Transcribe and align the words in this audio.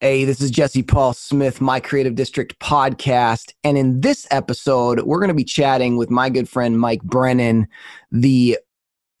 Hey, 0.00 0.26
this 0.26 0.42
is 0.42 0.50
Jesse 0.50 0.82
Paul 0.82 1.14
Smith, 1.14 1.62
my 1.62 1.80
Creative 1.80 2.14
District 2.14 2.58
podcast. 2.58 3.54
And 3.64 3.78
in 3.78 4.02
this 4.02 4.26
episode, 4.30 5.00
we're 5.00 5.20
going 5.20 5.28
to 5.28 5.34
be 5.34 5.42
chatting 5.42 5.96
with 5.96 6.10
my 6.10 6.28
good 6.28 6.50
friend 6.50 6.78
Mike 6.78 7.02
Brennan, 7.02 7.66
the 8.12 8.58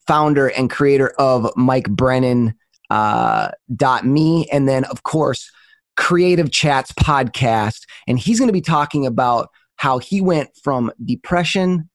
founder 0.06 0.48
and 0.48 0.68
creator 0.68 1.14
of 1.18 1.50
Mike 1.56 1.88
Brennan 1.88 2.54
uh, 2.90 3.52
me, 4.04 4.46
and 4.52 4.68
then 4.68 4.84
of 4.84 5.02
course 5.02 5.50
Creative 5.96 6.50
Chats 6.50 6.92
podcast. 6.92 7.86
And 8.06 8.18
he's 8.18 8.38
going 8.38 8.48
to 8.48 8.52
be 8.52 8.60
talking 8.60 9.06
about 9.06 9.48
how 9.76 9.96
he 9.96 10.20
went 10.20 10.50
from 10.62 10.92
depression 11.02 11.88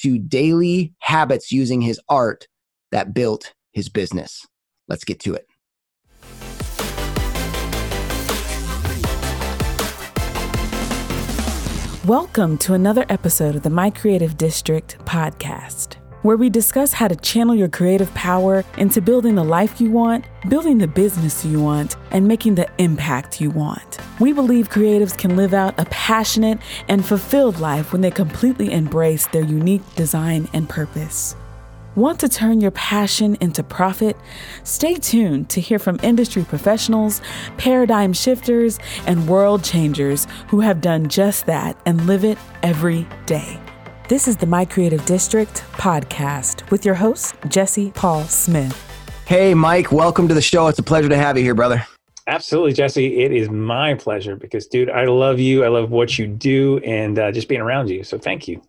to 0.00 0.18
daily 0.18 0.92
habits 0.98 1.52
using 1.52 1.80
his 1.80 1.98
art 2.10 2.48
that 2.92 3.14
built 3.14 3.54
his 3.72 3.88
business. 3.88 4.46
Let's 4.88 5.04
get 5.04 5.20
to 5.20 5.32
it. 5.32 5.45
Welcome 12.06 12.56
to 12.58 12.74
another 12.74 13.04
episode 13.08 13.56
of 13.56 13.64
the 13.64 13.70
My 13.70 13.90
Creative 13.90 14.36
District 14.36 14.96
podcast, 15.06 15.94
where 16.22 16.36
we 16.36 16.48
discuss 16.48 16.92
how 16.92 17.08
to 17.08 17.16
channel 17.16 17.52
your 17.52 17.66
creative 17.68 18.14
power 18.14 18.64
into 18.78 19.02
building 19.02 19.34
the 19.34 19.42
life 19.42 19.80
you 19.80 19.90
want, 19.90 20.24
building 20.48 20.78
the 20.78 20.86
business 20.86 21.44
you 21.44 21.60
want, 21.60 21.96
and 22.12 22.28
making 22.28 22.54
the 22.54 22.70
impact 22.78 23.40
you 23.40 23.50
want. 23.50 23.98
We 24.20 24.32
believe 24.32 24.70
creatives 24.70 25.18
can 25.18 25.34
live 25.34 25.52
out 25.52 25.80
a 25.80 25.84
passionate 25.86 26.60
and 26.86 27.04
fulfilled 27.04 27.58
life 27.58 27.90
when 27.90 28.02
they 28.02 28.12
completely 28.12 28.72
embrace 28.72 29.26
their 29.26 29.42
unique 29.42 29.82
design 29.96 30.48
and 30.52 30.68
purpose. 30.68 31.34
Want 31.96 32.20
to 32.20 32.28
turn 32.28 32.60
your 32.60 32.72
passion 32.72 33.38
into 33.40 33.62
profit? 33.62 34.18
Stay 34.64 34.96
tuned 34.96 35.48
to 35.48 35.62
hear 35.62 35.78
from 35.78 35.98
industry 36.02 36.44
professionals, 36.44 37.22
paradigm 37.56 38.12
shifters, 38.12 38.78
and 39.06 39.26
world 39.26 39.64
changers 39.64 40.26
who 40.48 40.60
have 40.60 40.82
done 40.82 41.08
just 41.08 41.46
that 41.46 41.80
and 41.86 42.06
live 42.06 42.22
it 42.22 42.36
every 42.62 43.08
day. 43.24 43.58
This 44.10 44.28
is 44.28 44.36
the 44.36 44.44
My 44.44 44.66
Creative 44.66 45.02
District 45.06 45.64
podcast 45.72 46.70
with 46.70 46.84
your 46.84 46.96
host, 46.96 47.34
Jesse 47.48 47.92
Paul 47.92 48.24
Smith. 48.24 48.78
Hey, 49.24 49.54
Mike, 49.54 49.90
welcome 49.90 50.28
to 50.28 50.34
the 50.34 50.42
show. 50.42 50.66
It's 50.66 50.78
a 50.78 50.82
pleasure 50.82 51.08
to 51.08 51.16
have 51.16 51.38
you 51.38 51.44
here, 51.44 51.54
brother. 51.54 51.86
Absolutely, 52.26 52.74
Jesse. 52.74 53.20
It 53.20 53.32
is 53.32 53.48
my 53.48 53.94
pleasure 53.94 54.36
because, 54.36 54.66
dude, 54.66 54.90
I 54.90 55.06
love 55.06 55.40
you. 55.40 55.64
I 55.64 55.68
love 55.68 55.90
what 55.90 56.18
you 56.18 56.26
do 56.26 56.76
and 56.84 57.18
uh, 57.18 57.32
just 57.32 57.48
being 57.48 57.62
around 57.62 57.88
you. 57.88 58.04
So 58.04 58.18
thank 58.18 58.48
you. 58.48 58.60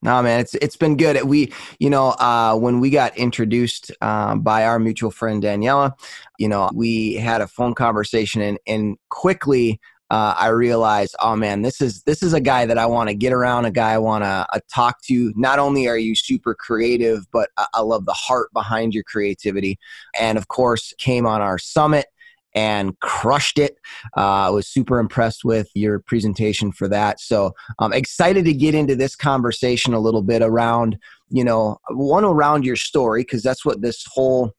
No, 0.00 0.22
man, 0.22 0.40
it's 0.40 0.54
it's 0.54 0.76
been 0.76 0.96
good. 0.96 1.20
We, 1.24 1.52
you 1.80 1.90
know, 1.90 2.10
uh, 2.10 2.56
when 2.56 2.78
we 2.78 2.88
got 2.90 3.16
introduced 3.16 3.90
uh, 4.00 4.36
by 4.36 4.64
our 4.64 4.78
mutual 4.78 5.10
friend 5.10 5.42
Daniela, 5.42 5.92
you 6.38 6.48
know, 6.48 6.70
we 6.72 7.14
had 7.14 7.40
a 7.40 7.48
phone 7.48 7.74
conversation, 7.74 8.40
and 8.40 8.58
and 8.66 8.96
quickly 9.08 9.80
uh, 10.10 10.34
I 10.38 10.48
realized, 10.48 11.16
oh 11.20 11.34
man, 11.34 11.62
this 11.62 11.80
is 11.80 12.02
this 12.04 12.22
is 12.22 12.32
a 12.32 12.40
guy 12.40 12.64
that 12.64 12.78
I 12.78 12.86
want 12.86 13.08
to 13.08 13.14
get 13.14 13.32
around, 13.32 13.64
a 13.64 13.72
guy 13.72 13.92
I 13.92 13.98
want 13.98 14.22
to 14.22 14.46
uh, 14.52 14.60
talk 14.72 15.02
to. 15.02 15.32
Not 15.34 15.58
only 15.58 15.88
are 15.88 15.98
you 15.98 16.14
super 16.14 16.54
creative, 16.54 17.26
but 17.32 17.50
I, 17.56 17.66
I 17.74 17.80
love 17.80 18.06
the 18.06 18.14
heart 18.14 18.52
behind 18.52 18.94
your 18.94 19.04
creativity, 19.04 19.80
and 20.18 20.38
of 20.38 20.46
course, 20.46 20.94
came 20.98 21.26
on 21.26 21.42
our 21.42 21.58
summit 21.58 22.06
and 22.54 22.98
crushed 23.00 23.58
it. 23.58 23.76
Uh, 24.16 24.46
I 24.46 24.50
was 24.50 24.66
super 24.66 24.98
impressed 24.98 25.44
with 25.44 25.70
your 25.74 26.00
presentation 26.00 26.72
for 26.72 26.88
that. 26.88 27.20
So 27.20 27.52
I'm 27.78 27.92
excited 27.92 28.44
to 28.46 28.52
get 28.52 28.74
into 28.74 28.96
this 28.96 29.14
conversation 29.16 29.94
a 29.94 30.00
little 30.00 30.22
bit 30.22 30.42
around, 30.42 30.98
you 31.30 31.44
know, 31.44 31.78
one 31.90 32.24
around 32.24 32.64
your 32.64 32.76
story 32.76 33.22
because 33.22 33.42
that's 33.42 33.64
what 33.64 33.82
this 33.82 34.04
whole 34.06 34.52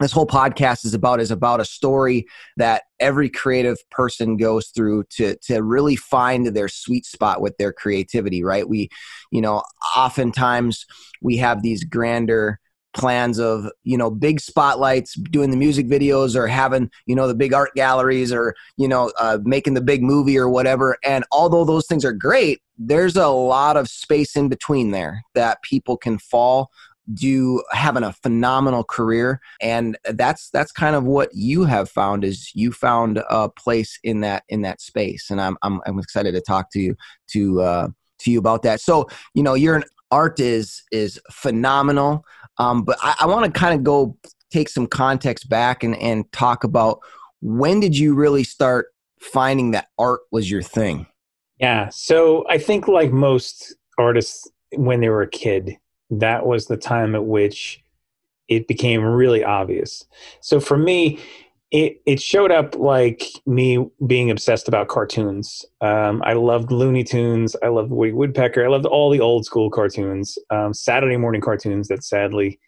this 0.00 0.12
whole 0.12 0.26
podcast 0.26 0.84
is 0.84 0.94
about 0.94 1.20
is 1.20 1.30
about 1.30 1.60
a 1.60 1.64
story 1.64 2.24
that 2.56 2.84
every 3.00 3.28
creative 3.28 3.78
person 3.90 4.36
goes 4.36 4.68
through 4.68 5.04
to 5.10 5.36
to 5.42 5.62
really 5.62 5.96
find 5.96 6.46
their 6.46 6.68
sweet 6.68 7.04
spot 7.04 7.40
with 7.40 7.56
their 7.58 7.72
creativity 7.72 8.44
right 8.44 8.68
we 8.68 8.88
you 9.32 9.40
know 9.40 9.62
oftentimes 9.96 10.86
we 11.20 11.36
have 11.36 11.62
these 11.62 11.84
grander 11.84 12.60
plans 12.94 13.38
of 13.38 13.70
you 13.84 13.96
know 13.96 14.10
big 14.10 14.40
spotlights 14.40 15.14
doing 15.14 15.50
the 15.50 15.56
music 15.56 15.86
videos 15.86 16.34
or 16.34 16.46
having 16.46 16.90
you 17.06 17.14
know 17.14 17.28
the 17.28 17.34
big 17.34 17.52
art 17.52 17.70
galleries 17.74 18.32
or 18.32 18.54
you 18.76 18.88
know 18.88 19.12
uh, 19.18 19.38
making 19.42 19.74
the 19.74 19.80
big 19.80 20.02
movie 20.02 20.38
or 20.38 20.48
whatever. 20.48 20.96
And 21.04 21.24
although 21.30 21.64
those 21.64 21.86
things 21.86 22.04
are 22.04 22.12
great 22.12 22.60
there's 22.78 23.16
a 23.16 23.26
lot 23.26 23.76
of 23.76 23.88
space 23.88 24.36
in 24.36 24.48
between 24.48 24.92
there 24.92 25.22
that 25.34 25.60
people 25.62 25.96
can 25.96 26.16
fall 26.16 26.70
do 27.14 27.62
having 27.72 28.02
a 28.04 28.12
phenomenal 28.12 28.84
career. 28.84 29.40
And 29.60 29.96
that's 30.04 30.50
that's 30.50 30.72
kind 30.72 30.94
of 30.94 31.04
what 31.04 31.30
you 31.32 31.64
have 31.64 31.88
found 31.88 32.22
is 32.22 32.50
you 32.54 32.70
found 32.70 33.22
a 33.30 33.48
place 33.48 33.98
in 34.04 34.20
that 34.20 34.44
in 34.48 34.62
that 34.62 34.80
space. 34.80 35.30
And 35.30 35.40
i'm 35.40 35.56
i'm, 35.62 35.80
I'm 35.86 35.98
excited 35.98 36.32
to 36.32 36.40
talk 36.40 36.70
to 36.72 36.80
you 36.80 36.96
to 37.28 37.60
uh 37.62 37.88
to 38.20 38.30
you 38.30 38.38
about 38.38 38.62
that. 38.62 38.80
So 38.80 39.08
you 39.34 39.42
know 39.42 39.54
your 39.54 39.82
art 40.10 40.40
is 40.40 40.82
is 40.90 41.20
phenomenal 41.30 42.24
um, 42.58 42.82
but 42.82 42.98
I, 43.02 43.14
I 43.20 43.26
want 43.26 43.52
to 43.52 43.58
kind 43.58 43.74
of 43.74 43.84
go 43.84 44.16
take 44.50 44.68
some 44.68 44.86
context 44.86 45.48
back 45.48 45.82
and, 45.82 45.96
and 45.96 46.30
talk 46.32 46.64
about 46.64 47.00
when 47.40 47.80
did 47.80 47.96
you 47.96 48.14
really 48.14 48.44
start 48.44 48.88
finding 49.20 49.72
that 49.72 49.88
art 49.98 50.20
was 50.32 50.50
your 50.50 50.62
thing? 50.62 51.06
Yeah. 51.58 51.88
So 51.90 52.44
I 52.48 52.58
think, 52.58 52.88
like 52.88 53.12
most 53.12 53.74
artists, 53.96 54.48
when 54.72 55.00
they 55.00 55.08
were 55.08 55.22
a 55.22 55.30
kid, 55.30 55.76
that 56.10 56.46
was 56.46 56.66
the 56.66 56.76
time 56.76 57.14
at 57.14 57.24
which 57.24 57.82
it 58.48 58.66
became 58.66 59.02
really 59.04 59.44
obvious. 59.44 60.04
So 60.40 60.60
for 60.60 60.78
me, 60.78 61.18
it, 61.70 62.00
it 62.06 62.20
showed 62.20 62.50
up 62.50 62.74
like 62.76 63.24
me 63.46 63.86
being 64.06 64.30
obsessed 64.30 64.68
about 64.68 64.88
cartoons. 64.88 65.64
Um, 65.80 66.22
I 66.24 66.32
loved 66.32 66.72
Looney 66.72 67.04
Tunes. 67.04 67.54
I 67.62 67.68
loved 67.68 67.90
Woody 67.90 68.12
Woodpecker. 68.12 68.64
I 68.64 68.68
loved 68.68 68.86
all 68.86 69.10
the 69.10 69.20
old 69.20 69.44
school 69.44 69.70
cartoons, 69.70 70.38
um, 70.50 70.72
Saturday 70.72 71.18
morning 71.18 71.42
cartoons 71.42 71.88
that 71.88 72.04
sadly 72.04 72.58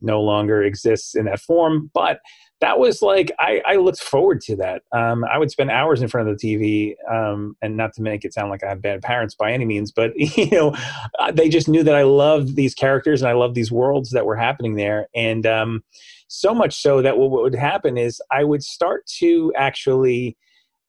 no 0.00 0.20
longer 0.20 0.62
exists 0.62 1.14
in 1.14 1.26
that 1.26 1.40
form. 1.40 1.90
But 1.94 2.18
that 2.62 2.78
was 2.78 3.02
like 3.02 3.32
I, 3.40 3.60
I 3.66 3.76
looked 3.76 4.00
forward 4.00 4.40
to 4.42 4.56
that. 4.56 4.82
Um, 4.92 5.24
I 5.24 5.36
would 5.36 5.50
spend 5.50 5.70
hours 5.70 6.00
in 6.00 6.06
front 6.06 6.28
of 6.28 6.38
the 6.38 6.56
TV, 6.56 6.94
um, 7.12 7.56
and 7.60 7.76
not 7.76 7.92
to 7.94 8.02
make 8.02 8.24
it 8.24 8.32
sound 8.32 8.50
like 8.50 8.62
I 8.62 8.68
had 8.68 8.80
bad 8.80 9.02
parents 9.02 9.34
by 9.34 9.52
any 9.52 9.64
means, 9.64 9.90
but 9.90 10.12
you 10.16 10.48
know, 10.50 10.74
uh, 11.18 11.32
they 11.32 11.48
just 11.48 11.68
knew 11.68 11.82
that 11.82 11.96
I 11.96 12.04
loved 12.04 12.54
these 12.54 12.72
characters 12.72 13.20
and 13.20 13.28
I 13.28 13.34
loved 13.34 13.56
these 13.56 13.72
worlds 13.72 14.10
that 14.10 14.26
were 14.26 14.36
happening 14.36 14.76
there, 14.76 15.08
and 15.14 15.44
um, 15.44 15.82
so 16.28 16.54
much 16.54 16.80
so 16.80 17.02
that 17.02 17.18
what, 17.18 17.30
what 17.30 17.42
would 17.42 17.54
happen 17.54 17.98
is 17.98 18.22
I 18.30 18.44
would 18.44 18.62
start 18.62 19.06
to 19.18 19.52
actually 19.56 20.36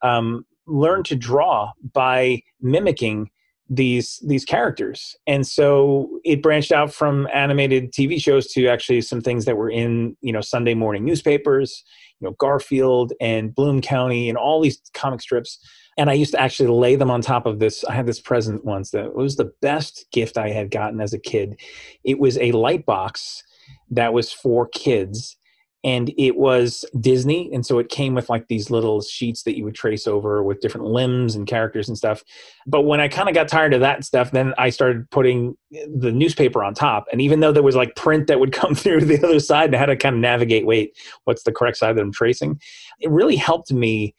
um, 0.03 0.45
learn 0.67 1.01
to 1.03 1.15
draw 1.15 1.71
by 1.91 2.43
mimicking 2.61 3.31
these 3.69 4.21
these 4.27 4.45
characters. 4.45 5.15
And 5.25 5.47
so 5.47 6.19
it 6.23 6.41
branched 6.41 6.71
out 6.71 6.93
from 6.93 7.27
animated 7.33 7.91
tv 7.93 8.21
shows 8.21 8.47
to 8.47 8.67
actually 8.67 9.01
some 9.01 9.21
things 9.21 9.45
that 9.45 9.57
were 9.57 9.69
in 9.69 10.17
you 10.21 10.33
know 10.33 10.41
sunday 10.41 10.73
morning 10.73 11.05
newspapers 11.05 11.83
you 12.19 12.27
know 12.27 12.35
garfield 12.39 13.13
and 13.21 13.55
bloom 13.55 13.81
county 13.81 14.29
and 14.29 14.37
all 14.37 14.61
these 14.61 14.81
comic 14.93 15.21
strips. 15.21 15.59
And 15.97 16.09
i 16.09 16.13
used 16.13 16.31
to 16.31 16.41
actually 16.41 16.69
lay 16.69 16.95
them 16.95 17.11
on 17.11 17.21
top 17.21 17.45
of 17.45 17.59
this. 17.59 17.83
I 17.85 17.93
had 17.93 18.05
this 18.05 18.19
present 18.19 18.65
once 18.65 18.91
that 18.91 19.15
was 19.15 19.37
the 19.37 19.51
best 19.61 20.05
gift 20.11 20.37
i 20.37 20.49
had 20.49 20.71
gotten 20.71 20.99
as 20.99 21.13
a 21.13 21.19
kid. 21.19 21.59
It 22.03 22.19
was 22.19 22.37
a 22.37 22.51
light 22.51 22.85
box 22.85 23.43
that 23.91 24.13
was 24.13 24.31
for 24.31 24.67
kids 24.67 25.37
and 25.83 26.13
it 26.17 26.37
was 26.37 26.85
Disney, 26.99 27.49
and 27.53 27.65
so 27.65 27.77
it 27.77 27.89
came 27.89 28.13
with 28.13 28.29
like 28.29 28.47
these 28.47 28.69
little 28.69 29.01
sheets 29.01 29.43
that 29.43 29.57
you 29.57 29.65
would 29.65 29.75
trace 29.75 30.07
over 30.07 30.41
with 30.41 30.61
different 30.61 30.87
limbs 30.87 31.35
and 31.35 31.45
characters 31.45 31.89
and 31.89 31.97
stuff. 31.97 32.23
But 32.65 32.83
when 32.83 33.01
I 33.01 33.09
kind 33.09 33.27
of 33.27 33.35
got 33.35 33.49
tired 33.49 33.73
of 33.73 33.81
that 33.81 34.05
stuff, 34.05 34.31
then 34.31 34.53
I 34.57 34.69
started 34.69 35.09
putting 35.09 35.57
the 35.71 36.11
newspaper 36.11 36.63
on 36.63 36.73
top. 36.73 37.05
And 37.11 37.19
even 37.21 37.41
though 37.41 37.51
there 37.51 37.63
was 37.63 37.75
like 37.75 37.95
print 37.95 38.27
that 38.27 38.39
would 38.39 38.51
come 38.53 38.75
through 38.75 39.01
the 39.01 39.23
other 39.23 39.39
side, 39.39 39.65
and 39.65 39.75
I 39.75 39.79
had 39.79 39.87
to 39.87 39.97
kind 39.97 40.15
of 40.15 40.21
navigate, 40.21 40.65
wait, 40.65 40.97
what's 41.25 41.43
the 41.43 41.51
correct 41.51 41.77
side 41.77 41.97
that 41.97 42.01
I'm 42.01 42.13
tracing? 42.13 42.61
It 42.99 43.11
really 43.11 43.35
helped 43.35 43.71
me 43.73 44.15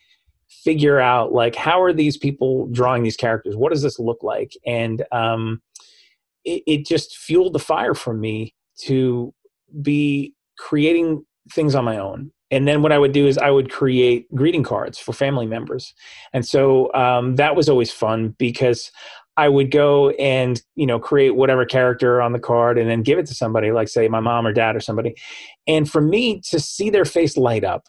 figure 0.48 1.00
out 1.00 1.32
like 1.32 1.54
how 1.54 1.82
are 1.82 1.92
these 1.92 2.16
people 2.16 2.66
drawing 2.68 3.02
these 3.02 3.16
characters? 3.16 3.56
What 3.56 3.72
does 3.72 3.82
this 3.82 3.98
look 3.98 4.22
like? 4.22 4.52
And 4.66 5.02
um, 5.12 5.62
it, 6.44 6.62
it 6.66 6.86
just 6.86 7.16
fueled 7.16 7.54
the 7.54 7.58
fire 7.58 7.94
for 7.94 8.14
me 8.14 8.54
to 8.82 9.32
be 9.82 10.34
creating 10.58 11.24
things 11.52 11.74
on 11.74 11.84
my 11.84 11.98
own. 11.98 12.30
And 12.50 12.68
then 12.68 12.82
what 12.82 12.92
i 12.92 12.98
would 12.98 13.12
do 13.12 13.26
is 13.26 13.38
i 13.38 13.50
would 13.50 13.70
create 13.70 14.32
greeting 14.34 14.62
cards 14.62 14.98
for 14.98 15.12
family 15.12 15.46
members. 15.46 15.94
And 16.32 16.46
so 16.46 16.92
um, 16.94 17.36
that 17.36 17.56
was 17.56 17.68
always 17.68 17.90
fun 17.90 18.34
because 18.38 18.90
i 19.36 19.48
would 19.48 19.70
go 19.70 20.10
and 20.10 20.62
you 20.76 20.86
know 20.86 20.98
create 20.98 21.34
whatever 21.34 21.64
character 21.64 22.22
on 22.22 22.32
the 22.32 22.38
card 22.38 22.78
and 22.78 22.88
then 22.88 23.02
give 23.02 23.18
it 23.18 23.26
to 23.26 23.34
somebody 23.34 23.72
like 23.72 23.88
say 23.88 24.06
my 24.08 24.20
mom 24.20 24.46
or 24.46 24.52
dad 24.52 24.76
or 24.76 24.80
somebody. 24.80 25.14
And 25.66 25.90
for 25.90 26.00
me 26.00 26.40
to 26.50 26.60
see 26.60 26.90
their 26.90 27.04
face 27.04 27.36
light 27.36 27.64
up 27.64 27.88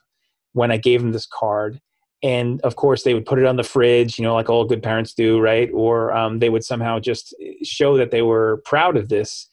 when 0.54 0.72
i 0.72 0.78
gave 0.78 1.01
them 1.01 1.12
this 1.12 1.28
card 1.28 1.80
and 2.24 2.62
of 2.62 2.75
course 2.78 3.04
they 3.04 3.13
would 3.13 3.25
put 3.25 3.40
it 3.40 3.46
on 3.46 3.58
the 3.58 3.63
fridge 3.63 4.18
you 4.18 4.24
know 4.24 4.34
like 4.34 4.50
all 4.50 4.66
good 4.66 4.81
parents 4.81 5.13
do 5.13 5.40
right? 5.40 5.69
Or 5.74 6.12
um, 6.13 6.40
they 6.40 6.50
would 6.50 6.63
somehow 6.63 7.00
just 7.00 7.36
show 7.63 7.98
that 7.98 8.12
they 8.12 8.22
were 8.22 8.62
proud 8.66 8.98
of 8.98 9.10
this 9.10 9.48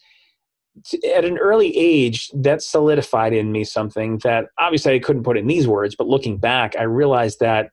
at 1.14 1.24
an 1.24 1.38
early 1.38 1.76
age, 1.76 2.30
that 2.34 2.62
solidified 2.62 3.32
in 3.32 3.52
me 3.52 3.64
something 3.64 4.18
that 4.18 4.46
obviously 4.58 4.94
I 4.94 4.98
couldn't 4.98 5.24
put 5.24 5.36
in 5.36 5.46
these 5.46 5.68
words, 5.68 5.94
but 5.94 6.08
looking 6.08 6.38
back, 6.38 6.74
I 6.78 6.84
realized 6.84 7.40
that 7.40 7.70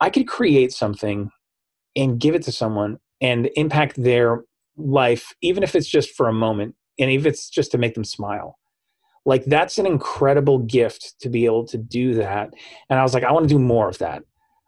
I 0.00 0.10
could 0.10 0.26
create 0.26 0.72
something 0.72 1.30
and 1.96 2.20
give 2.20 2.34
it 2.34 2.42
to 2.42 2.52
someone 2.52 2.98
and 3.20 3.50
impact 3.56 4.02
their 4.02 4.44
life, 4.76 5.34
even 5.42 5.62
if 5.62 5.74
it's 5.74 5.88
just 5.88 6.10
for 6.10 6.28
a 6.28 6.32
moment, 6.32 6.74
and 6.98 7.10
if 7.10 7.26
it's 7.26 7.48
just 7.48 7.72
to 7.72 7.78
make 7.78 7.94
them 7.94 8.04
smile. 8.04 8.58
Like 9.24 9.44
that's 9.44 9.78
an 9.78 9.86
incredible 9.86 10.60
gift 10.60 11.14
to 11.20 11.28
be 11.28 11.44
able 11.44 11.66
to 11.66 11.78
do 11.78 12.14
that. 12.14 12.50
And 12.88 12.98
I 12.98 13.02
was 13.02 13.14
like, 13.14 13.24
I 13.24 13.32
want 13.32 13.48
to 13.48 13.54
do 13.54 13.58
more 13.58 13.88
of 13.88 13.98
that. 13.98 14.22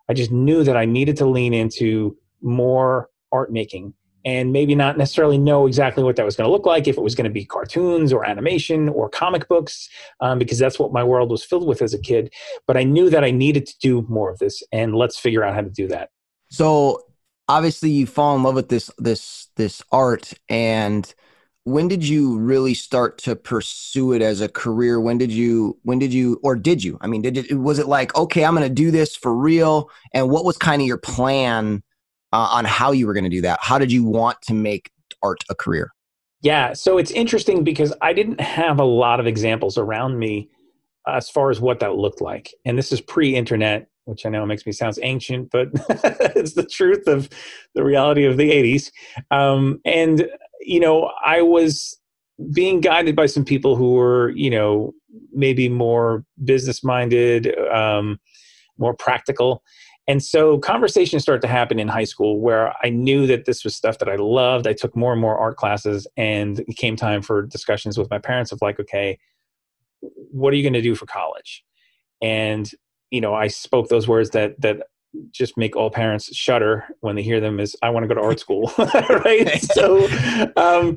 I 0.09 0.13
just 0.13 0.33
knew 0.33 0.65
that 0.65 0.77
I 0.77 0.85
needed 0.85 1.17
to 1.19 1.27
lean 1.27 1.55
into 1.55 2.17
more 2.43 3.09
art 3.33 3.53
making 3.53 3.95
and 4.25 4.53
maybe 4.53 4.75
not 4.75 4.99
necessarily 4.99 5.39
know 5.39 5.67
exactly 5.67 6.03
what 6.03 6.17
that 6.17 6.25
was 6.25 6.37
going 6.37 6.47
to 6.47 6.53
look 6.53 6.67
like 6.67 6.87
if 6.87 6.97
it 6.97 7.03
was 7.03 7.15
going 7.15 7.25
to 7.25 7.31
be 7.31 7.45
cartoons 7.45 8.13
or 8.13 8.25
animation 8.25 8.89
or 8.89 9.09
comic 9.09 9.49
books 9.49 9.89
um, 10.21 10.39
because 10.39 10.59
that's 10.59 10.79
what 10.79 10.93
my 10.93 11.03
world 11.03 11.31
was 11.31 11.45
filled 11.45 11.67
with 11.67 11.83
as 11.83 11.95
a 11.95 11.99
kid. 11.99 12.33
But 12.67 12.77
i 12.77 12.83
knew 12.83 13.11
that 13.11 13.25
i 13.25 13.31
needed 13.31 13.67
to 13.67 13.79
do 13.79 14.05
more 14.09 14.31
of 14.31 14.39
this 14.39 14.63
and 14.73 14.95
let's 14.95 15.19
figure 15.19 15.45
out 15.45 15.55
how 15.55 15.63
to 15.63 15.71
do 15.71 15.89
that. 15.89 16.11
So 16.51 17.03
obviously 17.49 17.91
you 17.91 18.07
fall 18.07 18.37
in 18.37 18.43
love 18.43 18.55
with 18.55 18.69
this 18.69 18.91
this 18.99 19.49
this 19.57 19.83
art 19.91 20.33
and 20.49 21.13
when 21.65 21.89
did 21.89 22.07
you 22.07 22.39
really 22.39 22.73
start 22.73 23.19
to 23.19 23.37
pursue 23.37 24.13
it 24.13 24.23
as 24.23 24.41
a 24.41 24.49
career? 24.49 24.99
When 24.99 25.19
did 25.19 25.31
you 25.31 25.79
when 25.83 25.99
did 25.99 26.13
you 26.13 26.41
or 26.43 26.57
did 26.57 26.83
you? 26.83 26.99
I 27.01 27.07
mean 27.07 27.23
did 27.23 27.37
it 27.37 27.55
was 27.55 27.79
it 27.79 27.87
like 27.87 28.15
okay 28.17 28.45
i'm 28.45 28.55
going 28.55 28.69
to 28.69 28.75
do 28.75 28.91
this 28.91 29.17
for 29.17 29.35
real 29.35 29.91
and 30.15 30.31
what 30.31 30.45
was 30.45 30.57
kind 30.57 30.81
of 30.81 30.89
your 30.89 30.99
plan 30.99 31.83
uh, 32.33 32.49
on 32.53 32.65
how 32.65 32.93
you 32.93 33.07
were 33.07 33.15
going 33.15 33.25
to 33.25 33.31
do 33.31 33.41
that. 33.43 33.59
How 33.63 33.79
did 33.79 33.91
you 33.91 34.05
want 34.05 34.41
to 34.43 34.55
make 34.55 34.91
art 35.23 35.45
a 35.49 35.55
career? 35.55 35.93
Yeah, 36.43 36.73
so 36.73 36.97
it's 36.97 37.11
interesting 37.11 37.65
because 37.65 37.93
I 38.01 38.13
didn't 38.13 38.41
have 38.41 38.79
a 38.79 38.85
lot 38.85 39.21
of 39.21 39.27
examples 39.27 39.77
around 39.77 40.19
me 40.19 40.49
as 41.07 41.29
far 41.29 41.51
as 41.51 41.61
what 41.61 41.81
that 41.81 41.97
looked 41.97 42.21
like. 42.21 42.55
And 42.65 42.79
this 42.79 42.93
is 42.93 43.01
pre 43.01 43.35
internet, 43.35 43.89
which 44.05 44.25
I 44.25 44.31
know 44.31 44.47
makes 44.47 44.65
me 44.65 44.73
sound 44.73 44.99
ancient, 45.03 45.51
but 45.51 45.69
it's 46.35 46.55
the 46.55 46.67
truth 46.67 47.07
of 47.07 47.29
the 47.75 47.85
reality 47.85 48.25
of 48.25 48.37
the 48.37 48.51
80s. 48.51 48.91
Um, 49.31 49.81
and, 49.85 50.27
you 50.61 50.81
know, 50.81 51.11
I 51.25 51.43
was 51.43 51.99
being 52.53 52.81
guided 52.81 53.15
by 53.15 53.27
some 53.27 53.45
people 53.45 53.77
who 53.77 53.93
were, 53.93 54.31
you 54.31 54.51
know, 54.51 54.93
maybe 55.33 55.69
more 55.69 56.25
business 56.45 56.83
minded, 56.83 57.55
um, 57.69 58.19
more 58.79 58.95
practical. 58.95 59.63
And 60.11 60.21
so 60.21 60.59
conversations 60.59 61.23
start 61.23 61.41
to 61.43 61.47
happen 61.47 61.79
in 61.79 61.87
high 61.87 62.03
school 62.03 62.41
where 62.41 62.75
I 62.83 62.91
knew 62.91 63.29
that 63.29 63.45
this 63.45 63.63
was 63.63 63.77
stuff 63.77 63.99
that 63.99 64.09
I 64.09 64.17
loved. 64.17 64.67
I 64.67 64.73
took 64.73 64.97
more 64.97 65.13
and 65.13 65.21
more 65.21 65.39
art 65.39 65.57
classes, 65.57 66.05
and 66.17 66.59
it 66.59 66.77
came 66.77 66.97
time 66.97 67.23
for 67.23 67.43
discussions 67.43 67.97
with 67.97 68.11
my 68.11 68.19
parents 68.19 68.51
of 68.51 68.61
like, 68.61 68.81
okay, 68.81 69.21
what 70.01 70.53
are 70.53 70.57
you 70.57 70.65
going 70.65 70.73
to 70.73 70.83
do 70.83 70.97
for 70.97 71.07
college? 71.07 71.63
And 72.21 72.69
you 73.13 73.21
know, 73.21 73.35
I 73.35 73.47
spoke 73.47 73.89
those 73.89 74.09
words 74.09 74.31
that 74.31 74.61
that 74.61 74.89
just 75.31 75.57
make 75.57 75.75
all 75.77 75.91
parents 75.91 76.35
shudder 76.35 76.85
when 77.01 77.17
they 77.17 77.23
hear 77.23 77.41
them 77.41 77.59
is 77.59 77.75
i 77.83 77.91
want 77.91 78.05
to 78.05 78.09
go 78.09 78.15
to 78.15 78.21
art 78.21 78.39
school. 78.45 78.73
Right? 79.25 79.61
So 79.63 80.07
um, 80.57 80.97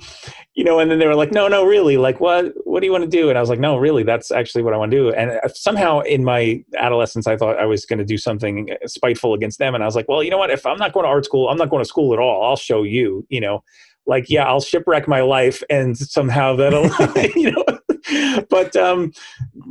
you 0.54 0.63
know 0.63 0.80
and 0.80 0.89
then 0.89 1.00
they 1.00 1.07
were 1.07 1.15
like 1.15 1.31
no 1.31 1.48
no 1.48 1.65
really 1.65 1.98
like 1.98 2.19
what 2.19 2.54
what 2.65 2.80
do 2.80 2.86
you 2.86 2.92
want 2.92 3.04
to 3.04 3.10
do? 3.10 3.30
And 3.30 3.38
i 3.38 3.42
was 3.42 3.50
like 3.50 3.60
no 3.60 3.77
really 3.77 4.04
that's 4.04 4.31
actually 4.31 4.63
what 4.63 4.74
i 4.74 4.77
want 4.77 4.92
to 4.92 4.98
do. 4.98 5.12
And 5.12 5.31
uh, 5.31 5.48
somehow 5.50 6.01
in 6.01 6.24
my 6.24 6.63
adolescence 6.77 7.27
i 7.27 7.36
thought 7.36 7.60
i 7.60 7.65
was 7.65 7.86
going 7.86 8.00
to 8.00 8.06
do 8.06 8.18
something 8.18 8.69
uh, 8.71 8.88
spiteful 8.88 9.33
against 9.33 9.60
them 9.60 9.75
and 9.75 9.83
i 9.83 9.88
was 9.88 9.95
like 9.95 10.07
well 10.07 10.24
you 10.24 10.30
know 10.30 10.38
what? 10.38 10.51
If 10.51 10.65
i'm 10.65 10.77
not 10.77 10.94
going 10.94 11.06
to 11.06 11.10
art 11.10 11.25
school 11.25 11.50
i'm 11.50 11.57
not 11.57 11.69
going 11.69 11.83
to 11.83 11.89
school 11.89 12.13
at 12.13 12.19
all. 12.19 12.45
I'll 12.45 12.56
show 12.56 12.83
you 12.83 13.25
you 13.30 13.42
know? 13.42 13.63
Like 14.06 14.30
yeah 14.30 14.45
i'll 14.45 14.62
shipwreck 14.62 15.07
my 15.07 15.21
life 15.21 15.63
and 15.69 15.98
somehow 15.98 16.56
that'll 16.56 16.89
you 17.36 17.51
know 17.51 17.65
but 18.50 18.75
um, 18.75 19.12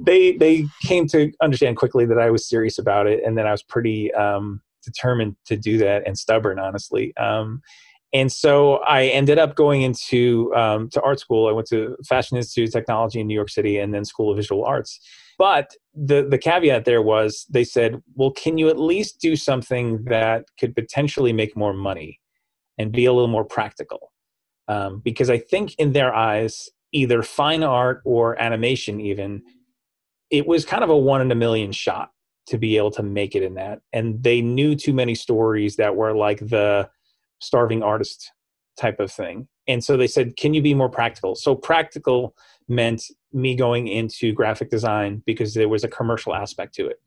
they 0.05 0.33
they 0.37 0.65
came 0.83 1.07
to 1.09 1.33
understand 1.41 1.77
quickly 1.77 2.07
that 2.07 2.19
I 2.19 2.31
was 2.31 2.49
serious 2.49 2.79
about 2.79 3.07
it, 3.07 3.23
and 3.25 3.37
that 3.39 3.47
I 3.47 3.53
was 3.53 3.63
pretty 3.63 4.13
um, 4.15 4.63
determined 4.85 5.37
to 5.47 5.57
do 5.57 5.79
that 5.79 6.07
and 6.07 6.19
stubborn, 6.19 6.59
honestly. 6.59 7.17
Um, 7.17 7.63
and 8.13 8.31
so 8.31 8.75
I 8.79 9.07
ended 9.07 9.39
up 9.39 9.55
going 9.57 9.83
into 9.83 10.55
um, 10.55 10.91
to 10.91 11.01
art 11.01 11.19
school. 11.19 11.49
I 11.49 11.53
went 11.53 11.69
to 11.69 11.97
Fashion 12.07 12.37
Institute 12.37 12.69
of 12.69 12.73
Technology 12.73 13.21
in 13.21 13.27
New 13.27 13.35
York 13.35 13.49
City, 13.49 13.79
and 13.79 13.95
then 13.95 14.05
School 14.05 14.31
of 14.31 14.37
Visual 14.37 14.65
Arts. 14.65 15.01
But 15.39 15.75
the 15.95 16.23
the 16.23 16.39
caveat 16.39 16.85
there 16.85 17.03
was 17.03 17.47
they 17.49 17.65
said, 17.65 18.03
"Well, 18.15 18.31
can 18.31 18.59
you 18.59 18.69
at 18.69 18.79
least 18.79 19.21
do 19.21 19.35
something 19.35 20.05
that 20.05 20.45
could 20.59 20.75
potentially 20.75 21.33
make 21.33 21.57
more 21.57 21.73
money 21.73 22.21
and 22.79 22.93
be 22.93 23.07
a 23.07 23.13
little 23.13 23.29
more 23.29 23.45
practical?" 23.45 24.13
Um, 24.69 25.01
because 25.03 25.31
I 25.31 25.39
think 25.39 25.75
in 25.77 25.93
their 25.93 26.15
eyes, 26.15 26.69
either 26.93 27.23
fine 27.23 27.63
art 27.63 28.03
or 28.05 28.41
animation 28.41 29.01
even 29.01 29.43
it 30.31 30.47
was 30.47 30.65
kind 30.65 30.83
of 30.83 30.91
a 30.91 30.97
one 30.97 31.21
in 31.21 31.31
a 31.31 31.35
million 31.35 31.73
shot 31.73 32.11
to 32.47 32.59
be 32.59 32.77
able 32.77 32.91
to 32.91 33.03
make 33.03 33.37
it 33.37 33.43
in 33.43 33.55
that. 33.55 33.81
And 33.93 34.21
they 34.23 34.41
knew 34.41 34.75
too 34.75 34.93
many 34.93 35.15
stories 35.15 35.77
that 35.77 35.95
were 35.95 36.15
like 36.15 36.39
the 36.41 36.89
starving 37.41 37.83
artist 37.83 38.33
type 38.77 38.99
of 38.99 39.13
thing. 39.13 39.47
And 39.69 39.85
so 39.85 39.97
they 39.97 40.07
said 40.07 40.37
can 40.37 40.55
you 40.55 40.63
be 40.63 40.75
more 40.75 40.89
practical? 40.89 41.35
So 41.35 41.55
practical 41.55 42.35
meant 42.69 43.05
me 43.33 43.55
going 43.55 43.87
into 43.87 44.33
graphic 44.33 44.71
design 44.71 45.23
because 45.27 45.55
there 45.55 45.69
was 45.69 45.85
a 45.85 45.89
commercial 45.89 46.35
aspect 46.35 46.75
to 46.75 46.87
it. 46.87 47.01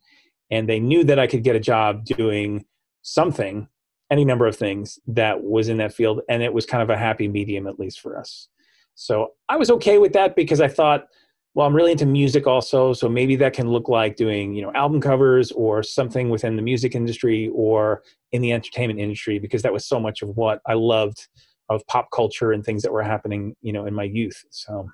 And 0.51 0.69
they 0.69 0.79
knew 0.79 1.03
that 1.03 1.19
i 1.19 1.25
could 1.25 1.43
get 1.43 1.55
a 1.55 1.59
job 1.59 2.05
doing 2.05 2.65
something 3.01 3.67
any 4.11 4.23
number 4.23 4.45
of 4.45 4.55
things 4.55 4.99
that 5.07 5.43
was 5.43 5.67
in 5.67 5.77
that 5.77 5.93
field 5.93 6.21
and 6.29 6.43
it 6.43 6.53
was 6.53 6.65
kind 6.65 6.83
of 6.83 6.89
a 6.91 6.97
happy 6.97 7.27
medium 7.27 7.65
at 7.65 7.79
least 7.79 7.99
for 7.99 8.17
us 8.17 8.49
so 8.95 9.33
I 9.49 9.57
was 9.57 9.69
okay 9.71 9.97
with 9.97 10.13
that 10.13 10.35
because 10.35 10.61
I 10.61 10.67
thought, 10.67 11.07
well, 11.53 11.67
I'm 11.67 11.75
really 11.75 11.91
into 11.91 12.05
music 12.05 12.47
also, 12.47 12.91
so 12.93 13.07
maybe 13.07 13.35
that 13.37 13.53
can 13.53 13.69
look 13.69 13.87
like 13.87 14.15
doing, 14.17 14.53
you 14.53 14.61
know, 14.61 14.73
album 14.73 14.99
covers 14.99 15.51
or 15.51 15.83
something 15.83 16.29
within 16.29 16.55
the 16.55 16.61
music 16.61 16.95
industry 16.95 17.49
or 17.53 18.03
in 18.31 18.41
the 18.41 18.51
entertainment 18.51 18.99
industry 18.99 19.39
because 19.39 19.61
that 19.61 19.71
was 19.71 19.85
so 19.85 19.99
much 19.99 20.21
of 20.21 20.29
what 20.35 20.61
I 20.65 20.73
loved 20.73 21.27
of 21.69 21.85
pop 21.87 22.09
culture 22.11 22.51
and 22.51 22.63
things 22.63 22.81
that 22.83 22.91
were 22.91 23.03
happening, 23.03 23.55
you 23.61 23.71
know, 23.71 23.85
in 23.85 23.93
my 23.93 24.03
youth. 24.03 24.43
So 24.49 24.89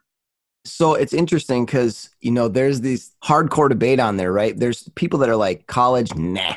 so 0.64 0.94
it's 0.94 1.14
interesting 1.14 1.66
because 1.66 2.10
you 2.22 2.32
know 2.32 2.48
there's 2.48 2.82
this 2.82 3.12
hardcore 3.24 3.70
debate 3.70 4.00
on 4.00 4.18
there, 4.18 4.32
right? 4.32 4.58
There's 4.58 4.88
people 4.96 5.20
that 5.20 5.30
are 5.30 5.36
like 5.36 5.68
college, 5.68 6.14
nah, 6.16 6.56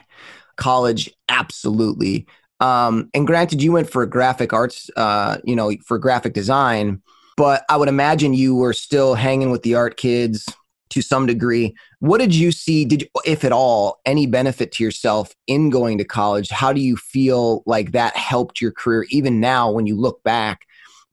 college, 0.57 1.11
absolutely. 1.29 2.27
Um, 2.61 3.11
and 3.15 3.27
granted, 3.27 3.63
you 3.63 3.73
went 3.73 3.91
for 3.91 4.05
graphic 4.07 4.53
arts, 4.53 4.91
uh, 4.97 5.39
you 5.45 5.57
know, 5.57 5.73
for 5.85 5.99
graphic 5.99 6.35
design, 6.35 7.03
but 7.37 7.65
I 7.69 7.77
would 7.77 7.89
imagine 7.89 8.35
you 8.35 8.55
were 8.55 8.73
still 8.73 9.15
hanging 9.15 9.51
with 9.51 9.63
the 9.63 9.75
art 9.75 9.97
kids 9.97 10.47
to 10.91 11.03
some 11.03 11.27
degree. 11.27 11.75
What 11.99 12.19
did 12.19 12.35
you 12.35 12.53
see, 12.53 12.85
did 12.85 13.03
you, 13.03 13.09
if 13.25 13.45
at 13.45 13.53
all, 13.53 14.01
any 14.07 14.27
benefit 14.27 14.71
to 14.73 14.85
yourself 14.85 15.35
in 15.47 15.71
going 15.71 15.99
to 15.99 16.05
college? 16.05 16.51
How 16.51 16.73
do 16.73 16.81
you 16.81 16.97
feel 16.97 17.63
like 17.67 17.93
that 17.93 18.17
helped 18.17 18.61
your 18.61 18.71
career 18.71 19.07
even 19.11 19.41
now 19.41 19.71
when 19.71 19.87
you 19.87 19.97
look 19.97 20.23
back? 20.23 20.61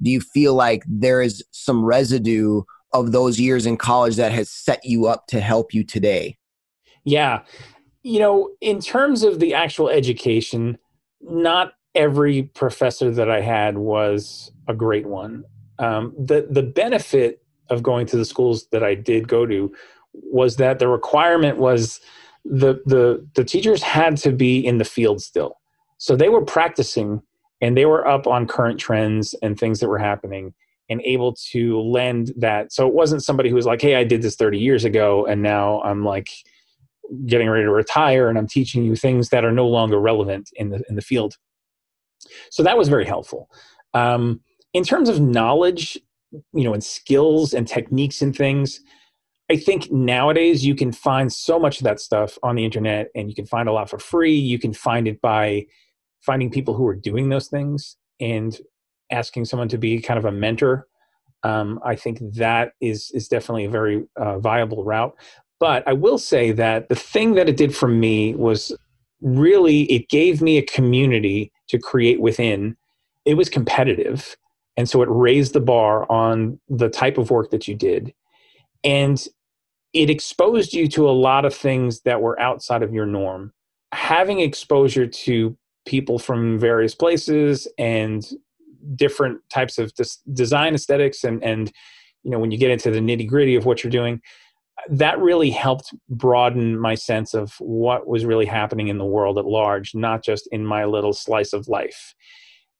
Do 0.01 0.11
you 0.11 0.21
feel 0.21 0.53
like 0.53 0.83
there 0.87 1.21
is 1.21 1.43
some 1.51 1.83
residue 1.83 2.61
of 2.93 3.11
those 3.11 3.39
years 3.39 3.65
in 3.65 3.77
college 3.77 4.17
that 4.17 4.31
has 4.31 4.51
set 4.51 4.83
you 4.83 5.07
up 5.07 5.25
to 5.27 5.39
help 5.39 5.73
you 5.73 5.83
today? 5.83 6.37
Yeah. 7.03 7.41
You 8.03 8.19
know, 8.19 8.49
in 8.61 8.81
terms 8.81 9.23
of 9.23 9.39
the 9.39 9.53
actual 9.53 9.89
education, 9.89 10.77
not 11.21 11.73
every 11.95 12.43
professor 12.43 13.11
that 13.11 13.29
I 13.29 13.41
had 13.41 13.77
was 13.77 14.51
a 14.67 14.73
great 14.73 15.07
one 15.07 15.45
um, 15.81 16.13
the 16.17 16.47
the 16.49 16.63
benefit 16.63 17.43
of 17.69 17.83
going 17.83 18.05
to 18.05 18.17
the 18.17 18.25
schools 18.25 18.67
that 18.71 18.83
I 18.83 18.95
did 18.95 19.27
go 19.27 19.45
to 19.45 19.73
was 20.13 20.57
that 20.57 20.79
the 20.79 20.87
requirement 20.87 21.57
was 21.57 21.99
the 22.45 22.81
the 22.85 23.27
the 23.33 23.43
teachers 23.43 23.81
had 23.81 24.15
to 24.17 24.31
be 24.31 24.65
in 24.65 24.77
the 24.77 24.85
field 24.85 25.21
still, 25.21 25.59
so 25.97 26.15
they 26.15 26.29
were 26.29 26.45
practicing 26.45 27.21
and 27.61 27.75
they 27.75 27.85
were 27.85 28.07
up 28.07 28.27
on 28.27 28.47
current 28.47 28.79
trends 28.79 29.35
and 29.41 29.59
things 29.59 29.79
that 29.79 29.89
were 29.89 29.99
happening 29.99 30.53
and 30.89 31.01
able 31.03 31.33
to 31.51 31.79
lend 31.79 32.33
that. 32.37 32.73
So 32.73 32.87
it 32.87 32.93
wasn't 32.93 33.23
somebody 33.23 33.49
who 33.49 33.55
was 33.55 33.65
like, 33.65 33.81
"Hey, 33.81 33.95
I 33.95 34.03
did 34.03 34.21
this 34.21 34.35
30 34.35 34.59
years 34.59 34.85
ago, 34.85 35.25
and 35.25 35.41
now 35.41 35.81
I'm 35.81 36.05
like." 36.05 36.29
getting 37.25 37.49
ready 37.49 37.65
to 37.65 37.71
retire 37.71 38.29
and 38.29 38.37
I'm 38.37 38.47
teaching 38.47 38.85
you 38.85 38.95
things 38.95 39.29
that 39.29 39.43
are 39.43 39.51
no 39.51 39.67
longer 39.67 39.99
relevant 39.99 40.49
in 40.55 40.69
the 40.69 40.81
in 40.87 40.95
the 40.95 41.01
field. 41.01 41.35
So 42.51 42.63
that 42.63 42.77
was 42.77 42.87
very 42.87 43.03
helpful. 43.03 43.49
Um, 43.93 44.39
in 44.73 44.83
terms 44.83 45.09
of 45.09 45.19
knowledge, 45.19 45.97
you 46.53 46.63
know, 46.63 46.73
and 46.73 46.83
skills 46.83 47.53
and 47.53 47.67
techniques 47.67 48.21
and 48.21 48.35
things, 48.35 48.81
I 49.49 49.57
think 49.57 49.91
nowadays 49.91 50.65
you 50.65 50.75
can 50.75 50.93
find 50.93 51.31
so 51.31 51.59
much 51.59 51.79
of 51.79 51.83
that 51.83 51.99
stuff 51.99 52.37
on 52.41 52.55
the 52.55 52.63
internet 52.63 53.09
and 53.15 53.27
you 53.27 53.35
can 53.35 53.45
find 53.45 53.67
a 53.67 53.73
lot 53.73 53.89
for 53.89 53.99
free. 53.99 54.33
You 54.33 54.57
can 54.57 54.73
find 54.73 55.07
it 55.07 55.19
by 55.21 55.65
finding 56.21 56.49
people 56.49 56.73
who 56.73 56.87
are 56.87 56.95
doing 56.95 57.27
those 57.27 57.49
things 57.49 57.97
and 58.21 58.57
asking 59.11 59.45
someone 59.45 59.67
to 59.67 59.77
be 59.77 59.99
kind 59.99 60.17
of 60.17 60.23
a 60.23 60.31
mentor. 60.31 60.87
Um, 61.43 61.81
I 61.83 61.95
think 61.95 62.19
that 62.35 62.73
is 62.79 63.11
is 63.13 63.27
definitely 63.27 63.65
a 63.65 63.69
very 63.69 64.05
uh, 64.15 64.39
viable 64.39 64.85
route. 64.85 65.13
But 65.59 65.85
I 65.85 65.93
will 65.93 66.17
say 66.17 66.51
that 66.53 66.87
the 66.87 66.95
thing 66.95 67.33
that 67.35 67.49
it 67.49 67.57
did 67.57 67.75
for 67.75 67.87
me 67.87 68.33
was 68.35 68.75
really 69.21 69.83
it 69.91 70.07
gave 70.07 70.41
me 70.41 70.57
a 70.57 70.65
community 70.65 71.51
to 71.67 71.77
create 71.77 72.21
within. 72.21 72.77
It 73.25 73.33
was 73.33 73.49
competitive 73.49 74.37
and 74.77 74.89
so 74.89 75.01
it 75.01 75.09
raised 75.11 75.53
the 75.53 75.59
bar 75.59 76.09
on 76.11 76.59
the 76.69 76.89
type 76.89 77.17
of 77.17 77.29
work 77.31 77.51
that 77.51 77.67
you 77.67 77.75
did. 77.75 78.13
And 78.83 79.23
it 79.93 80.09
exposed 80.09 80.73
you 80.73 80.87
to 80.89 81.09
a 81.09 81.11
lot 81.11 81.45
of 81.45 81.53
things 81.53 82.01
that 82.01 82.21
were 82.21 82.39
outside 82.39 82.83
of 82.83 82.93
your 82.93 83.05
norm. 83.05 83.53
having 83.93 84.39
exposure 84.39 85.05
to 85.05 85.57
people 85.85 86.17
from 86.19 86.57
various 86.59 86.95
places 86.95 87.67
and 87.77 88.25
different 88.95 89.39
types 89.49 89.77
of 89.77 89.93
des- 89.95 90.21
design 90.33 90.73
aesthetics 90.73 91.23
and 91.23 91.43
and 91.43 91.71
you 92.23 92.31
know 92.31 92.39
when 92.39 92.51
you 92.51 92.57
get 92.57 92.71
into 92.71 92.89
the 92.91 92.99
nitty 92.99 93.27
gritty 93.27 93.55
of 93.55 93.65
what 93.65 93.83
you're 93.83 93.91
doing 93.91 94.21
that 94.89 95.19
really 95.19 95.49
helped 95.51 95.93
broaden 96.09 96.79
my 96.79 96.95
sense 96.95 97.33
of 97.33 97.53
what 97.59 98.07
was 98.07 98.25
really 98.25 98.45
happening 98.45 98.87
in 98.87 98.97
the 98.97 99.05
world 99.05 99.37
at 99.37 99.45
large 99.45 99.93
not 99.93 100.23
just 100.23 100.47
in 100.51 100.65
my 100.65 100.85
little 100.85 101.13
slice 101.13 101.53
of 101.53 101.67
life 101.67 102.15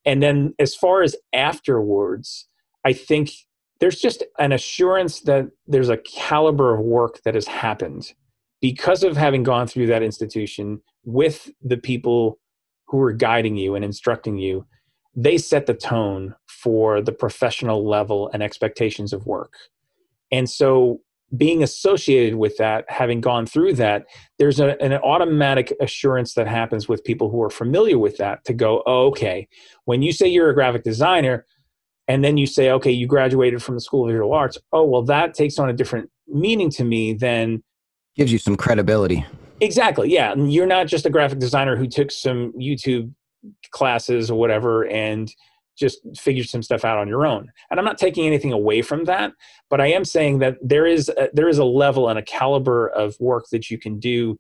and 0.06 0.22
then 0.22 0.54
as 0.60 0.76
far 0.76 1.02
as 1.02 1.16
afterwards 1.34 2.48
i 2.86 2.94
think 2.94 3.32
there's 3.80 4.00
just 4.00 4.24
an 4.38 4.52
assurance 4.52 5.22
that 5.22 5.48
there's 5.68 5.90
a 5.90 5.98
caliber 5.98 6.76
of 6.76 6.82
work 6.82 7.20
that 7.24 7.34
has 7.34 7.48
happened 7.48 8.14
because 8.62 9.04
of 9.04 9.18
having 9.18 9.44
gone 9.44 9.68
through 9.68 9.88
that 9.88 10.04
institution 10.04 10.80
with 11.04 11.50
the 11.64 11.78
people 11.78 12.40
who 12.86 13.02
are 13.02 13.12
guiding 13.12 13.58
you 13.58 13.76
and 13.76 13.84
instructing 13.84 14.38
you. 14.38 14.66
They 15.16 15.38
set 15.38 15.66
the 15.66 15.74
tone 15.74 16.36
for 16.48 17.02
the 17.02 17.12
professional 17.12 17.88
level 17.88 18.30
and 18.34 18.44
expectations 18.44 19.14
of 19.14 19.26
work. 19.26 19.54
And 20.32 20.50
so 20.50 21.02
being 21.36 21.64
associated 21.64 22.36
with 22.36 22.58
that 22.58 22.86
having 22.90 23.22
gone 23.22 23.46
through 23.46 23.74
that 23.74 24.06
there's 24.38 24.60
a, 24.60 24.82
an 24.82 24.94
automatic 24.94 25.74
assurance 25.80 26.34
that 26.34 26.48
happens 26.48 26.90
with 26.90 27.04
people 27.04 27.30
who 27.30 27.42
are 27.42 27.50
familiar 27.50 27.98
with 27.98 28.18
that 28.18 28.44
to 28.44 28.54
go 28.54 28.84
oh, 28.86 29.08
okay 29.08 29.48
when 29.86 30.02
you 30.02 30.12
say 30.12 30.28
you're 30.28 30.50
a 30.50 30.54
graphic 30.54 30.84
designer 30.84 31.46
and 32.08 32.24
then 32.24 32.38
you 32.38 32.46
say 32.46 32.70
okay 32.70 32.92
you 32.92 33.08
graduated 33.08 33.64
from 33.64 33.76
the 33.76 33.82
school 33.82 34.04
of 34.04 34.12
visual 34.12 34.34
arts 34.34 34.58
oh 34.74 34.84
well 34.84 35.04
that 35.04 35.34
takes 35.34 35.58
on 35.58 35.70
a 35.70 35.74
different 35.74 36.10
meaning 36.28 36.70
to 36.70 36.84
me 36.84 37.14
than 37.14 37.64
gives 38.16 38.32
you 38.32 38.38
some 38.38 38.58
credibility. 38.58 39.26
Exactly 39.62 40.12
yeah 40.12 40.36
you're 40.36 40.68
not 40.68 40.88
just 40.88 41.06
a 41.06 41.10
graphic 41.10 41.40
designer 41.40 41.78
who 41.78 41.88
took 41.88 42.12
some 42.12 42.52
youtube 42.54 43.14
classes 43.72 44.30
or 44.30 44.38
whatever 44.38 44.88
and 44.88 45.34
just 45.82 46.00
figure 46.16 46.46
some 46.46 46.64
stuff 46.64 46.86
out 46.86 46.98
on 46.98 47.10
your 47.10 47.26
own. 47.26 47.52
And 47.70 47.80
i'm 47.80 47.86
not 47.86 47.98
taking 47.98 48.26
anything 48.26 48.54
away 48.54 48.82
from 48.82 49.04
that 49.06 49.34
but 49.70 49.82
i 49.82 49.88
am 49.88 50.06
saying 50.06 50.40
that 50.40 50.58
there 50.62 50.86
is 50.86 51.10
a, 51.10 51.30
there 51.34 51.50
is 51.50 51.58
a 51.58 51.66
level 51.66 52.08
and 52.08 52.18
a 52.18 52.24
caliber 52.24 52.88
of 52.88 53.20
work 53.20 53.46
that 53.52 53.70
you 53.70 53.78
can 53.78 54.00
do 54.00 54.38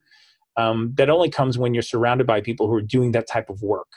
um, 0.58 0.94
that 0.96 1.10
only 1.10 1.30
comes 1.30 1.58
when 1.58 1.74
you're 1.74 1.84
surrounded 1.84 2.28
by 2.28 2.42
people 2.42 2.68
who 2.68 2.76
are 2.76 2.82
doing 2.82 3.12
that 3.14 3.28
type 3.28 3.50
of 3.50 3.62
work. 3.62 3.88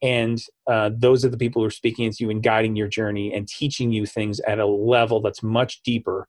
And 0.00 0.38
uh, 0.66 0.90
those 0.96 1.24
are 1.24 1.28
the 1.28 1.36
people 1.36 1.62
who 1.62 1.66
are 1.66 1.70
speaking 1.70 2.10
to 2.10 2.16
you 2.24 2.30
and 2.30 2.42
guiding 2.42 2.74
your 2.76 2.88
journey 2.88 3.32
and 3.32 3.46
teaching 3.46 3.92
you 3.92 4.04
things 4.04 4.40
at 4.40 4.58
a 4.58 4.66
level 4.66 5.20
that's 5.20 5.42
much 5.42 5.82
deeper. 5.82 6.28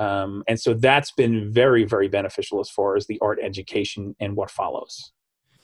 Um, 0.00 0.42
and 0.48 0.58
so 0.58 0.74
that's 0.74 1.12
been 1.12 1.52
very 1.52 1.84
very 1.84 2.08
beneficial 2.08 2.58
as 2.58 2.68
far 2.68 2.96
as 2.96 3.06
the 3.06 3.20
art 3.22 3.38
education 3.40 4.16
and 4.18 4.34
what 4.34 4.50
follows 4.50 5.12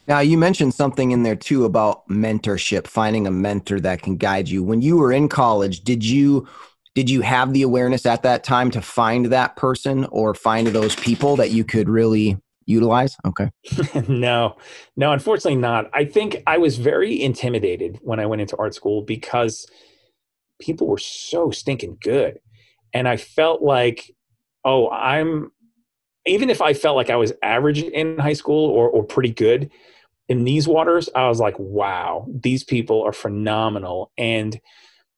now 0.08 0.20
you 0.20 0.36
mentioned 0.36 0.74
something 0.74 1.10
in 1.10 1.22
there 1.22 1.36
too 1.36 1.64
about 1.64 2.06
mentorship 2.08 2.86
finding 2.86 3.26
a 3.26 3.30
mentor 3.30 3.80
that 3.80 4.02
can 4.02 4.16
guide 4.16 4.48
you 4.48 4.62
when 4.62 4.82
you 4.82 4.96
were 4.96 5.12
in 5.12 5.28
college 5.28 5.80
did 5.80 6.04
you 6.04 6.46
did 6.94 7.08
you 7.08 7.20
have 7.20 7.52
the 7.52 7.62
awareness 7.62 8.04
at 8.04 8.22
that 8.22 8.42
time 8.42 8.70
to 8.72 8.82
find 8.82 9.26
that 9.26 9.56
person 9.56 10.06
or 10.06 10.34
find 10.34 10.66
those 10.68 10.96
people 10.96 11.36
that 11.36 11.50
you 11.50 11.64
could 11.64 11.88
really 11.88 12.36
utilize? 12.66 13.16
Okay. 13.24 13.50
no, 14.08 14.56
no, 14.96 15.12
unfortunately 15.12 15.60
not. 15.60 15.88
I 15.92 16.04
think 16.04 16.42
I 16.46 16.58
was 16.58 16.78
very 16.78 17.22
intimidated 17.22 17.98
when 18.02 18.18
I 18.18 18.26
went 18.26 18.42
into 18.42 18.56
art 18.56 18.74
school 18.74 19.02
because 19.02 19.70
people 20.60 20.86
were 20.86 20.98
so 20.98 21.50
stinking 21.50 21.98
good. 22.00 22.40
And 22.92 23.06
I 23.06 23.16
felt 23.16 23.62
like, 23.62 24.14
oh, 24.64 24.90
I'm, 24.90 25.52
even 26.30 26.48
if 26.48 26.62
I 26.62 26.74
felt 26.74 26.96
like 26.96 27.10
I 27.10 27.16
was 27.16 27.32
average 27.42 27.82
in 27.82 28.18
high 28.18 28.34
school 28.34 28.70
or, 28.70 28.88
or 28.88 29.02
pretty 29.02 29.30
good 29.30 29.70
in 30.28 30.44
these 30.44 30.68
waters, 30.68 31.08
I 31.16 31.28
was 31.28 31.40
like, 31.40 31.58
wow, 31.58 32.24
these 32.32 32.62
people 32.62 33.02
are 33.02 33.12
phenomenal. 33.12 34.12
And 34.16 34.60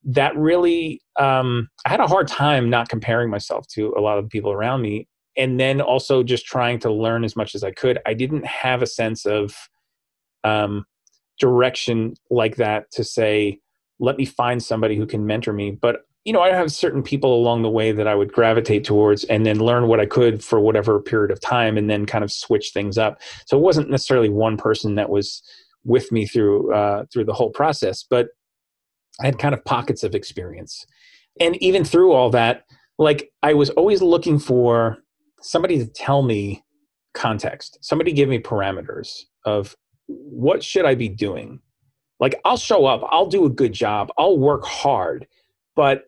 that 0.05 0.35
really, 0.37 1.03
um, 1.19 1.69
I 1.85 1.91
had 1.91 2.01
a 2.01 2.07
hard 2.07 2.29
time 2.29 2.71
not 2.71 2.89
comparing 2.89 3.29
myself 3.29 3.67
to 3.69 3.95
a 3.97 4.01
lot 4.01 4.17
of 4.17 4.25
the 4.25 4.31
people 4.31 4.51
around 4.51 4.81
me 4.81 5.07
and 5.37 5.61
then 5.61 5.83
also 5.83 6.23
just 6.23 6.47
trying 6.47 6.79
to 6.81 6.91
learn 6.91 7.25
as 7.25 7.37
much 7.37 7.55
as 7.55 7.63
I 7.63 7.73
could. 7.73 7.99
I 8.07 8.15
didn't 8.15 8.47
have 8.47 8.81
a 8.81 8.87
sense 8.87 9.27
of 9.27 9.55
um, 10.45 10.87
direction 11.39 12.15
like 12.31 12.57
that 12.57 12.91
to 12.93 13.05
say, 13.05 13.61
let 14.01 14.17
me 14.17 14.25
find 14.25 14.63
somebody 14.63 14.97
who 14.97 15.07
can 15.07 15.27
mentor 15.27 15.53
me. 15.53 15.73
But 15.73 16.07
you 16.25 16.33
know, 16.33 16.41
I 16.41 16.53
have 16.55 16.71
certain 16.71 17.03
people 17.03 17.35
along 17.35 17.63
the 17.63 17.71
way 17.71 17.91
that 17.91 18.07
I 18.07 18.15
would 18.15 18.33
gravitate 18.33 18.85
towards, 18.85 19.25
and 19.25 19.45
then 19.45 19.59
learn 19.59 19.89
what 19.89 20.01
I 20.01 20.07
could 20.07 20.43
for 20.43 20.61
whatever 20.61 21.01
period 21.01 21.31
of 21.31 21.41
time, 21.41 21.77
and 21.77 21.91
then 21.91 22.07
kind 22.07 22.23
of 22.23 22.31
switch 22.31 22.71
things 22.73 22.97
up. 22.97 23.21
So 23.47 23.57
it 23.57 23.63
wasn't 23.63 23.91
necessarily 23.91 24.29
one 24.29 24.57
person 24.57 24.95
that 24.95 25.11
was 25.11 25.43
with 25.85 26.13
me 26.13 26.27
through 26.27 26.73
uh, 26.73 27.05
through 27.13 27.25
the 27.25 27.35
whole 27.35 27.51
process, 27.51 28.05
but 28.09 28.29
I 29.21 29.27
had 29.27 29.39
kind 29.39 29.55
of 29.55 29.65
pockets 29.65 30.05
of 30.05 30.15
experience. 30.15 30.87
And 31.41 31.57
even 31.63 31.85
through 31.85 32.13
all 32.13 32.31
that, 32.31 32.65
like 32.99 33.31
I 33.43 33.55
was 33.55 33.71
always 33.71 34.03
looking 34.03 34.39
for 34.39 34.99
somebody 35.41 35.79
to 35.79 35.87
tell 35.87 36.23
me 36.23 36.63
context 37.15 37.79
somebody 37.83 38.13
give 38.13 38.29
me 38.29 38.39
parameters 38.39 39.23
of 39.45 39.77
what 40.07 40.65
should 40.65 40.85
i 40.85 40.95
be 40.95 41.09
doing 41.09 41.61
like 42.21 42.41
i'll 42.45 42.57
show 42.57 42.87
up 42.87 43.03
i'll 43.11 43.27
do 43.27 43.45
a 43.45 43.51
good 43.51 43.73
job 43.73 44.11
i'll 44.17 44.39
work 44.39 44.65
hard 44.65 45.27
but 45.77 46.05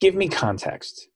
give 0.00 0.14
me 0.14 0.28
context. 0.28 1.08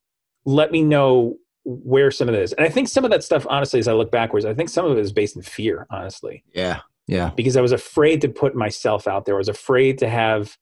Let 0.44 0.72
me 0.72 0.82
know 0.82 1.36
where 1.64 2.10
some 2.10 2.28
of 2.28 2.34
this 2.34 2.52
and 2.54 2.66
i 2.66 2.68
think 2.68 2.88
some 2.88 3.04
of 3.04 3.10
that 3.10 3.22
stuff 3.22 3.46
honestly 3.48 3.78
as 3.78 3.86
i 3.86 3.92
look 3.92 4.10
backwards 4.10 4.44
i 4.44 4.52
think 4.52 4.68
some 4.68 4.84
of 4.84 4.98
it 4.98 5.00
is 5.00 5.12
based 5.12 5.36
in 5.36 5.42
fear 5.42 5.86
honestly. 5.90 6.42
Yeah 6.52 6.80
yeah. 7.06 7.30
Because 7.36 7.56
i 7.56 7.60
was 7.60 7.72
afraid 7.72 8.20
to 8.22 8.28
put 8.28 8.54
myself 8.54 9.08
out 9.08 9.24
there. 9.24 9.34
I 9.34 9.38
was 9.38 9.48
afraid 9.48 9.98
to 9.98 10.08
have 10.08 10.56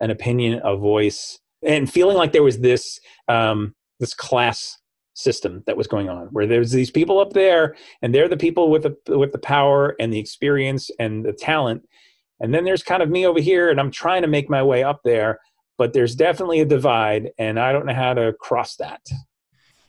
an 0.00 0.10
opinion 0.10 0.60
a 0.64 0.76
voice 0.76 1.38
and 1.66 1.90
feeling 1.90 2.16
like 2.16 2.32
there 2.32 2.42
was 2.42 2.60
this 2.60 3.00
um 3.28 3.74
this 3.98 4.14
class 4.14 4.78
system 5.14 5.62
that 5.66 5.76
was 5.76 5.86
going 5.86 6.10
on 6.10 6.26
where 6.26 6.46
there's 6.46 6.72
these 6.72 6.90
people 6.90 7.18
up 7.18 7.32
there 7.32 7.74
and 8.02 8.14
they're 8.14 8.28
the 8.28 8.36
people 8.36 8.70
with 8.70 8.82
the 8.82 9.16
with 9.16 9.32
the 9.32 9.38
power 9.38 9.96
and 9.98 10.12
the 10.12 10.18
experience 10.18 10.90
and 10.98 11.24
the 11.24 11.32
talent. 11.32 11.82
And 12.38 12.52
then 12.52 12.64
there's 12.64 12.82
kind 12.82 13.02
of 13.02 13.08
me 13.08 13.26
over 13.26 13.40
here 13.40 13.70
and 13.70 13.80
i'm 13.80 13.90
trying 13.90 14.22
to 14.22 14.28
make 14.28 14.50
my 14.50 14.62
way 14.62 14.82
up 14.82 15.00
there 15.04 15.38
but 15.78 15.92
there's 15.92 16.14
definitely 16.14 16.60
a 16.60 16.64
divide 16.64 17.30
and 17.38 17.58
i 17.58 17.72
don't 17.72 17.86
know 17.86 17.94
how 17.94 18.14
to 18.14 18.32
cross 18.40 18.76
that 18.76 19.00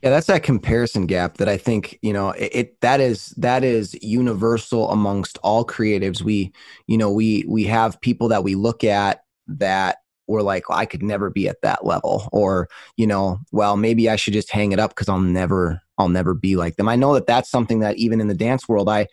yeah 0.01 0.10
that's 0.10 0.27
that 0.27 0.44
comparison 0.44 1.06
gap 1.06 1.38
that 1.38 1.50
i 1.50 1.58
think 1.58 1.98
you 2.01 2.13
know 2.13 2.32
it, 2.32 2.51
it 2.53 2.82
that 2.82 3.00
is 3.00 3.29
that 3.38 3.63
is 3.63 3.94
universal 4.01 4.89
amongst 4.91 5.38
all 5.44 5.65
creatives 5.65 6.22
we 6.22 6.51
you 6.88 6.98
know 6.98 7.12
we 7.12 7.44
we 7.48 7.63
have 7.63 8.00
people 8.01 8.27
that 8.27 8.44
we 8.44 8.56
look 8.56 8.84
at 8.84 9.24
that 9.48 9.98
or 10.27 10.41
like 10.41 10.70
well, 10.70 10.77
I 10.77 10.86
could 10.86 11.01
never 11.01 11.29
be 11.29 11.48
at 11.48 11.62
that 11.62 11.86
level 11.86 12.29
or 12.32 12.67
you 12.98 13.08
know 13.08 13.39
well 13.51 13.77
maybe 13.77 14.10
I 14.10 14.17
should 14.17 14.34
just 14.34 14.51
hang 14.51 14.72
it 14.72 14.79
up 14.79 14.96
cuz 14.96 15.10
I'll 15.10 15.20
never 15.20 15.82
I'll 15.98 16.10
never 16.10 16.34
be 16.34 16.56
like 16.56 16.75
them. 16.75 16.88
I 16.88 16.96
know 16.96 17.13
that 17.15 17.25
that's 17.25 17.50
something 17.50 17.79
that 17.79 17.98
even 17.98 18.22
in 18.22 18.27
the 18.27 18.36
dance 18.36 18.67
world 18.70 18.89
I 18.89 19.08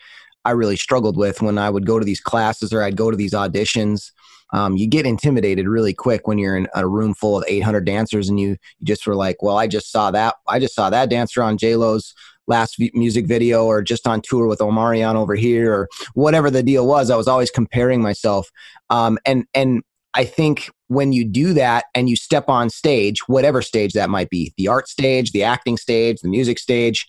I 0.44 0.50
really 0.50 0.76
struggled 0.76 1.16
with 1.16 1.40
when 1.40 1.56
I 1.56 1.70
would 1.70 1.86
go 1.86 1.98
to 1.98 2.04
these 2.04 2.20
classes 2.20 2.72
or 2.72 2.82
I'd 2.82 2.96
go 2.96 3.10
to 3.10 3.16
these 3.16 3.32
auditions. 3.32 4.10
Um, 4.52 4.76
you 4.76 4.86
get 4.86 5.06
intimidated 5.06 5.66
really 5.66 5.94
quick 5.94 6.28
when 6.28 6.38
you're 6.38 6.56
in 6.56 6.68
a 6.74 6.86
room 6.86 7.14
full 7.14 7.36
of 7.36 7.44
800 7.48 7.84
dancers 7.84 8.28
and 8.28 8.38
you, 8.38 8.50
you 8.50 8.84
just 8.84 9.06
were 9.06 9.16
like, 9.16 9.42
well, 9.42 9.56
I 9.56 9.66
just 9.66 9.90
saw 9.90 10.10
that. 10.12 10.36
I 10.46 10.58
just 10.58 10.74
saw 10.74 10.90
that 10.90 11.10
dancer 11.10 11.42
on 11.42 11.58
J 11.58 11.76
Lo's 11.76 12.14
last 12.46 12.76
music 12.92 13.26
video 13.26 13.64
or 13.64 13.82
just 13.82 14.06
on 14.06 14.20
tour 14.20 14.46
with 14.46 14.58
Omarion 14.58 15.14
over 15.14 15.34
here 15.34 15.72
or 15.72 15.88
whatever 16.14 16.50
the 16.50 16.62
deal 16.62 16.86
was. 16.86 17.10
I 17.10 17.16
was 17.16 17.28
always 17.28 17.50
comparing 17.50 18.02
myself. 18.02 18.50
Um, 18.90 19.18
and, 19.24 19.44
and 19.54 19.82
I 20.14 20.24
think 20.24 20.70
when 20.88 21.12
you 21.12 21.24
do 21.24 21.54
that 21.54 21.86
and 21.94 22.08
you 22.08 22.16
step 22.16 22.48
on 22.48 22.70
stage, 22.70 23.26
whatever 23.28 23.62
stage 23.62 23.94
that 23.94 24.10
might 24.10 24.30
be, 24.30 24.52
the 24.56 24.68
art 24.68 24.88
stage, 24.88 25.32
the 25.32 25.42
acting 25.42 25.76
stage, 25.76 26.20
the 26.20 26.28
music 26.28 26.58
stage, 26.58 27.08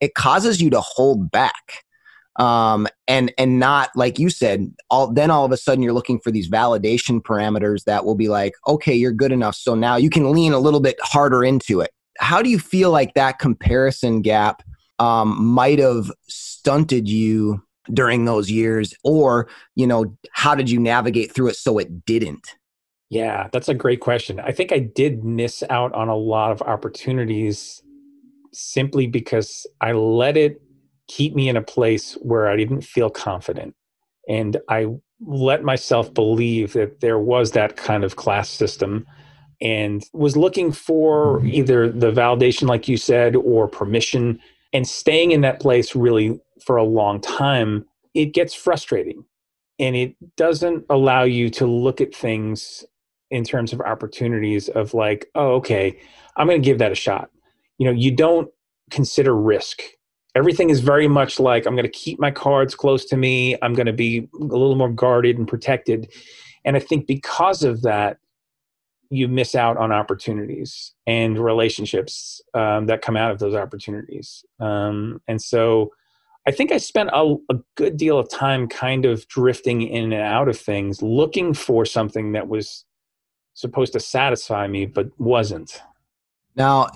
it 0.00 0.14
causes 0.14 0.60
you 0.60 0.70
to 0.70 0.80
hold 0.80 1.30
back. 1.30 1.84
Um, 2.36 2.88
and 3.06 3.32
and 3.38 3.58
not 3.60 3.90
like 3.94 4.18
you 4.18 4.28
said, 4.30 4.72
all 4.90 5.12
then 5.12 5.30
all 5.30 5.44
of 5.44 5.52
a 5.52 5.56
sudden 5.56 5.82
you're 5.82 5.92
looking 5.92 6.18
for 6.18 6.30
these 6.30 6.48
validation 6.48 7.20
parameters 7.20 7.84
that 7.84 8.04
will 8.04 8.16
be 8.16 8.28
like, 8.28 8.54
okay, 8.66 8.94
you're 8.94 9.12
good 9.12 9.32
enough. 9.32 9.54
So 9.54 9.74
now 9.74 9.96
you 9.96 10.10
can 10.10 10.32
lean 10.32 10.52
a 10.52 10.58
little 10.58 10.80
bit 10.80 10.96
harder 11.02 11.44
into 11.44 11.80
it. 11.80 11.90
How 12.18 12.42
do 12.42 12.50
you 12.50 12.58
feel 12.58 12.90
like 12.90 13.14
that 13.14 13.38
comparison 13.38 14.22
gap 14.22 14.62
um, 14.98 15.44
might 15.44 15.78
have 15.78 16.10
stunted 16.28 17.08
you 17.08 17.62
during 17.92 18.24
those 18.24 18.50
years 18.50 18.94
or 19.04 19.48
you 19.74 19.86
know 19.86 20.16
how 20.32 20.54
did 20.54 20.70
you 20.70 20.80
navigate 20.80 21.34
through 21.34 21.48
it 21.48 21.56
so 21.56 21.78
it 21.78 22.06
didn't 22.06 22.56
yeah 23.10 23.48
that's 23.52 23.68
a 23.68 23.74
great 23.74 24.00
question 24.00 24.40
i 24.40 24.50
think 24.50 24.72
i 24.72 24.78
did 24.78 25.22
miss 25.22 25.62
out 25.68 25.92
on 25.92 26.08
a 26.08 26.16
lot 26.16 26.50
of 26.50 26.62
opportunities 26.62 27.82
simply 28.52 29.06
because 29.06 29.66
i 29.82 29.92
let 29.92 30.36
it 30.36 30.62
keep 31.08 31.34
me 31.34 31.48
in 31.48 31.56
a 31.56 31.62
place 31.62 32.14
where 32.22 32.48
i 32.48 32.56
didn't 32.56 32.82
feel 32.82 33.10
confident. 33.10 33.74
And 34.28 34.56
i 34.68 34.86
let 35.26 35.62
myself 35.62 36.12
believe 36.12 36.72
that 36.74 37.00
there 37.00 37.18
was 37.18 37.52
that 37.52 37.76
kind 37.76 38.04
of 38.04 38.16
class 38.16 38.48
system 38.48 39.06
and 39.60 40.04
was 40.12 40.36
looking 40.36 40.72
for 40.72 41.44
either 41.46 41.88
the 41.88 42.10
validation 42.10 42.68
like 42.68 42.88
you 42.88 42.96
said 42.96 43.36
or 43.36 43.68
permission. 43.68 44.40
And 44.72 44.86
staying 44.86 45.30
in 45.30 45.40
that 45.42 45.60
place 45.60 45.94
really 45.94 46.40
for 46.64 46.76
a 46.76 46.84
long 46.84 47.20
time 47.20 47.84
it 48.14 48.32
gets 48.32 48.54
frustrating. 48.54 49.24
And 49.80 49.96
it 49.96 50.14
doesn't 50.36 50.84
allow 50.88 51.24
you 51.24 51.50
to 51.50 51.66
look 51.66 52.00
at 52.00 52.14
things 52.14 52.84
in 53.30 53.42
terms 53.42 53.72
of 53.72 53.80
opportunities 53.80 54.68
of 54.68 54.94
like 54.94 55.26
oh 55.34 55.54
okay 55.54 55.98
i'm 56.36 56.46
going 56.46 56.60
to 56.60 56.64
give 56.64 56.78
that 56.78 56.92
a 56.92 56.96
shot. 56.96 57.30
You 57.78 57.86
know 57.86 57.92
you 57.92 58.10
don't 58.10 58.48
consider 58.90 59.34
risk 59.34 59.82
everything 60.34 60.70
is 60.70 60.80
very 60.80 61.08
much 61.08 61.38
like 61.38 61.66
i'm 61.66 61.74
going 61.74 61.84
to 61.84 61.88
keep 61.88 62.18
my 62.18 62.30
cards 62.30 62.74
close 62.74 63.04
to 63.04 63.16
me 63.16 63.56
i'm 63.62 63.74
going 63.74 63.86
to 63.86 63.92
be 63.92 64.28
a 64.40 64.44
little 64.44 64.76
more 64.76 64.90
guarded 64.90 65.38
and 65.38 65.48
protected 65.48 66.10
and 66.64 66.76
i 66.76 66.80
think 66.80 67.06
because 67.06 67.62
of 67.62 67.82
that 67.82 68.18
you 69.10 69.28
miss 69.28 69.54
out 69.54 69.76
on 69.76 69.92
opportunities 69.92 70.92
and 71.06 71.38
relationships 71.38 72.40
um, 72.54 72.86
that 72.86 73.02
come 73.02 73.16
out 73.16 73.30
of 73.30 73.38
those 73.38 73.54
opportunities 73.54 74.44
um, 74.60 75.20
and 75.28 75.40
so 75.40 75.90
I 76.46 76.50
think 76.50 76.72
I 76.72 76.78
spent 76.78 77.10
a, 77.12 77.36
a, 77.50 77.54
good 77.74 77.96
deal 77.96 78.18
of 78.18 78.28
time 78.28 78.68
kind 78.68 79.06
of 79.06 79.26
drifting 79.28 79.80
in 79.80 80.12
and 80.12 80.22
out 80.22 80.48
of 80.48 80.58
things, 80.58 81.00
looking 81.00 81.54
for 81.54 81.86
something 81.86 82.32
that 82.32 82.48
was 82.48 82.84
supposed 83.54 83.94
to 83.94 84.00
satisfy 84.00 84.66
me, 84.66 84.84
but 84.84 85.08
wasn't. 85.18 85.80
Now, 86.54 86.90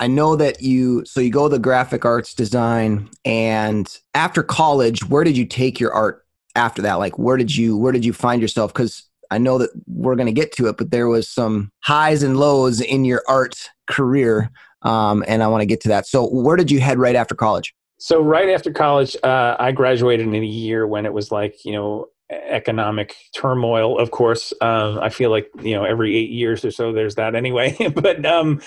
I 0.00 0.06
know 0.06 0.36
that 0.36 0.62
you, 0.62 1.04
so 1.04 1.20
you 1.20 1.30
go 1.30 1.48
the 1.48 1.58
graphic 1.58 2.04
arts 2.04 2.34
design, 2.34 3.08
and 3.24 3.88
after 4.14 4.42
college, 4.42 5.04
where 5.08 5.24
did 5.24 5.36
you 5.36 5.44
take 5.44 5.80
your 5.80 5.92
art 5.92 6.24
after 6.54 6.82
that? 6.82 6.94
Like, 6.94 7.18
where 7.18 7.36
did 7.36 7.54
you, 7.54 7.76
where 7.76 7.92
did 7.92 8.04
you 8.04 8.12
find 8.12 8.40
yourself? 8.40 8.72
Because 8.72 9.04
I 9.30 9.38
know 9.38 9.58
that 9.58 9.70
we're 9.86 10.16
going 10.16 10.26
to 10.26 10.32
get 10.32 10.52
to 10.52 10.68
it, 10.68 10.76
but 10.76 10.90
there 10.90 11.08
was 11.08 11.28
some 11.28 11.70
highs 11.80 12.22
and 12.22 12.36
lows 12.36 12.80
in 12.80 13.04
your 13.04 13.22
art 13.28 13.70
career, 13.86 14.50
um, 14.82 15.24
and 15.26 15.42
I 15.42 15.48
want 15.48 15.62
to 15.62 15.66
get 15.66 15.80
to 15.82 15.88
that. 15.88 16.06
So, 16.06 16.28
where 16.28 16.56
did 16.56 16.70
you 16.70 16.80
head 16.80 16.98
right 16.98 17.16
after 17.16 17.34
college? 17.34 17.74
So 17.98 18.22
right 18.22 18.48
after 18.48 18.70
college, 18.70 19.16
uh, 19.24 19.56
I 19.58 19.72
graduated 19.72 20.26
in 20.28 20.34
a 20.34 20.46
year 20.46 20.86
when 20.86 21.04
it 21.04 21.12
was 21.12 21.32
like 21.32 21.64
you 21.64 21.72
know 21.72 22.06
economic 22.30 23.16
turmoil. 23.34 23.98
Of 23.98 24.12
course, 24.12 24.52
uh, 24.60 24.98
I 25.00 25.08
feel 25.08 25.30
like 25.30 25.48
you 25.60 25.74
know 25.74 25.84
every 25.84 26.16
eight 26.16 26.30
years 26.30 26.64
or 26.64 26.70
so 26.70 26.92
there's 26.92 27.16
that 27.16 27.34
anyway. 27.34 27.76
but 27.94 28.24
um, 28.24 28.60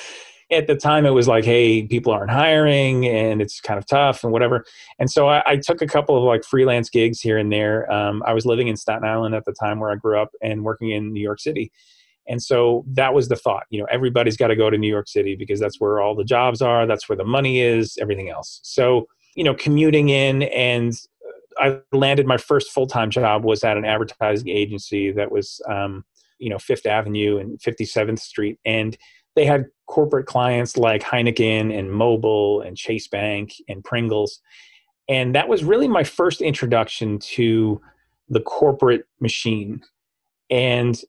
at 0.52 0.68
the 0.68 0.76
time, 0.76 1.06
it 1.06 1.12
was 1.12 1.28
like, 1.28 1.46
hey, 1.46 1.84
people 1.84 2.12
aren't 2.12 2.32
hiring 2.32 3.08
and 3.08 3.42
it's 3.42 3.62
kind 3.62 3.78
of 3.78 3.86
tough 3.86 4.24
and 4.24 4.34
whatever. 4.34 4.66
And 5.00 5.10
so 5.10 5.28
I, 5.28 5.44
I 5.46 5.58
took 5.58 5.82
a 5.82 5.88
couple 5.88 6.18
of 6.18 6.24
like 6.24 6.44
freelance 6.44 6.90
gigs 6.90 7.22
here 7.22 7.38
and 7.38 7.52
there. 7.52 7.92
Um, 7.92 8.22
I 8.26 8.34
was 8.34 8.46
living 8.46 8.68
in 8.68 8.76
Staten 8.76 9.08
Island 9.08 9.34
at 9.34 9.46
the 9.46 9.54
time 9.54 9.80
where 9.80 9.92
I 9.92 9.96
grew 9.96 10.20
up 10.20 10.32
and 10.42 10.64
working 10.64 10.92
in 10.92 11.14
New 11.14 11.22
York 11.22 11.40
City. 11.40 11.72
And 12.28 12.42
so 12.42 12.86
that 12.88 13.14
was 13.14 13.30
the 13.30 13.36
thought. 13.36 13.64
You 13.70 13.80
know, 13.80 13.88
everybody's 13.90 14.38
got 14.38 14.48
to 14.48 14.56
go 14.56 14.70
to 14.70 14.78
New 14.78 14.90
York 14.90 15.08
City 15.08 15.36
because 15.36 15.60
that's 15.60 15.80
where 15.80 16.02
all 16.02 16.16
the 16.16 16.24
jobs 16.24 16.62
are, 16.62 16.86
that's 16.86 17.10
where 17.10 17.18
the 17.18 17.26
money 17.26 17.62
is, 17.62 17.98
everything 18.00 18.30
else. 18.30 18.60
So 18.64 19.08
you 19.36 19.44
know, 19.44 19.54
commuting 19.54 20.10
in 20.10 20.44
and 20.44 20.94
I 21.58 21.80
landed 21.92 22.26
my 22.26 22.38
first 22.38 22.72
full 22.72 22.88
time 22.88 23.10
job 23.10 23.44
was 23.44 23.64
at 23.64 23.78
an 23.78 23.86
advertising 23.86 24.50
agency 24.50 25.12
that 25.12 25.32
was, 25.32 25.62
um, 25.70 26.06
you 26.40 26.50
know, 26.50 26.58
Fifth 26.58 26.86
Avenue 26.86 27.38
and 27.38 27.60
57th 27.60 28.20
Street. 28.20 28.60
And 28.66 28.98
they 29.36 29.46
had 29.46 29.66
corporate 29.88 30.26
clients 30.26 30.78
like 30.78 31.02
Heineken 31.02 31.78
and 31.78 31.90
Mobil 31.90 32.66
and 32.66 32.78
Chase 32.78 33.08
Bank 33.08 33.54
and 33.68 33.84
Pringles. 33.84 34.40
And 35.10 35.36
that 35.36 35.50
was 35.50 35.64
really 35.64 35.88
my 35.88 36.04
first 36.04 36.42
introduction 36.42 37.20
to 37.20 37.82
the 38.30 38.40
corporate 38.40 39.06
machine. 39.20 39.82
And 40.50 41.00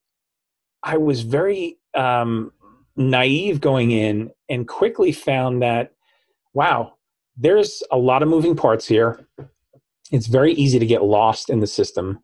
I 0.83 0.97
was 0.97 1.23
very 1.23 1.79
um, 1.95 2.53
naive 2.97 3.61
going 3.61 3.93
in 3.93 4.31
and 4.49 4.67
quickly 4.67 5.13
found 5.13 5.63
that, 5.63 5.93
wow, 6.53 6.95
there's 7.37 7.83
a 7.91 7.97
lot 7.97 8.23
of 8.23 8.29
moving 8.29 8.57
parts 8.57 8.87
here. 8.87 9.27
It's 10.11 10.27
very 10.27 10.53
easy 10.55 10.79
to 10.79 10.87
get 10.87 11.05
lost 11.05 11.49
in 11.49 11.61
the 11.61 11.67
system. 11.67 12.19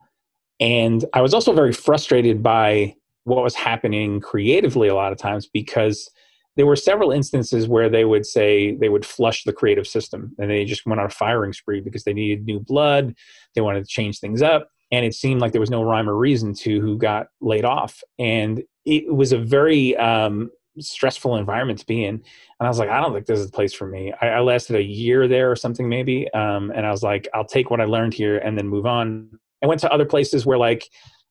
And 0.60 1.04
I 1.14 1.22
was 1.22 1.32
also 1.32 1.52
very 1.52 1.72
frustrated 1.72 2.42
by 2.42 2.96
what 3.28 3.44
was 3.44 3.54
happening 3.54 4.20
creatively 4.20 4.88
a 4.88 4.94
lot 4.94 5.12
of 5.12 5.18
times 5.18 5.46
because 5.46 6.10
there 6.56 6.66
were 6.66 6.76
several 6.76 7.12
instances 7.12 7.68
where 7.68 7.88
they 7.88 8.04
would 8.04 8.26
say 8.26 8.74
they 8.76 8.88
would 8.88 9.06
flush 9.06 9.44
the 9.44 9.52
creative 9.52 9.86
system 9.86 10.34
and 10.38 10.50
they 10.50 10.64
just 10.64 10.84
went 10.86 10.98
on 10.98 11.06
a 11.06 11.10
firing 11.10 11.52
spree 11.52 11.80
because 11.80 12.02
they 12.02 12.12
needed 12.12 12.44
new 12.44 12.58
blood. 12.58 13.14
They 13.54 13.60
wanted 13.60 13.84
to 13.84 13.88
change 13.88 14.18
things 14.18 14.42
up. 14.42 14.68
And 14.90 15.04
it 15.04 15.14
seemed 15.14 15.40
like 15.40 15.52
there 15.52 15.60
was 15.60 15.70
no 15.70 15.82
rhyme 15.82 16.08
or 16.08 16.16
reason 16.16 16.54
to 16.54 16.80
who 16.80 16.98
got 16.98 17.28
laid 17.40 17.64
off. 17.64 18.02
And 18.18 18.64
it 18.84 19.14
was 19.14 19.32
a 19.32 19.38
very 19.38 19.96
um, 19.98 20.50
stressful 20.80 21.36
environment 21.36 21.78
to 21.80 21.86
be 21.86 22.04
in. 22.04 22.14
And 22.14 22.66
I 22.66 22.68
was 22.68 22.78
like, 22.78 22.88
I 22.88 23.00
don't 23.00 23.12
think 23.12 23.26
this 23.26 23.38
is 23.38 23.46
the 23.46 23.52
place 23.52 23.74
for 23.74 23.86
me. 23.86 24.12
I, 24.20 24.28
I 24.28 24.40
lasted 24.40 24.76
a 24.76 24.82
year 24.82 25.28
there 25.28 25.50
or 25.50 25.56
something 25.56 25.88
maybe. 25.88 26.32
Um, 26.32 26.72
and 26.74 26.86
I 26.86 26.90
was 26.90 27.04
like, 27.04 27.28
I'll 27.34 27.44
take 27.44 27.70
what 27.70 27.80
I 27.80 27.84
learned 27.84 28.14
here 28.14 28.38
and 28.38 28.58
then 28.58 28.66
move 28.66 28.86
on. 28.86 29.38
I 29.62 29.66
went 29.66 29.80
to 29.82 29.92
other 29.92 30.06
places 30.06 30.46
where 30.46 30.58
like 30.58 30.88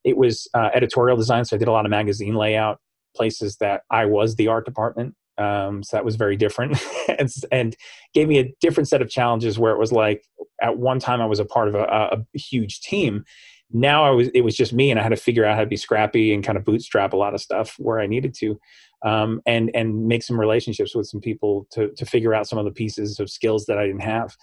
it 0.07 0.17
was 0.17 0.47
uh, 0.53 0.69
editorial 0.73 1.17
design. 1.17 1.45
So 1.45 1.55
I 1.55 1.59
did 1.59 1.67
a 1.67 1.71
lot 1.71 1.85
of 1.85 1.91
magazine 1.91 2.35
layout 2.35 2.79
places 3.15 3.57
that 3.57 3.81
I 3.91 4.05
was 4.05 4.35
the 4.35 4.47
art 4.47 4.65
department. 4.65 5.15
Um, 5.37 5.83
so 5.83 5.97
that 5.97 6.05
was 6.05 6.15
very 6.15 6.35
different 6.35 6.79
and, 7.19 7.29
and, 7.51 7.75
gave 8.15 8.27
me 8.27 8.39
a 8.39 8.51
different 8.59 8.89
set 8.89 9.03
of 9.03 9.09
challenges 9.09 9.59
where 9.59 9.71
it 9.71 9.77
was 9.77 9.91
like 9.91 10.23
at 10.63 10.79
one 10.79 10.97
time 10.97 11.21
I 11.21 11.27
was 11.27 11.39
a 11.39 11.45
part 11.45 11.67
of 11.67 11.75
a, 11.75 11.83
a 11.83 12.37
huge 12.37 12.81
team 12.81 13.23
now 13.71 14.05
I 14.05 14.11
was 14.11 14.29
it 14.29 14.41
was 14.41 14.55
just 14.55 14.73
me 14.73 14.91
and 14.91 14.99
I 14.99 15.03
had 15.03 15.09
to 15.09 15.17
figure 15.17 15.45
out 15.45 15.55
how 15.55 15.61
to 15.61 15.67
be 15.67 15.77
scrappy 15.77 16.33
and 16.33 16.43
kind 16.43 16.57
of 16.57 16.63
bootstrap 16.63 17.13
a 17.13 17.17
lot 17.17 17.33
of 17.33 17.41
stuff 17.41 17.75
where 17.77 17.99
I 17.99 18.07
needed 18.07 18.33
to 18.35 18.59
um, 19.03 19.41
and 19.45 19.69
and 19.75 20.07
make 20.07 20.23
some 20.23 20.39
relationships 20.39 20.95
with 20.95 21.07
some 21.07 21.21
people 21.21 21.67
to 21.71 21.89
to 21.89 22.05
figure 22.05 22.33
out 22.33 22.47
some 22.47 22.59
of 22.59 22.65
the 22.65 22.71
pieces 22.71 23.19
of 23.19 23.29
skills 23.29 23.65
that 23.65 23.77
I 23.77 23.85
didn't 23.85 24.01
have. 24.01 24.35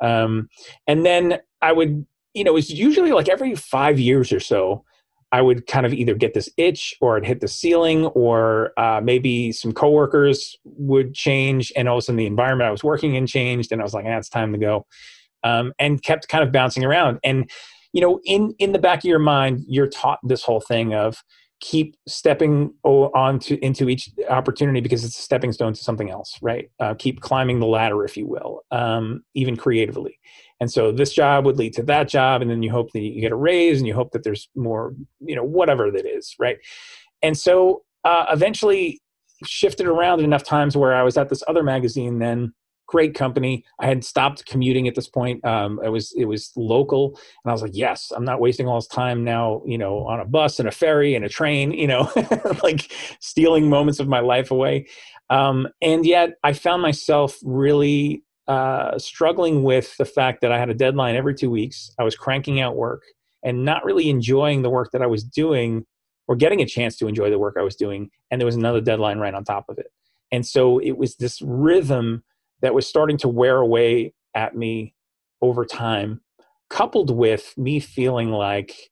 Um, 0.00 0.48
and 0.86 1.04
then 1.04 1.38
I 1.60 1.72
would, 1.72 2.06
you 2.32 2.44
know, 2.44 2.52
it 2.52 2.54
was 2.54 2.70
usually 2.70 3.12
like 3.12 3.28
every 3.28 3.54
five 3.54 3.98
years 3.98 4.32
or 4.32 4.40
so, 4.40 4.84
I 5.32 5.42
would 5.42 5.66
kind 5.66 5.86
of 5.86 5.92
either 5.92 6.14
get 6.14 6.34
this 6.34 6.48
itch 6.56 6.94
or 7.00 7.16
I'd 7.16 7.24
hit 7.24 7.40
the 7.40 7.48
ceiling 7.48 8.06
or 8.06 8.72
uh, 8.76 9.00
maybe 9.02 9.52
some 9.52 9.72
coworkers 9.72 10.56
would 10.64 11.14
change 11.14 11.72
and 11.76 11.88
all 11.88 11.96
of 11.96 12.00
a 12.00 12.02
sudden 12.02 12.16
the 12.16 12.26
environment 12.26 12.68
I 12.68 12.72
was 12.72 12.82
working 12.82 13.14
in 13.14 13.26
changed 13.26 13.70
and 13.70 13.80
I 13.80 13.84
was 13.84 13.94
like, 13.94 14.04
ah, 14.08 14.18
it's 14.18 14.28
time 14.28 14.52
to 14.52 14.58
go. 14.58 14.86
Um, 15.44 15.72
and 15.78 16.02
kept 16.02 16.28
kind 16.28 16.44
of 16.44 16.52
bouncing 16.52 16.84
around. 16.84 17.18
And, 17.24 17.50
you 17.92 18.00
know, 18.00 18.20
in, 18.24 18.54
in 18.58 18.72
the 18.72 18.78
back 18.78 18.98
of 18.98 19.04
your 19.04 19.18
mind, 19.18 19.64
you're 19.66 19.88
taught 19.88 20.18
this 20.22 20.42
whole 20.42 20.60
thing 20.60 20.94
of, 20.94 21.22
keep 21.60 21.94
stepping 22.08 22.72
on 22.84 23.38
to 23.38 23.58
into 23.62 23.88
each 23.88 24.10
opportunity 24.30 24.80
because 24.80 25.04
it's 25.04 25.18
a 25.18 25.22
stepping 25.22 25.52
stone 25.52 25.74
to 25.74 25.84
something 25.84 26.10
else 26.10 26.38
right 26.40 26.70
uh, 26.80 26.94
keep 26.94 27.20
climbing 27.20 27.60
the 27.60 27.66
ladder 27.66 28.02
if 28.02 28.16
you 28.16 28.26
will 28.26 28.62
um, 28.70 29.22
even 29.34 29.56
creatively 29.56 30.18
and 30.60 30.70
so 30.70 30.92
this 30.92 31.12
job 31.12 31.44
would 31.44 31.56
lead 31.56 31.72
to 31.72 31.82
that 31.82 32.08
job 32.08 32.42
and 32.42 32.50
then 32.50 32.62
you 32.62 32.70
hope 32.70 32.92
that 32.92 33.00
you 33.00 33.20
get 33.20 33.32
a 33.32 33.36
raise 33.36 33.78
and 33.78 33.86
you 33.86 33.94
hope 33.94 34.12
that 34.12 34.22
there's 34.22 34.48
more 34.54 34.94
you 35.20 35.34
know 35.34 35.44
whatever 35.44 35.90
that 35.90 36.06
is 36.06 36.34
right 36.38 36.58
and 37.22 37.36
so 37.36 37.82
uh, 38.04 38.26
eventually 38.30 39.00
shifted 39.44 39.86
around 39.86 40.20
enough 40.20 40.44
times 40.44 40.76
where 40.76 40.94
i 40.94 41.02
was 41.02 41.16
at 41.16 41.28
this 41.28 41.42
other 41.48 41.62
magazine 41.62 42.18
then 42.18 42.52
great 42.90 43.14
company. 43.14 43.64
I 43.78 43.86
had 43.86 44.04
stopped 44.04 44.44
commuting 44.46 44.88
at 44.88 44.96
this 44.96 45.08
point. 45.08 45.42
Um, 45.44 45.80
it 45.82 45.88
was 45.88 46.12
it 46.16 46.24
was 46.24 46.52
local, 46.56 47.18
and 47.44 47.50
I 47.50 47.52
was 47.52 47.62
like, 47.62 47.70
yes, 47.74 48.12
I'm 48.14 48.24
not 48.24 48.40
wasting 48.40 48.66
all 48.66 48.76
this 48.76 48.88
time 48.88 49.24
now. 49.24 49.62
You 49.64 49.78
know, 49.78 50.00
on 50.06 50.20
a 50.20 50.24
bus 50.24 50.58
and 50.58 50.68
a 50.68 50.72
ferry 50.72 51.14
and 51.14 51.24
a 51.24 51.28
train. 51.28 51.70
You 51.80 51.86
know, 51.86 52.10
like 52.62 52.92
stealing 53.20 53.70
moments 53.70 54.00
of 54.00 54.08
my 54.08 54.20
life 54.20 54.50
away. 54.50 54.86
Um, 55.30 55.66
and 55.80 56.04
yet, 56.04 56.34
I 56.44 56.52
found 56.52 56.82
myself 56.82 57.38
really 57.42 58.22
uh, 58.50 58.98
struggling 58.98 59.62
with 59.62 59.96
the 59.96 60.04
fact 60.04 60.40
that 60.40 60.50
I 60.50 60.58
had 60.58 60.70
a 60.70 60.74
deadline 60.74 61.14
every 61.14 61.36
two 61.36 61.50
weeks. 61.50 61.94
I 62.00 62.02
was 62.02 62.16
cranking 62.16 62.60
out 62.60 62.74
work 62.74 63.04
and 63.44 63.64
not 63.64 63.84
really 63.84 64.10
enjoying 64.10 64.62
the 64.62 64.70
work 64.70 64.90
that 64.90 65.02
I 65.02 65.06
was 65.06 65.22
doing 65.22 65.86
or 66.26 66.34
getting 66.34 66.60
a 66.60 66.66
chance 66.66 66.96
to 66.96 67.06
enjoy 67.06 67.30
the 67.30 67.38
work 67.38 67.54
I 67.56 67.62
was 67.62 67.76
doing. 67.76 68.10
And 68.28 68.40
there 68.40 68.46
was 68.46 68.56
another 68.56 68.80
deadline 68.80 69.18
right 69.20 69.34
on 69.34 69.44
top 69.44 69.66
of 69.68 69.78
it. 69.78 69.92
And 70.32 70.44
so 70.44 70.80
it 70.80 70.98
was 70.98 71.14
this 71.14 71.40
rhythm 71.42 72.24
that 72.60 72.74
was 72.74 72.88
starting 72.88 73.16
to 73.18 73.28
wear 73.28 73.58
away 73.58 74.14
at 74.34 74.56
me 74.56 74.94
over 75.40 75.64
time, 75.64 76.20
coupled 76.70 77.16
with 77.16 77.54
me 77.56 77.78
feeling 77.78 78.32
like 78.32 78.90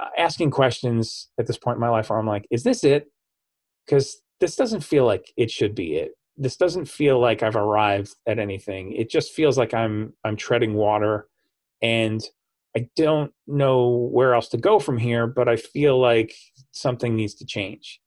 uh, 0.00 0.06
asking 0.16 0.50
questions 0.50 1.28
at 1.38 1.46
this 1.46 1.58
point 1.58 1.76
in 1.76 1.80
my 1.82 1.90
life 1.90 2.08
where 2.08 2.18
I'm 2.18 2.26
like, 2.26 2.46
is 2.50 2.62
this 2.62 2.84
it? 2.84 3.12
Because 3.84 4.16
this 4.40 4.56
doesn't 4.56 4.80
feel 4.80 5.04
like 5.04 5.30
it 5.36 5.50
should 5.50 5.74
be 5.74 5.96
it. 5.96 6.12
This 6.36 6.56
doesn't 6.56 6.86
feel 6.86 7.20
like 7.20 7.42
I've 7.42 7.56
arrived 7.56 8.14
at 8.26 8.38
anything. 8.38 8.92
It 8.92 9.10
just 9.10 9.32
feels 9.32 9.56
like 9.56 9.72
I'm 9.74 10.14
I'm 10.24 10.36
treading 10.36 10.74
water 10.74 11.28
and 11.80 12.22
I 12.76 12.88
don't 12.96 13.32
know 13.46 14.08
where 14.12 14.34
else 14.34 14.48
to 14.48 14.56
go 14.56 14.80
from 14.80 14.98
here, 14.98 15.26
but 15.26 15.48
I 15.48 15.56
feel 15.56 16.00
like 16.00 16.34
something 16.72 17.14
needs 17.14 17.34
to 17.34 17.46
change. 17.46 18.00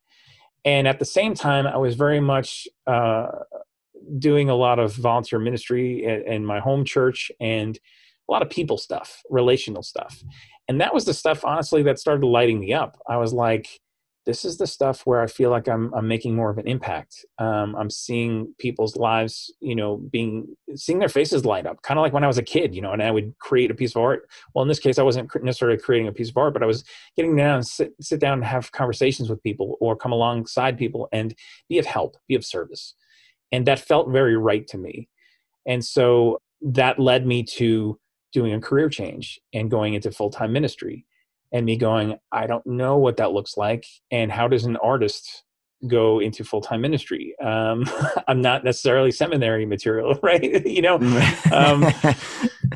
And 0.66 0.88
at 0.88 1.00
the 1.00 1.06
same 1.06 1.34
time, 1.34 1.66
I 1.66 1.78
was 1.78 1.96
very 1.96 2.20
much 2.20 2.68
uh, 2.86 3.28
doing 4.20 4.50
a 4.50 4.56
lot 4.56 4.80
of 4.80 4.94
volunteer 4.96 5.40
ministry 5.40 6.04
in 6.28 6.46
my 6.46 6.60
home 6.60 6.84
church 6.84 7.32
and 7.40 7.80
a 8.28 8.32
lot 8.32 8.42
of 8.42 8.50
people 8.50 8.78
stuff, 8.78 9.22
relational 9.30 9.84
stuff. 9.84 10.22
And 10.68 10.82
that 10.82 10.94
was 10.94 11.06
the 11.06 11.14
stuff, 11.14 11.46
honestly, 11.46 11.84
that 11.84 12.00
started 12.00 12.26
lighting 12.26 12.60
me 12.60 12.74
up. 12.74 13.02
I 13.08 13.16
was 13.16 13.32
like, 13.32 13.80
this 14.28 14.44
is 14.44 14.58
the 14.58 14.68
stuff 14.68 15.04
where 15.06 15.22
I 15.22 15.28
feel 15.28 15.50
like 15.50 15.70
I'm 15.70 15.92
I'm 15.94 16.06
making 16.06 16.36
more 16.36 16.50
of 16.50 16.58
an 16.58 16.68
impact. 16.68 17.26
Um, 17.40 17.78
I'm 17.78 17.90
seeing 17.90 18.54
people's 18.60 18.98
lives, 18.98 19.54
you 19.62 19.74
know, 19.74 19.96
being 20.12 20.54
seeing 20.76 21.00
their 21.00 21.08
faces 21.08 21.46
light 21.46 21.66
up, 21.66 21.82
kind 21.82 21.98
of 21.98 22.02
like 22.02 22.12
when 22.12 22.26
I 22.26 22.28
was 22.28 22.38
a 22.38 22.44
kid, 22.44 22.76
you 22.76 22.82
know, 22.82 22.92
and 22.92 23.02
I 23.02 23.10
would 23.10 23.40
create 23.40 23.72
a 23.72 23.74
piece 23.74 23.96
of 23.96 24.02
art. 24.02 24.30
Well, 24.54 24.64
in 24.64 24.68
this 24.68 24.80
case, 24.80 25.00
I 25.00 25.04
wasn't 25.04 25.32
necessarily 25.42 25.78
creating 25.78 26.10
a 26.10 26.12
piece 26.12 26.30
of 26.30 26.36
art, 26.36 26.54
but 26.54 26.62
I 26.62 26.66
was 26.66 26.84
getting 27.16 27.38
down, 27.38 27.64
sit 27.64 27.94
sit 28.02 28.20
down, 28.20 28.34
and 28.34 28.44
have 28.44 28.74
conversations 28.74 29.30
with 29.30 29.42
people, 29.42 29.78
or 29.80 29.96
come 29.96 30.12
alongside 30.12 30.78
people 30.78 31.08
and 31.14 31.34
be 31.70 31.80
of 31.80 31.86
help, 31.86 32.18
be 32.28 32.36
of 32.36 32.44
service, 32.44 32.96
and 33.54 33.66
that 33.66 33.80
felt 33.80 34.10
very 34.10 34.36
right 34.36 34.68
to 34.68 34.78
me. 34.78 35.08
And 35.66 35.84
so 35.86 36.42
that 36.62 37.00
led 37.00 37.26
me 37.26 37.44
to 37.44 37.98
doing 38.34 38.54
a 38.54 38.60
career 38.60 38.90
change 38.90 39.40
and 39.54 39.72
going 39.72 39.94
into 39.94 40.12
full 40.12 40.30
time 40.30 40.52
ministry 40.52 41.07
and 41.52 41.66
me 41.66 41.78
going, 41.78 42.18
I 42.32 42.48
don't 42.48 42.66
know 42.66 42.98
what 42.98 43.18
that 43.18 43.32
looks 43.32 43.58
like. 43.58 43.86
And 44.12 44.32
how 44.32 44.48
does 44.48 44.66
an 44.66 44.78
artist 44.78 45.44
go 45.88 46.20
into 46.20 46.44
full 46.44 46.62
time 46.62 46.82
ministry? 46.82 47.36
Um, 47.42 47.86
I'm 48.28 48.42
not 48.42 48.64
necessarily 48.64 49.12
seminary 49.12 49.66
material, 49.66 50.20
right? 50.24 50.66
you 50.66 50.82
know? 50.82 50.96
um, 51.52 51.86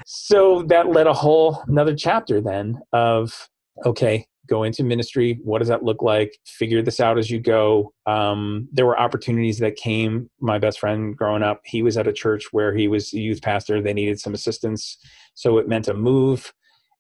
so 0.06 0.64
that 0.64 0.88
led 0.88 1.08
a 1.08 1.14
whole 1.14 1.64
another 1.68 1.96
chapter 1.96 2.42
then 2.42 2.80
of, 2.94 3.50
okay, 3.86 4.26
go 4.48 4.64
into 4.64 4.84
ministry. 4.84 5.40
What 5.44 5.60
does 5.60 5.70
that 5.70 5.84
look 5.84 6.02
like? 6.02 6.38
Figure 6.46 6.82
this 6.82 7.00
out 7.00 7.18
as 7.18 7.30
you 7.30 7.40
go. 7.40 7.94
Um, 8.06 8.68
there 8.72 8.86
were 8.86 9.00
opportunities 9.00 9.60
that 9.60 9.78
came. 9.78 10.30
My 10.40 10.60
best 10.60 10.80
friend 10.80 11.16
growing 11.16 11.44
up, 11.44 11.62
he 11.66 11.82
was 11.82 11.98
at 11.98 12.08
a 12.08 12.14
church 12.14 12.48
where 12.52 12.76
he 12.76 12.88
was 12.88 13.14
a 13.14 13.20
youth 13.20 13.42
pastor. 13.42 13.82
They 13.82 13.94
needed 13.94 14.20
some 14.20 14.34
assistance. 14.34 14.98
So 15.36 15.58
it 15.58 15.70
meant 15.70 15.88
a 15.88 15.94
move 15.94 16.52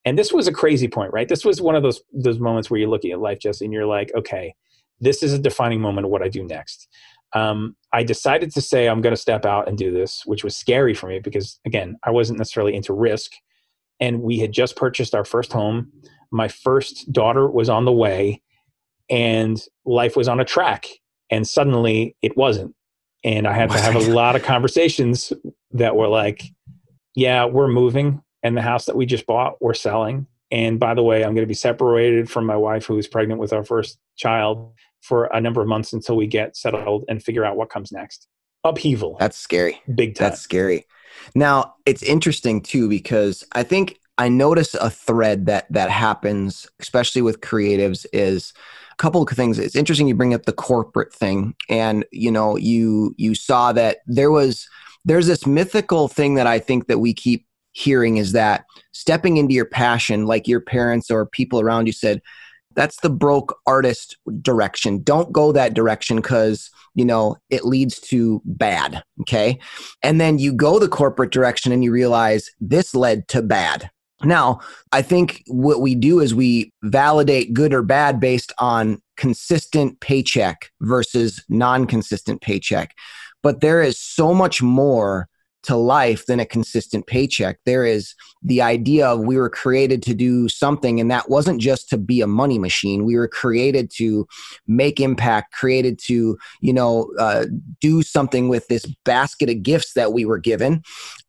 and 0.05 0.17
this 0.17 0.33
was 0.33 0.47
a 0.47 0.53
crazy 0.53 0.87
point 0.87 1.13
right? 1.13 1.29
This 1.29 1.45
was 1.45 1.61
one 1.61 1.75
of 1.75 1.83
those 1.83 2.01
those 2.13 2.39
moments 2.39 2.69
where 2.69 2.79
you're 2.79 2.89
looking 2.89 3.11
at 3.11 3.19
life 3.19 3.39
jesse 3.39 3.65
and 3.65 3.73
you're 3.73 3.85
like 3.85 4.11
okay 4.15 4.53
this 4.99 5.23
is 5.23 5.33
a 5.33 5.39
defining 5.39 5.81
moment 5.81 6.05
of 6.05 6.11
what 6.11 6.21
i 6.21 6.29
do 6.29 6.43
next. 6.43 6.87
Um, 7.33 7.75
i 7.93 8.03
decided 8.03 8.51
to 8.53 8.61
say 8.61 8.87
i'm 8.87 9.01
going 9.01 9.15
to 9.15 9.21
step 9.21 9.45
out 9.45 9.67
and 9.67 9.77
do 9.77 9.91
this 9.91 10.23
which 10.25 10.43
was 10.43 10.55
scary 10.55 10.93
for 10.93 11.07
me 11.07 11.19
because 11.19 11.59
again 11.65 11.97
i 12.03 12.11
wasn't 12.11 12.39
necessarily 12.39 12.75
into 12.75 12.93
risk. 12.93 13.31
And 13.99 14.21
we 14.21 14.39
had 14.39 14.51
just 14.51 14.75
purchased 14.75 15.13
our 15.13 15.23
first 15.23 15.53
home. 15.53 15.91
My 16.31 16.47
first 16.47 17.11
daughter 17.11 17.47
was 17.47 17.69
on 17.69 17.85
the 17.85 17.91
way 17.91 18.41
and 19.11 19.63
life 19.85 20.15
was 20.15 20.27
on 20.27 20.39
a 20.39 20.45
track 20.45 20.87
and 21.29 21.47
suddenly 21.47 22.15
it 22.21 22.35
wasn't. 22.35 22.75
And 23.23 23.47
i 23.47 23.53
had 23.53 23.69
to 23.69 23.79
have 23.79 23.95
a 23.95 23.99
lot 24.21 24.35
of 24.35 24.43
conversations 24.43 25.31
that 25.71 25.95
were 25.95 26.07
like 26.07 26.43
yeah 27.15 27.45
we're 27.45 27.67
moving 27.67 28.21
and 28.43 28.55
the 28.55 28.61
house 28.61 28.85
that 28.85 28.95
we 28.95 29.05
just 29.05 29.25
bought 29.25 29.61
we're 29.61 29.73
selling. 29.73 30.27
And 30.51 30.79
by 30.79 30.93
the 30.93 31.03
way 31.03 31.23
i'm 31.23 31.33
going 31.33 31.43
to 31.43 31.47
be 31.47 31.53
separated 31.53 32.29
from 32.29 32.45
my 32.45 32.57
wife 32.57 32.85
who 32.85 32.97
is 32.97 33.07
pregnant 33.07 33.39
with 33.39 33.53
our 33.53 33.63
first 33.63 33.99
child 34.17 34.73
for 35.01 35.25
a 35.25 35.41
number 35.41 35.61
of 35.61 35.67
months 35.67 35.93
until 35.93 36.15
we 36.15 36.27
get 36.27 36.55
settled 36.55 37.05
and 37.07 37.23
figure 37.23 37.43
out 37.43 37.55
what 37.55 37.69
comes 37.69 37.91
next. 37.91 38.27
Upheaval. 38.63 39.17
That's 39.19 39.37
scary. 39.37 39.81
Big 39.95 40.15
time. 40.15 40.29
That's 40.29 40.41
scary. 40.41 40.85
Now 41.35 41.75
it's 41.85 42.03
interesting 42.03 42.61
too 42.61 42.87
because 42.87 43.45
i 43.53 43.63
think 43.63 43.99
i 44.17 44.29
notice 44.29 44.73
a 44.75 44.89
thread 44.89 45.45
that 45.45 45.71
that 45.71 45.89
happens 45.89 46.67
especially 46.79 47.21
with 47.21 47.41
creatives 47.41 48.05
is 48.13 48.53
a 48.91 48.95
couple 48.97 49.21
of 49.21 49.29
things. 49.29 49.57
It's 49.57 49.75
interesting 49.75 50.07
you 50.07 50.15
bring 50.15 50.33
up 50.33 50.43
the 50.43 50.53
corporate 50.53 51.13
thing. 51.13 51.55
And 51.69 52.05
you 52.11 52.31
know 52.31 52.57
you 52.57 53.15
you 53.17 53.35
saw 53.35 53.73
that 53.73 53.99
there 54.05 54.31
was 54.31 54.67
there's 55.05 55.27
this 55.27 55.45
mythical 55.47 56.07
thing 56.07 56.35
that 56.35 56.47
i 56.47 56.59
think 56.59 56.87
that 56.87 56.99
we 56.99 57.13
keep 57.13 57.45
hearing 57.73 58.17
is 58.17 58.31
that 58.33 58.65
stepping 58.91 59.37
into 59.37 59.53
your 59.53 59.65
passion, 59.65 60.25
like 60.25 60.47
your 60.47 60.61
parents 60.61 61.09
or 61.09 61.25
people 61.25 61.59
around 61.59 61.87
you 61.87 61.93
said, 61.93 62.21
that's 62.75 63.01
the 63.01 63.09
broke 63.09 63.57
artist 63.65 64.17
direction. 64.41 65.03
Don't 65.03 65.31
go 65.31 65.51
that 65.51 65.73
direction 65.73 66.17
because, 66.17 66.69
you 66.95 67.05
know, 67.05 67.35
it 67.49 67.65
leads 67.65 67.99
to 67.99 68.41
bad. 68.45 69.03
Okay. 69.21 69.59
And 70.01 70.21
then 70.21 70.39
you 70.39 70.53
go 70.53 70.79
the 70.79 70.87
corporate 70.87 71.31
direction 71.31 71.71
and 71.71 71.83
you 71.83 71.91
realize 71.91 72.49
this 72.59 72.95
led 72.95 73.27
to 73.29 73.41
bad. 73.41 73.89
Now, 74.23 74.59
I 74.91 75.01
think 75.01 75.43
what 75.47 75.81
we 75.81 75.95
do 75.95 76.19
is 76.19 76.35
we 76.35 76.71
validate 76.83 77.53
good 77.53 77.73
or 77.73 77.81
bad 77.81 78.19
based 78.19 78.53
on 78.59 79.01
consistent 79.17 79.99
paycheck 79.99 80.69
versus 80.81 81.43
non 81.49 81.87
consistent 81.87 82.41
paycheck. 82.41 82.95
But 83.43 83.61
there 83.61 83.81
is 83.81 83.99
so 83.99 84.33
much 84.33 84.61
more 84.61 85.27
to 85.63 85.75
life 85.75 86.25
than 86.25 86.39
a 86.39 86.45
consistent 86.45 87.07
paycheck. 87.07 87.59
There 87.65 87.85
is 87.85 88.15
the 88.41 88.61
idea 88.61 89.07
of 89.07 89.19
we 89.19 89.37
were 89.37 89.49
created 89.49 90.01
to 90.03 90.13
do 90.13 90.49
something, 90.49 90.99
and 90.99 91.11
that 91.11 91.29
wasn't 91.29 91.61
just 91.61 91.89
to 91.89 91.97
be 91.97 92.21
a 92.21 92.27
money 92.27 92.57
machine. 92.57 93.05
We 93.05 93.15
were 93.15 93.27
created 93.27 93.91
to 93.97 94.27
make 94.67 94.99
impact, 94.99 95.53
created 95.53 95.99
to, 96.05 96.37
you 96.61 96.73
know, 96.73 97.11
uh, 97.19 97.45
do 97.79 98.01
something 98.01 98.49
with 98.49 98.67
this 98.67 98.85
basket 99.05 99.49
of 99.49 99.63
gifts 99.63 99.93
that 99.93 100.13
we 100.13 100.25
were 100.25 100.39
given. 100.39 100.81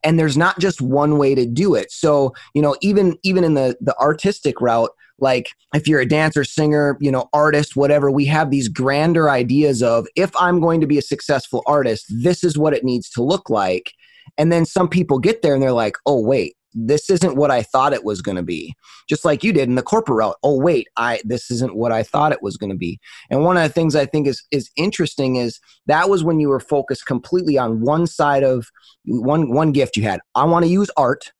And 0.03 0.19
there's 0.19 0.37
not 0.37 0.59
just 0.59 0.81
one 0.81 1.19
way 1.19 1.35
to 1.35 1.47
do 1.47 1.75
it. 1.75 1.93
So, 1.93 2.35
you 2.55 2.63
know, 2.63 2.77
even 2.81 3.19
even 3.23 3.45
in 3.45 3.55
the 3.55 3.77
the 3.81 3.97
artistic 3.99 4.61
route, 4.61 4.91
like 5.19 5.51
if 5.75 5.87
you're 5.87 6.01
a 6.01 6.09
dancer 6.09 6.45
singer 6.45 6.99
you 7.01 7.11
know 7.11 7.29
artist 7.33 7.77
whatever 7.77 8.11
we 8.11 8.25
have 8.25 8.51
these 8.51 8.69
grander 8.69 9.31
ideas 9.31 9.83
of 9.83 10.07
if 10.17 10.31
i'm 10.37 10.61
going 10.61 10.81
to 10.81 10.87
be 10.87 10.99
a 10.99 11.03
successful 11.03 11.63
artist 11.67 12.07
this 12.09 12.43
is 12.43 12.59
what 12.59 12.75
it 12.75 12.85
needs 12.85 13.09
to 13.09 13.23
look 13.23 13.49
like 13.49 13.93
and 14.39 14.51
then 14.53 14.65
some 14.65 14.89
people 14.89 15.19
get 15.19 15.43
there 15.43 15.55
and 15.55 15.63
they're 15.63 15.73
like, 15.73 15.97
oh, 16.07 16.21
wait, 16.21 16.57
this 16.75 17.11
isn't 17.11 17.37
what 17.37 17.51
I 17.51 17.63
thought 17.63 17.93
it 17.93 18.05
was 18.05 18.23
going 18.23 18.37
to 18.37 18.43
be. 18.43 18.75
Just 19.09 19.25
like 19.25 19.45
you 19.45 19.53
did 19.53 19.69
in 19.69 19.75
the 19.75 19.83
corporate 19.83 20.19
route. 20.19 20.37
Oh, 20.43 20.59
wait, 20.59 20.89
I 20.97 21.21
this 21.25 21.51
isn't 21.51 21.77
what 21.77 21.93
I 21.93 22.03
thought 22.03 22.33
it 22.33 22.43
was 22.43 22.57
going 22.57 22.71
to 22.71 22.77
be. 22.77 22.99
And 23.31 23.45
one 23.45 23.57
of 23.57 23.63
the 23.63 23.69
things 23.69 23.95
I 23.95 24.07
think 24.07 24.27
is 24.27 24.43
is 24.51 24.71
interesting 24.77 25.37
is 25.37 25.61
that 25.87 26.09
was 26.09 26.25
when 26.25 26.41
you 26.41 26.49
were 26.49 26.61
focused 26.61 27.07
completely 27.07 27.59
on 27.59 27.81
one 27.81 28.07
side 28.07 28.43
of 28.43 28.67
one 29.05 29.53
one 29.53 29.73
gift 29.73 29.97
you 29.97 30.05
had. 30.05 30.21
I 30.35 30.45
want 30.45 30.65
to 30.65 30.71
use 30.71 30.91
art. 30.97 31.33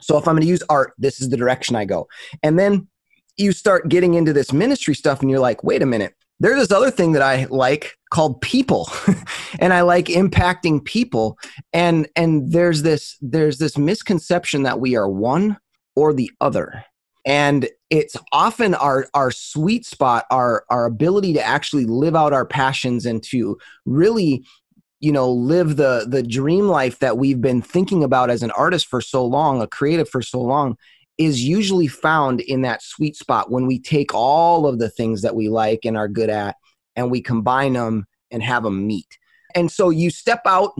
So 0.00 0.16
if 0.16 0.26
I'm 0.26 0.34
going 0.34 0.42
to 0.42 0.48
use 0.48 0.62
art, 0.68 0.94
this 0.98 1.20
is 1.20 1.28
the 1.28 1.36
direction 1.36 1.76
I 1.76 1.84
go. 1.84 2.08
And 2.42 2.58
then 2.58 2.88
you 3.36 3.52
start 3.52 3.88
getting 3.88 4.14
into 4.14 4.32
this 4.32 4.52
ministry 4.52 4.94
stuff 4.94 5.20
and 5.20 5.30
you're 5.30 5.40
like, 5.40 5.62
wait 5.62 5.82
a 5.82 5.86
minute 5.86 6.14
there's 6.42 6.58
this 6.58 6.76
other 6.76 6.90
thing 6.90 7.12
that 7.12 7.22
I 7.22 7.44
like 7.50 7.96
called 8.10 8.40
people 8.40 8.90
and 9.60 9.72
I 9.72 9.82
like 9.82 10.06
impacting 10.06 10.84
people 10.84 11.38
and 11.72 12.08
and 12.16 12.50
there's 12.50 12.82
this 12.82 13.16
there's 13.20 13.58
this 13.58 13.78
misconception 13.78 14.64
that 14.64 14.80
we 14.80 14.96
are 14.96 15.08
one 15.08 15.56
or 15.94 16.12
the 16.12 16.30
other 16.40 16.84
and 17.24 17.68
it's 17.90 18.16
often 18.32 18.74
our 18.74 19.06
our 19.14 19.30
sweet 19.30 19.86
spot 19.86 20.26
our 20.30 20.64
our 20.68 20.84
ability 20.84 21.32
to 21.34 21.42
actually 21.42 21.84
live 21.84 22.16
out 22.16 22.32
our 22.32 22.46
passions 22.46 23.06
and 23.06 23.22
to 23.22 23.56
really 23.86 24.44
you 24.98 25.12
know 25.12 25.30
live 25.30 25.76
the 25.76 26.06
the 26.08 26.24
dream 26.24 26.66
life 26.66 26.98
that 26.98 27.18
we've 27.18 27.40
been 27.40 27.62
thinking 27.62 28.02
about 28.02 28.30
as 28.30 28.42
an 28.42 28.50
artist 28.52 28.88
for 28.88 29.00
so 29.00 29.24
long 29.24 29.62
a 29.62 29.68
creative 29.68 30.08
for 30.08 30.20
so 30.20 30.40
long 30.40 30.76
is 31.18 31.42
usually 31.42 31.88
found 31.88 32.40
in 32.40 32.62
that 32.62 32.82
sweet 32.82 33.16
spot 33.16 33.50
when 33.50 33.66
we 33.66 33.78
take 33.78 34.14
all 34.14 34.66
of 34.66 34.78
the 34.78 34.88
things 34.88 35.22
that 35.22 35.34
we 35.34 35.48
like 35.48 35.80
and 35.84 35.96
are 35.96 36.08
good 36.08 36.30
at 36.30 36.56
and 36.96 37.10
we 37.10 37.20
combine 37.20 37.74
them 37.74 38.06
and 38.30 38.42
have 38.42 38.62
them 38.62 38.86
meet. 38.86 39.18
And 39.54 39.70
so 39.70 39.90
you 39.90 40.10
step 40.10 40.42
out 40.46 40.72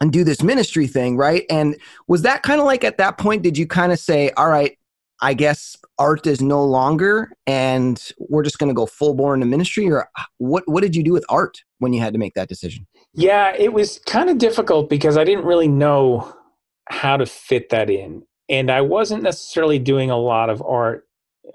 and 0.00 0.12
do 0.12 0.24
this 0.24 0.42
ministry 0.42 0.86
thing, 0.86 1.16
right? 1.16 1.44
And 1.50 1.76
was 2.06 2.22
that 2.22 2.42
kind 2.42 2.60
of 2.60 2.66
like 2.66 2.84
at 2.84 2.98
that 2.98 3.18
point, 3.18 3.42
did 3.42 3.58
you 3.58 3.66
kind 3.66 3.92
of 3.92 3.98
say, 3.98 4.30
all 4.30 4.48
right, 4.48 4.78
I 5.20 5.34
guess 5.34 5.76
art 5.98 6.26
is 6.26 6.40
no 6.40 6.64
longer 6.64 7.32
and 7.46 8.00
we're 8.18 8.44
just 8.44 8.58
going 8.58 8.68
to 8.68 8.74
go 8.74 8.86
full 8.86 9.14
bore 9.14 9.34
into 9.34 9.46
ministry? 9.46 9.90
Or 9.90 10.08
uh, 10.16 10.22
what, 10.36 10.62
what 10.66 10.82
did 10.82 10.94
you 10.94 11.02
do 11.02 11.12
with 11.12 11.24
art 11.28 11.62
when 11.78 11.92
you 11.92 12.00
had 12.00 12.12
to 12.12 12.18
make 12.18 12.34
that 12.34 12.48
decision? 12.48 12.86
Yeah, 13.14 13.54
it 13.56 13.72
was 13.72 13.98
kind 14.06 14.30
of 14.30 14.38
difficult 14.38 14.88
because 14.88 15.16
I 15.16 15.24
didn't 15.24 15.44
really 15.44 15.68
know 15.68 16.34
how 16.88 17.16
to 17.16 17.26
fit 17.26 17.70
that 17.70 17.90
in 17.90 18.22
and 18.48 18.70
I 18.70 18.80
wasn't 18.80 19.22
necessarily 19.22 19.78
doing 19.78 20.10
a 20.10 20.18
lot 20.18 20.50
of 20.50 20.62
art 20.62 21.06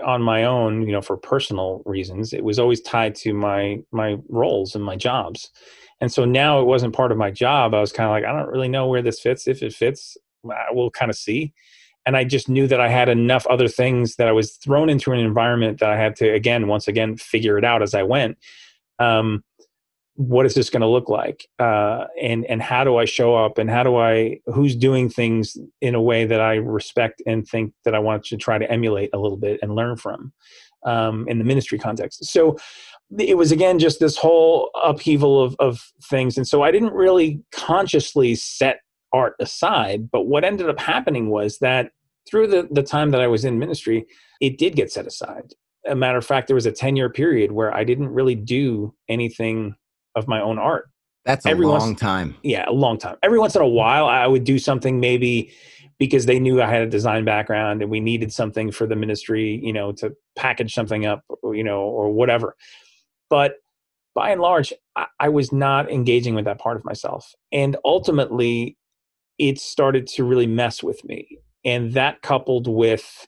on 0.05 0.21
my 0.21 0.43
own, 0.43 0.81
you 0.83 0.91
know, 0.91 1.01
for 1.01 1.17
personal 1.17 1.81
reasons. 1.85 2.33
It 2.33 2.43
was 2.43 2.59
always 2.59 2.81
tied 2.81 3.15
to 3.15 3.33
my 3.33 3.79
my 3.91 4.17
roles 4.29 4.75
and 4.75 4.83
my 4.83 4.95
jobs. 4.95 5.49
And 6.01 6.11
so 6.11 6.25
now 6.25 6.59
it 6.59 6.65
wasn't 6.65 6.95
part 6.95 7.11
of 7.11 7.17
my 7.17 7.31
job. 7.31 7.73
I 7.73 7.79
was 7.79 7.93
kind 7.93 8.07
of 8.07 8.11
like, 8.11 8.25
I 8.25 8.37
don't 8.37 8.51
really 8.51 8.67
know 8.67 8.87
where 8.87 9.01
this 9.01 9.21
fits. 9.21 9.47
If 9.47 9.63
it 9.63 9.73
fits, 9.73 10.17
we'll 10.43 10.91
kind 10.91 11.09
of 11.09 11.15
see. 11.15 11.53
And 12.05 12.17
I 12.17 12.25
just 12.25 12.49
knew 12.49 12.67
that 12.67 12.81
I 12.81 12.89
had 12.89 13.07
enough 13.07 13.47
other 13.47 13.69
things 13.69 14.17
that 14.17 14.27
I 14.27 14.33
was 14.33 14.57
thrown 14.57 14.89
into 14.89 15.13
an 15.13 15.19
environment 15.19 15.79
that 15.79 15.89
I 15.89 15.95
had 15.95 16.17
to, 16.17 16.29
again, 16.29 16.67
once 16.67 16.89
again, 16.89 17.15
figure 17.15 17.57
it 17.57 17.63
out 17.63 17.81
as 17.81 17.93
I 17.93 18.03
went. 18.03 18.37
Um, 18.99 19.45
what 20.15 20.45
is 20.45 20.53
this 20.53 20.69
going 20.69 20.81
to 20.81 20.87
look 20.87 21.09
like? 21.09 21.47
Uh, 21.59 22.05
and 22.21 22.45
and 22.45 22.61
how 22.61 22.83
do 22.83 22.97
i 22.97 23.05
show 23.05 23.35
up? 23.35 23.57
And 23.57 23.69
how 23.69 23.83
do 23.83 23.97
i 23.97 24.39
who's 24.47 24.75
doing 24.75 25.09
things 25.09 25.57
in 25.81 25.95
a 25.95 26.01
way 26.01 26.25
that 26.25 26.41
i 26.41 26.55
respect 26.55 27.21
and 27.25 27.47
think 27.47 27.73
that 27.85 27.95
i 27.95 27.99
want 27.99 28.23
to 28.25 28.37
try 28.37 28.57
to 28.57 28.69
emulate 28.71 29.09
a 29.13 29.17
little 29.17 29.37
bit 29.37 29.59
and 29.61 29.75
learn 29.75 29.97
from 29.97 30.33
um, 30.85 31.27
in 31.27 31.37
the 31.39 31.45
ministry 31.45 31.79
context? 31.79 32.25
So 32.25 32.57
it 33.17 33.37
was 33.37 33.51
again 33.51 33.79
just 33.79 33.99
this 33.99 34.17
whole 34.17 34.71
upheaval 34.83 35.41
of, 35.41 35.55
of 35.59 35.81
things. 36.09 36.37
And 36.37 36.47
so 36.47 36.61
i 36.63 36.71
didn't 36.71 36.93
really 36.93 37.41
consciously 37.51 38.35
set 38.35 38.79
art 39.13 39.35
aside 39.39 40.09
but 40.09 40.25
what 40.25 40.43
ended 40.43 40.67
up 40.67 40.79
happening 40.79 41.29
was 41.29 41.59
that 41.59 41.91
through 42.27 42.47
the, 42.47 42.67
the 42.71 42.81
time 42.81 43.11
that 43.11 43.21
i 43.21 43.27
was 43.27 43.45
in 43.45 43.59
ministry 43.59 44.07
it 44.43 44.57
did 44.57 44.75
get 44.75 44.91
set 44.91 45.07
aside. 45.07 45.53
A 45.87 45.95
matter 45.95 46.17
of 46.17 46.25
fact, 46.25 46.47
there 46.47 46.55
was 46.55 46.65
a 46.65 46.71
10 46.71 46.97
year 46.97 47.09
period 47.09 47.53
where 47.53 47.73
I 47.73 47.85
didn't 47.85 48.09
really 48.09 48.35
do 48.35 48.93
anything 49.07 49.75
of 50.15 50.27
my 50.27 50.41
own 50.41 50.59
art. 50.59 50.89
That's 51.25 51.45
a 51.45 51.49
Every 51.49 51.65
long 51.65 51.79
once- 51.79 51.99
time. 51.99 52.35
Yeah, 52.43 52.65
a 52.67 52.73
long 52.73 52.97
time. 52.97 53.15
Every 53.23 53.39
once 53.39 53.55
in 53.55 53.61
a 53.61 53.67
while, 53.67 54.05
I 54.07 54.27
would 54.27 54.43
do 54.43 54.59
something 54.59 54.99
maybe 54.99 55.51
because 55.99 56.25
they 56.25 56.39
knew 56.39 56.61
I 56.61 56.67
had 56.69 56.81
a 56.81 56.89
design 56.89 57.23
background 57.23 57.81
and 57.81 57.89
we 57.89 57.99
needed 58.01 58.33
something 58.33 58.71
for 58.71 58.85
the 58.85 58.95
ministry, 58.95 59.59
you 59.63 59.71
know, 59.71 59.91
to 59.93 60.13
package 60.35 60.73
something 60.73 61.05
up, 61.05 61.23
you 61.43 61.63
know, 61.63 61.81
or 61.81 62.11
whatever. 62.11 62.55
But 63.29 63.55
by 64.15 64.31
and 64.31 64.41
large, 64.41 64.73
I, 64.97 65.05
I 65.19 65.29
was 65.29 65.53
not 65.53 65.89
engaging 65.89 66.35
with 66.35 66.45
that 66.45 66.59
part 66.59 66.75
of 66.77 66.83
myself. 66.83 67.33
And 67.51 67.77
ultimately, 67.85 68.77
it 69.39 69.59
started 69.59 70.07
to 70.07 70.23
really 70.25 70.47
mess 70.47 70.83
with 70.83 71.03
me. 71.05 71.39
And 71.63 71.93
that 71.93 72.21
coupled 72.21 72.67
with, 72.67 73.25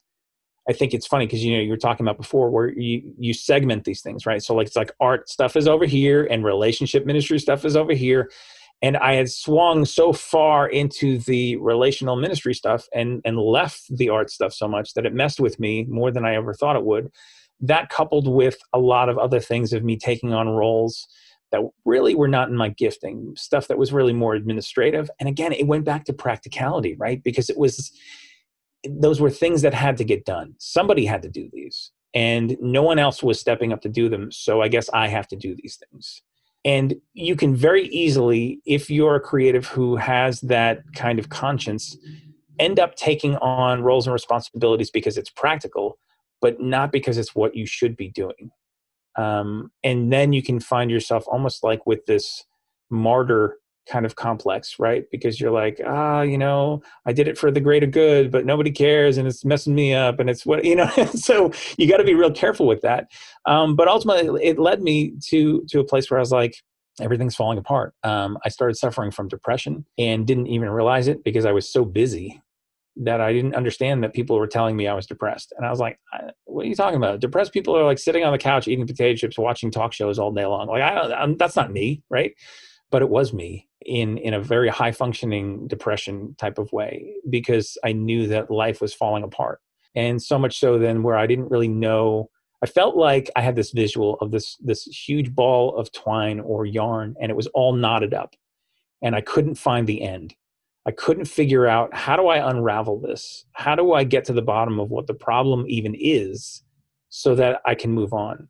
I 0.68 0.74
think 0.74 0.94
it's 0.94 1.06
funny 1.06 1.26
because 1.26 1.44
you 1.44 1.56
know 1.56 1.62
you 1.62 1.70
were 1.70 1.78
talking 1.78 2.06
about 2.06 2.18
before 2.18 2.50
where 2.50 2.70
you 2.70 3.02
you 3.20 3.34
segment 3.34 3.84
these 3.84 4.02
things, 4.02 4.26
right? 4.26 4.42
So 4.42 4.56
like 4.56 4.68
it's 4.68 4.76
like 4.76 4.92
art 5.00 5.30
stuff 5.30 5.56
is 5.56 5.68
over 5.68 5.86
here 5.86 6.26
and 6.26 6.44
relationship 6.44 7.06
ministry 7.06 7.40
stuff 7.40 7.66
is 7.66 7.76
over 7.76 7.94
here. 7.94 8.32
And 8.82 8.98
I 8.98 9.14
had 9.14 9.30
swung 9.30 9.86
so 9.86 10.12
far 10.12 10.68
into 10.68 11.18
the 11.20 11.56
relational 11.58 12.16
ministry 12.16 12.54
stuff 12.54 12.88
and 12.94 13.22
and 13.26 13.38
left 13.38 13.86
the 13.96 14.10
art 14.10 14.30
stuff 14.32 14.54
so 14.54 14.68
much 14.68 14.94
that 14.94 15.06
it 15.06 15.14
messed 15.14 15.40
with 15.40 15.60
me 15.60 15.86
more 15.90 16.12
than 16.12 16.26
I 16.26 16.36
ever 16.36 16.54
thought 16.54 16.76
it 16.76 16.86
would. 16.86 17.12
That 17.62 17.90
coupled 17.90 18.28
with 18.28 18.58
a 18.74 18.80
lot 18.80 19.08
of 19.08 19.18
other 19.18 19.40
things 19.40 19.72
of 19.72 19.84
me 19.84 19.98
taking 19.98 20.34
on 20.34 20.50
roles 20.50 21.08
that 21.52 21.62
really 21.86 22.16
were 22.16 22.28
not 22.28 22.50
in 22.50 22.56
my 22.56 22.70
gifting, 22.70 23.34
stuff 23.38 23.68
that 23.68 23.78
was 23.78 23.94
really 23.94 24.14
more 24.14 24.34
administrative. 24.34 25.10
And 25.20 25.30
again, 25.30 25.54
it 25.54 25.68
went 25.68 25.86
back 25.86 26.06
to 26.06 26.14
practicality, 26.14 26.96
right? 26.96 27.24
Because 27.24 27.50
it 27.50 27.58
was 27.58 27.92
those 28.90 29.20
were 29.20 29.30
things 29.30 29.62
that 29.62 29.74
had 29.74 29.98
to 29.98 30.04
get 30.04 30.26
done. 30.26 30.56
Somebody 30.58 31.06
had 31.06 31.22
to 31.24 31.30
do 31.30 31.50
these, 31.52 31.92
and 32.14 32.58
no 32.62 32.82
one 32.82 33.00
else 33.00 33.22
was 33.24 33.40
stepping 33.40 33.74
up 33.74 33.82
to 33.82 33.90
do 33.90 34.10
them. 34.10 34.32
So 34.32 34.62
I 34.62 34.68
guess 34.68 34.90
I 34.94 35.08
have 35.08 35.28
to 35.30 35.36
do 35.36 35.56
these 35.56 35.78
things. 35.78 36.22
And 36.64 36.96
you 37.14 37.36
can 37.36 37.56
very 37.56 37.88
easily, 37.90 38.60
if 38.66 38.90
you're 38.90 39.16
a 39.16 39.20
creative 39.20 39.68
who 39.68 39.98
has 39.98 40.42
that 40.42 40.80
kind 40.96 41.20
of 41.20 41.30
conscience, 41.30 41.96
end 42.60 42.80
up 42.80 42.96
taking 42.96 43.36
on 43.38 43.84
roles 43.84 44.08
and 44.08 44.14
responsibilities 44.14 44.90
because 44.90 45.18
it's 45.18 45.30
practical, 45.30 46.00
but 46.42 46.60
not 46.60 46.92
because 46.92 47.18
it's 47.18 47.36
what 47.36 47.56
you 47.56 47.68
should 47.68 47.96
be 47.96 48.10
doing. 48.10 48.50
Um, 49.16 49.72
and 49.84 50.12
then 50.12 50.34
you 50.34 50.42
can 50.42 50.60
find 50.60 50.90
yourself 50.90 51.26
almost 51.28 51.64
like 51.64 51.86
with 51.86 52.06
this 52.08 52.44
martyr 52.90 53.58
kind 53.88 54.06
of 54.06 54.16
complex, 54.16 54.80
right? 54.80 55.06
Because 55.12 55.40
you're 55.40 55.52
like, 55.52 55.80
ah, 55.86 56.22
you 56.22 56.38
know, 56.38 56.82
I 57.06 57.14
did 57.14 57.28
it 57.28 57.38
for 57.38 57.52
the 57.52 57.60
greater 57.60 57.88
good, 57.88 58.32
but 58.32 58.46
nobody 58.46 58.72
cares 58.72 59.18
and 59.18 59.28
it's 59.28 59.46
messing 59.46 59.76
me 59.76 59.94
up 59.94 60.20
and 60.20 60.30
it's 60.30 60.46
what, 60.46 60.66
you 60.66 60.76
know, 60.76 60.90
so 61.14 61.52
you 61.78 61.88
got 61.88 61.98
to 61.98 62.04
be 62.04 62.16
real 62.16 62.32
careful 62.32 62.68
with 62.68 62.82
that. 62.82 63.12
Um, 63.46 63.76
but 63.76 63.88
ultimately 63.88 64.44
it 64.44 64.60
led 64.60 64.82
me 64.82 65.14
to, 65.28 65.64
to 65.70 65.80
a 65.80 65.84
place 65.84 66.10
where 66.10 66.20
I 66.20 66.22
was 66.22 66.32
like, 66.32 66.56
everything's 67.02 67.36
falling 67.36 67.58
apart. 67.58 67.94
Um, 68.04 68.38
I 68.46 68.50
started 68.50 68.76
suffering 68.76 69.12
from 69.12 69.28
depression 69.28 69.86
and 69.98 70.26
didn't 70.26 70.48
even 70.48 70.70
realize 70.70 71.08
it 71.08 71.24
because 71.24 71.46
I 71.46 71.52
was 71.52 71.70
so 71.70 71.84
busy 71.84 72.42
that 72.98 73.20
I 73.20 73.34
didn't 73.34 73.56
understand 73.56 74.04
that 74.04 74.14
people 74.14 74.38
were 74.38 74.48
telling 74.48 74.76
me 74.76 74.88
I 74.88 74.94
was 74.94 75.06
depressed. 75.06 75.54
And 75.58 75.66
I 75.66 75.70
was 75.70 75.80
like, 75.80 76.00
what 76.46 76.66
are 76.66 76.70
you 76.70 76.76
talking 76.76 76.96
about? 76.96 77.20
Depressed 77.20 77.52
people 77.52 77.76
are 77.78 77.84
like 77.84 78.00
sitting 78.00 78.24
on 78.24 78.32
the 78.32 78.38
couch 78.38 78.68
eating 78.68 78.88
potato 78.88 79.18
chips, 79.18 79.38
watching 79.38 79.70
talk 79.70 79.92
shows 79.92 80.18
all 80.18 80.32
day 80.32 80.46
long. 80.46 80.68
Like, 80.68 80.82
I 80.82 80.96
don't, 80.96 81.12
I'm, 81.12 81.38
that's 81.38 81.58
not 81.58 81.72
me, 81.72 82.02
right? 82.10 82.34
But 82.96 83.02
it 83.02 83.10
was 83.10 83.34
me 83.34 83.68
in 83.86 84.18
in 84.20 84.34
a 84.34 84.40
very 84.40 84.70
high 84.70 84.94
functioning 84.94 85.68
depression 85.68 86.34
type 86.38 86.58
of 86.58 86.72
way 86.72 87.14
because 87.30 87.78
I 87.84 87.92
knew 87.92 88.26
that 88.28 88.50
life 88.50 88.80
was 88.80 88.94
falling 88.94 89.22
apart. 89.22 89.60
And 89.96 90.24
so 90.24 90.40
much 90.40 90.62
so 90.62 90.80
then 90.80 91.04
where 91.04 91.18
I 91.18 91.28
didn't 91.28 91.52
really 91.52 91.68
know 91.68 92.30
I 92.64 92.68
felt 92.68 92.96
like 92.96 93.30
I 93.36 93.42
had 93.42 93.58
this 93.58 93.72
visual 93.72 94.16
of 94.22 94.32
this 94.32 94.56
this 94.62 94.84
huge 94.84 95.36
ball 95.36 95.76
of 95.76 95.92
twine 95.92 96.40
or 96.40 96.66
yarn 96.66 97.16
and 97.20 97.30
it 97.30 97.36
was 97.36 97.48
all 97.48 97.74
knotted 97.74 98.14
up 98.14 98.34
and 99.02 99.14
I 99.14 99.20
couldn't 99.20 99.56
find 99.56 99.86
the 99.88 100.02
end. 100.02 100.34
I 100.86 100.92
couldn't 100.92 101.26
figure 101.26 101.68
out 101.68 101.94
how 101.94 102.16
do 102.16 102.28
I 102.28 102.50
unravel 102.50 103.02
this? 103.02 103.44
How 103.52 103.76
do 103.76 103.92
I 103.92 104.06
get 104.06 104.24
to 104.28 104.34
the 104.34 104.42
bottom 104.42 104.80
of 104.80 104.90
what 104.90 105.08
the 105.08 105.14
problem 105.14 105.66
even 105.68 105.96
is 106.00 106.64
so 107.10 107.36
that 107.36 107.60
I 107.66 107.76
can 107.76 107.92
move 107.92 108.14
on? 108.14 108.48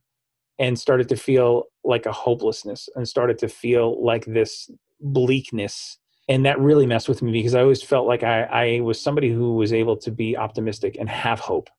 And 0.58 0.80
started 0.80 1.10
to 1.10 1.18
feel 1.18 1.66
like 1.84 2.06
a 2.06 2.12
hopelessness 2.12 2.88
and 2.96 3.08
started 3.08 3.38
to 3.40 3.50
feel 3.50 4.04
like 4.04 4.26
this 4.26 4.70
bleakness. 5.02 5.98
And 6.30 6.46
that 6.46 6.60
really 6.60 6.88
messed 6.88 7.10
with 7.10 7.22
me 7.22 7.32
because 7.32 7.56
I 7.56 7.62
always 7.62 7.84
felt 7.84 8.08
like 8.08 8.24
I, 8.24 8.44
I 8.44 8.80
was 8.80 9.00
somebody 9.00 9.32
who 9.32 9.56
was 9.56 9.74
able 9.74 9.98
to 9.98 10.12
be 10.12 10.38
optimistic 10.38 10.96
and 11.00 11.10
have 11.10 11.40
hope 11.40 11.70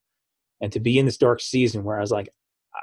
and 0.60 0.70
to 0.72 0.80
be 0.80 0.98
in 0.98 1.06
this 1.06 1.16
dark 1.16 1.40
season 1.40 1.84
where 1.84 1.96
I 1.96 2.00
was 2.00 2.10
like, 2.10 2.28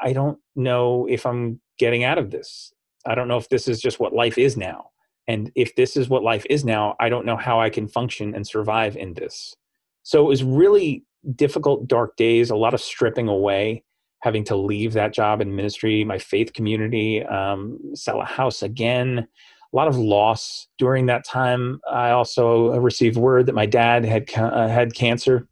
I 0.02 0.14
don't 0.14 0.40
know 0.56 1.08
if 1.10 1.26
I'm 1.26 1.62
getting 1.78 2.04
out 2.04 2.18
of 2.18 2.32
this. 2.32 2.74
I 3.06 3.16
don't 3.16 3.28
know 3.28 3.38
if 3.38 3.50
this 3.50 3.68
is 3.68 3.80
just 3.80 4.00
what 4.00 4.14
life 4.14 4.38
is 4.38 4.58
now. 4.58 4.90
And 5.28 5.52
if 5.56 5.76
this 5.76 5.96
is 5.96 6.10
what 6.10 6.24
life 6.24 6.46
is 6.50 6.66
now, 6.66 6.96
I 7.00 7.10
don't 7.10 7.26
know 7.26 7.38
how 7.38 7.60
I 7.62 7.70
can 7.70 7.88
function 7.88 8.36
and 8.36 8.46
survive 8.46 8.98
in 8.98 9.14
this. 9.14 9.56
So 10.04 10.20
it 10.26 10.28
was 10.28 10.44
really 10.44 11.06
difficult, 11.36 11.88
dark 11.88 12.18
days, 12.18 12.50
a 12.50 12.56
lot 12.56 12.74
of 12.74 12.82
stripping 12.82 13.30
away, 13.30 13.84
having 14.24 14.46
to 14.46 14.56
leave 14.56 14.94
that 14.94 15.14
job 15.14 15.42
in 15.42 15.54
ministry, 15.54 16.06
my 16.06 16.18
faith 16.18 16.54
community, 16.54 17.22
um, 17.26 17.78
sell 17.94 18.22
a 18.22 18.26
house 18.26 18.64
again, 18.64 19.20
a 19.20 19.76
lot 19.76 19.90
of 19.90 19.98
loss. 19.98 20.70
During 20.78 21.08
that 21.08 21.26
time, 21.26 21.82
I 21.92 22.12
also 22.12 22.70
received 22.80 23.18
word 23.18 23.48
that 23.48 23.56
my 23.56 23.66
dad 23.66 24.06
had 24.06 24.32
uh, 24.34 24.70
had 24.70 24.96
cancer 24.96 25.46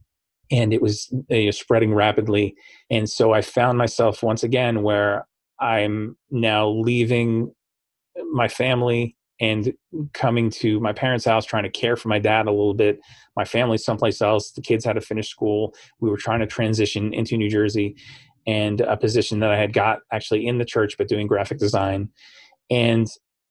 and 0.50 0.74
it 0.74 0.82
was 0.82 1.14
know, 1.30 1.52
spreading 1.52 1.94
rapidly. 1.94 2.56
And 2.90 3.10
so 3.10 3.34
I 3.34 3.42
found 3.42 3.78
myself 3.78 4.24
once 4.24 4.42
again 4.42 4.84
where 4.84 5.28
I'm 5.60 6.16
now 6.30 6.70
leaving 6.70 7.54
my 8.32 8.48
family 8.48 9.18
and 9.42 9.74
coming 10.14 10.50
to 10.50 10.80
my 10.80 10.94
parents' 10.94 11.26
house, 11.26 11.46
trying 11.46 11.64
to 11.64 11.70
care 11.70 11.98
for 11.98 12.08
my 12.08 12.20
dad 12.20 12.48
a 12.48 12.52
little 12.52 12.76
bit. 12.76 13.02
My 13.36 13.44
family 13.44 13.78
someplace 13.78 14.22
else. 14.22 14.52
The 14.52 14.62
kids 14.62 14.86
had 14.86 14.94
to 14.94 15.02
finish 15.02 15.30
school. 15.30 15.76
We 16.00 16.10
were 16.10 16.18
trying 16.18 16.40
to 16.40 16.48
transition 16.48 17.14
into 17.14 17.36
New 17.36 17.50
Jersey 17.50 17.98
and 18.48 18.82
a 18.82 18.98
position 18.98 19.40
that 19.40 19.52
I 19.52 19.58
had 19.58 19.74
got 19.74 20.00
actually 20.12 20.46
in 20.48 20.58
the 20.58 20.66
church, 20.66 20.98
but 20.98 21.08
doing 21.08 21.28
graphic 21.28 21.60
design. 21.60 22.10
And 22.70 23.08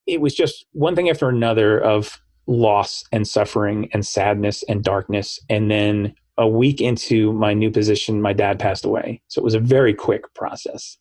it 0.06 0.20
was 0.20 0.34
just 0.34 0.66
one 0.72 0.96
thing 0.96 1.10
after 1.10 1.28
another 1.28 1.78
of 1.78 2.20
loss 2.46 3.04
and 3.12 3.26
suffering 3.26 3.88
and 3.92 4.04
sadness 4.04 4.64
and 4.68 4.82
darkness. 4.82 5.38
And 5.48 5.70
then 5.70 6.14
a 6.38 6.48
week 6.48 6.80
into 6.80 7.32
my 7.32 7.52
new 7.52 7.70
position, 7.70 8.22
my 8.22 8.32
dad 8.32 8.58
passed 8.58 8.84
away. 8.84 9.22
So 9.28 9.40
it 9.40 9.44
was 9.44 9.54
a 9.54 9.60
very 9.60 9.94
quick 9.94 10.32
process. 10.34 10.96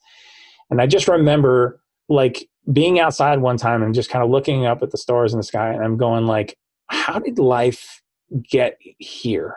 And 0.70 0.82
I 0.82 0.86
just 0.86 1.08
remember 1.08 1.82
like 2.10 2.48
being 2.72 3.00
outside 3.00 3.40
one 3.40 3.58
time 3.58 3.82
and 3.82 3.96
just 3.96 4.10
kind 4.10 4.24
of 4.24 4.30
looking 4.30 4.66
up 4.66 4.84
at 4.84 4.92
the 4.92 4.98
stars 4.98 5.34
in 5.34 5.40
the 5.40 5.44
sky 5.44 5.74
and 5.74 5.84
I'm 5.84 5.98
going 5.98 6.26
like, 6.26 6.58
how 6.88 7.20
did 7.20 7.40
life 7.40 8.02
get 8.44 8.78
here? 8.98 9.56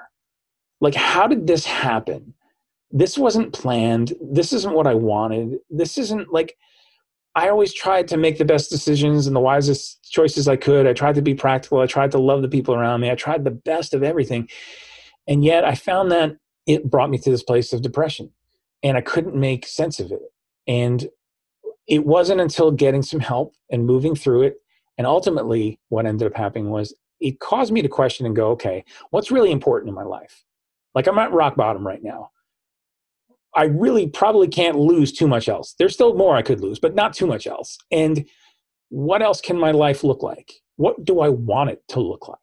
Like, 0.80 0.94
how 0.94 1.26
did 1.26 1.46
this 1.46 1.64
happen? 1.64 2.34
This 2.92 3.16
wasn't 3.16 3.52
planned. 3.52 4.12
This 4.20 4.52
isn't 4.52 4.74
what 4.74 4.87
I 4.87 4.94
wanted. 4.94 5.59
This 5.70 5.96
isn't 5.98 6.33
like, 6.33 6.57
I 7.35 7.48
always 7.48 7.72
tried 7.72 8.07
to 8.09 8.18
make 8.18 8.37
the 8.37 8.44
best 8.44 8.70
decisions 8.70 9.26
and 9.26 9.35
the 9.35 9.40
wisest 9.40 10.11
choices 10.11 10.46
I 10.46 10.57
could. 10.57 10.87
I 10.87 10.92
tried 10.92 11.14
to 11.14 11.22
be 11.22 11.35
practical. 11.35 11.81
I 11.81 11.87
tried 11.87 12.11
to 12.11 12.18
love 12.18 12.42
the 12.42 12.48
people 12.48 12.74
around 12.74 13.00
me. 13.00 13.11
I 13.11 13.14
tried 13.14 13.44
the 13.44 13.50
best 13.50 13.94
of 13.94 14.02
everything. 14.02 14.48
And 15.26 15.42
yet 15.42 15.64
I 15.64 15.74
found 15.74 16.12
that 16.12 16.37
it 16.66 16.90
brought 16.90 17.11
me 17.11 17.18
to 17.18 17.31
this 17.31 17.42
place 17.42 17.72
of 17.72 17.83
depression 17.83 18.31
and 18.83 18.96
I 18.96 19.00
couldn't 19.00 19.35
make 19.35 19.66
sense 19.66 19.98
of 19.98 20.12
it. 20.12 20.20
And 20.68 21.09
it 21.88 22.05
wasn't 22.05 22.40
until 22.40 22.70
getting 22.70 23.02
some 23.02 23.20
help 23.20 23.55
and 23.70 23.87
moving 23.87 24.14
through 24.14 24.42
it. 24.42 24.57
And 24.98 25.07
ultimately, 25.07 25.81
what 25.88 26.07
ended 26.07 26.26
up 26.26 26.37
happening 26.37 26.70
was 26.70 26.94
it 27.20 27.40
caused 27.40 27.72
me 27.72 27.83
to 27.83 27.88
question 27.88 28.26
and 28.26 28.37
go, 28.37 28.50
okay, 28.50 28.85
what's 29.11 29.31
really 29.31 29.50
important 29.50 29.88
in 29.88 29.94
my 29.94 30.02
life? 30.02 30.44
Like 30.94 31.07
I'm 31.07 31.18
at 31.18 31.33
rock 31.33 31.57
bottom 31.57 31.87
right 31.87 32.02
now. 32.02 32.31
I 33.54 33.64
really 33.64 34.08
probably 34.08 34.48
can't 34.48 34.78
lose 34.78 35.12
too 35.12 35.28
much 35.28 35.48
else. 35.48 35.74
There's 35.78 35.94
still 35.94 36.14
more 36.14 36.36
I 36.36 36.42
could 36.42 36.60
lose, 36.60 36.78
but 36.78 36.94
not 36.94 37.12
too 37.12 37.26
much 37.26 37.46
else. 37.46 37.76
And 37.90 38.24
what 38.88 39.22
else 39.22 39.40
can 39.40 39.58
my 39.58 39.72
life 39.72 40.04
look 40.04 40.22
like? 40.22 40.52
What 40.76 41.04
do 41.04 41.20
I 41.20 41.28
want 41.28 41.70
it 41.70 41.82
to 41.88 42.00
look 42.00 42.28
like? 42.28 42.38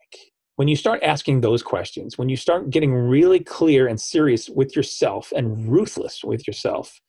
When 0.55 0.67
you 0.67 0.75
start 0.75 1.01
asking 1.01 1.41
those 1.41 1.63
questions, 1.63 2.17
when 2.17 2.29
you 2.29 2.35
start 2.35 2.69
getting 2.69 2.93
really 2.93 3.39
clear 3.39 3.87
and 3.87 3.99
serious 3.99 4.49
with 4.49 4.75
yourself 4.75 5.31
and 5.35 5.71
ruthless 5.71 6.23
with 6.23 6.45
yourself, 6.47 6.99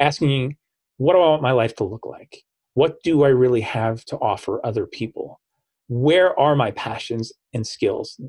asking, 0.00 0.56
what 0.98 1.14
do 1.14 1.20
I 1.20 1.28
want 1.28 1.42
my 1.42 1.52
life 1.52 1.74
to 1.76 1.84
look 1.84 2.04
like? 2.04 2.44
What 2.74 3.02
do 3.02 3.22
I 3.22 3.28
really 3.28 3.60
have 3.60 4.04
to 4.06 4.16
offer 4.16 4.64
other 4.66 4.86
people? 4.86 5.40
Where 5.88 6.38
are 6.38 6.56
my 6.56 6.72
passions 6.72 7.32
and 7.52 7.66
skills? 7.66 8.20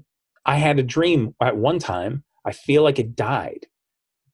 I 0.46 0.58
had 0.58 0.80
a 0.80 0.84
dream 0.84 1.34
at 1.42 1.58
one 1.58 1.80
time. 1.80 2.24
I 2.46 2.52
feel 2.52 2.84
like 2.84 3.00
it 3.00 3.16
died 3.16 3.66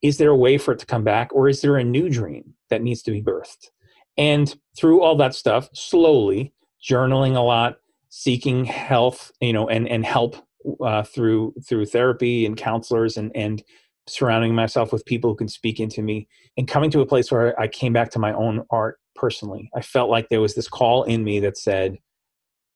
is 0.02 0.18
there 0.18 0.30
a 0.30 0.36
way 0.36 0.58
for 0.58 0.74
it 0.74 0.80
to 0.80 0.86
come 0.86 1.04
back 1.04 1.34
or 1.34 1.48
is 1.48 1.62
there 1.62 1.78
a 1.78 1.84
new 1.84 2.10
dream 2.10 2.54
that 2.70 2.82
needs 2.82 3.02
to 3.02 3.12
be 3.12 3.22
birthed 3.22 3.70
and 4.18 4.56
through 4.78 5.02
all 5.02 5.16
that 5.16 5.36
stuff 5.36 5.70
slowly 5.74 6.54
journaling 6.84 7.36
a 7.36 7.42
lot 7.42 7.78
seeking 8.10 8.66
health 8.66 9.32
you 9.40 9.54
know 9.54 9.68
and 9.68 9.88
and 9.88 10.06
help 10.06 10.36
uh, 10.84 11.04
through 11.04 11.54
through 11.68 11.86
therapy 11.86 12.46
and 12.46 12.58
counselors 12.58 13.18
and 13.18 13.32
and 13.36 13.64
surrounding 14.08 14.56
myself 14.56 14.92
with 14.92 15.06
people 15.06 15.32
who 15.32 15.36
can 15.36 15.48
speak 15.48 15.80
into 15.80 16.02
me, 16.02 16.28
and 16.58 16.68
coming 16.68 16.92
to 16.92 17.02
a 17.02 17.06
place 17.06 17.32
where 17.32 17.60
I 17.60 17.68
came 17.68 17.94
back 17.94 18.12
to 18.12 18.20
my 18.20 18.34
own 18.34 18.64
art 18.70 19.00
personally. 19.16 19.70
I 19.76 19.82
felt 19.82 20.10
like 20.10 20.30
there 20.30 20.42
was 20.42 20.56
this 20.56 20.68
call 20.68 21.04
in 21.04 21.24
me 21.24 21.40
that 21.42 21.58
said, 21.58 21.98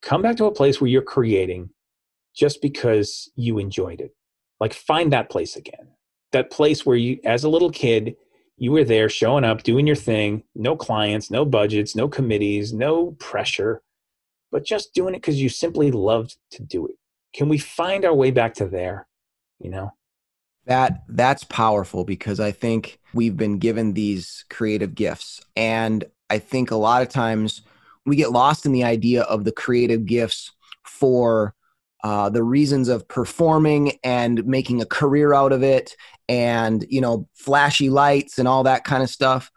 come 0.01 0.21
back 0.21 0.37
to 0.37 0.45
a 0.45 0.51
place 0.51 0.79
where 0.79 0.89
you're 0.89 1.01
creating 1.01 1.69
just 2.35 2.61
because 2.61 3.31
you 3.35 3.57
enjoyed 3.57 4.01
it. 4.01 4.11
Like 4.59 4.73
find 4.73 5.11
that 5.13 5.29
place 5.29 5.55
again. 5.55 5.89
That 6.31 6.51
place 6.51 6.85
where 6.85 6.97
you, 6.97 7.19
as 7.23 7.43
a 7.43 7.49
little 7.49 7.69
kid, 7.69 8.15
you 8.57 8.71
were 8.71 8.83
there 8.83 9.09
showing 9.09 9.43
up, 9.43 9.63
doing 9.63 9.85
your 9.85 9.95
thing, 9.95 10.43
no 10.55 10.75
clients, 10.75 11.29
no 11.29 11.45
budgets, 11.45 11.95
no 11.95 12.07
committees, 12.07 12.73
no 12.73 13.11
pressure, 13.19 13.81
but 14.51 14.63
just 14.63 14.93
doing 14.93 15.13
it 15.13 15.17
because 15.17 15.41
you 15.41 15.49
simply 15.49 15.91
loved 15.91 16.37
to 16.51 16.63
do 16.63 16.87
it. 16.87 16.95
Can 17.33 17.49
we 17.49 17.57
find 17.57 18.05
our 18.05 18.13
way 18.13 18.31
back 18.31 18.53
to 18.55 18.67
there? 18.67 19.07
You 19.59 19.71
know? 19.71 19.91
That 20.65 21.03
that's 21.09 21.43
powerful 21.43 22.05
because 22.05 22.39
I 22.39 22.51
think 22.51 22.99
we've 23.13 23.37
been 23.37 23.59
given 23.59 23.93
these 23.93 24.45
creative 24.49 24.95
gifts. 24.95 25.41
And 25.55 26.05
I 26.29 26.39
think 26.39 26.71
a 26.71 26.75
lot 26.75 27.01
of 27.01 27.09
times 27.09 27.61
we 28.05 28.15
get 28.15 28.31
lost 28.31 28.65
in 28.65 28.71
the 28.71 28.83
idea 28.83 29.23
of 29.23 29.43
the 29.43 29.51
creative 29.51 30.05
gifts 30.05 30.51
for 30.83 31.53
uh, 32.03 32.29
the 32.29 32.43
reasons 32.43 32.87
of 32.87 33.07
performing 33.07 33.97
and 34.03 34.45
making 34.45 34.81
a 34.81 34.85
career 34.85 35.33
out 35.33 35.51
of 35.51 35.63
it 35.63 35.95
and 36.27 36.85
you 36.89 37.01
know 37.01 37.27
flashy 37.35 37.89
lights 37.89 38.39
and 38.39 38.47
all 38.47 38.63
that 38.63 38.83
kind 38.83 39.03
of 39.03 39.09
stuff. 39.09 39.51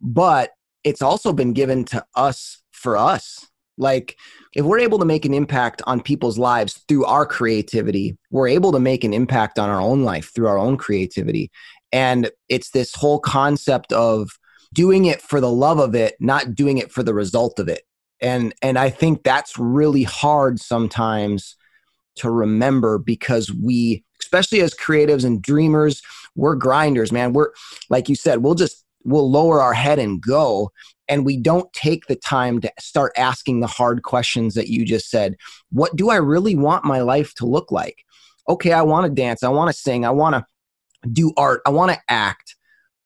But 0.00 0.50
it's 0.84 1.02
also 1.02 1.32
been 1.32 1.52
given 1.52 1.84
to 1.86 2.04
us 2.14 2.62
for 2.72 2.96
us. 2.96 3.46
Like 3.78 4.16
if 4.54 4.64
we're 4.64 4.80
able 4.80 4.98
to 4.98 5.04
make 5.04 5.24
an 5.24 5.34
impact 5.34 5.82
on 5.86 6.00
people's 6.00 6.38
lives 6.38 6.84
through 6.88 7.04
our 7.06 7.24
creativity 7.24 8.18
we're 8.30 8.48
able 8.48 8.72
to 8.72 8.78
make 8.78 9.02
an 9.02 9.14
impact 9.14 9.58
on 9.58 9.70
our 9.70 9.80
own 9.80 10.02
life 10.02 10.32
through 10.34 10.48
our 10.48 10.58
own 10.58 10.76
creativity. 10.76 11.50
And 11.90 12.30
it's 12.48 12.70
this 12.70 12.94
whole 12.94 13.18
concept 13.18 13.92
of 13.92 14.30
doing 14.72 15.04
it 15.06 15.20
for 15.20 15.40
the 15.40 15.50
love 15.50 15.78
of 15.78 15.94
it 15.94 16.16
not 16.20 16.54
doing 16.54 16.78
it 16.78 16.90
for 16.90 17.02
the 17.02 17.14
result 17.14 17.58
of 17.58 17.68
it. 17.68 17.82
And 18.20 18.54
and 18.62 18.78
i 18.78 18.90
think 18.90 19.22
that's 19.22 19.58
really 19.58 20.04
hard 20.04 20.60
sometimes 20.60 21.56
to 22.16 22.30
remember 22.30 22.98
because 22.98 23.52
we 23.52 24.04
especially 24.32 24.62
as 24.62 24.74
creatives 24.74 25.24
and 25.24 25.42
dreamers 25.42 26.02
we're 26.34 26.54
grinders 26.54 27.12
man. 27.12 27.32
We're 27.32 27.50
like 27.90 28.08
you 28.08 28.14
said 28.14 28.42
we'll 28.42 28.54
just 28.54 28.84
we'll 29.04 29.30
lower 29.30 29.60
our 29.60 29.74
head 29.74 29.98
and 29.98 30.20
go 30.20 30.70
and 31.08 31.26
we 31.26 31.36
don't 31.36 31.70
take 31.72 32.06
the 32.06 32.16
time 32.16 32.60
to 32.60 32.72
start 32.78 33.12
asking 33.16 33.60
the 33.60 33.66
hard 33.66 34.02
questions 34.02 34.54
that 34.54 34.68
you 34.68 34.84
just 34.84 35.10
said. 35.10 35.36
What 35.70 35.94
do 35.96 36.10
i 36.10 36.16
really 36.16 36.56
want 36.56 36.84
my 36.84 37.00
life 37.00 37.34
to 37.34 37.46
look 37.46 37.70
like? 37.70 38.04
Okay 38.48 38.72
i 38.72 38.82
want 38.82 39.06
to 39.06 39.12
dance 39.12 39.42
i 39.42 39.48
want 39.48 39.70
to 39.70 39.78
sing 39.78 40.04
i 40.04 40.10
want 40.10 40.34
to 40.34 40.44
do 41.08 41.32
art 41.36 41.62
i 41.64 41.70
want 41.70 41.92
to 41.92 41.98
act 42.08 42.56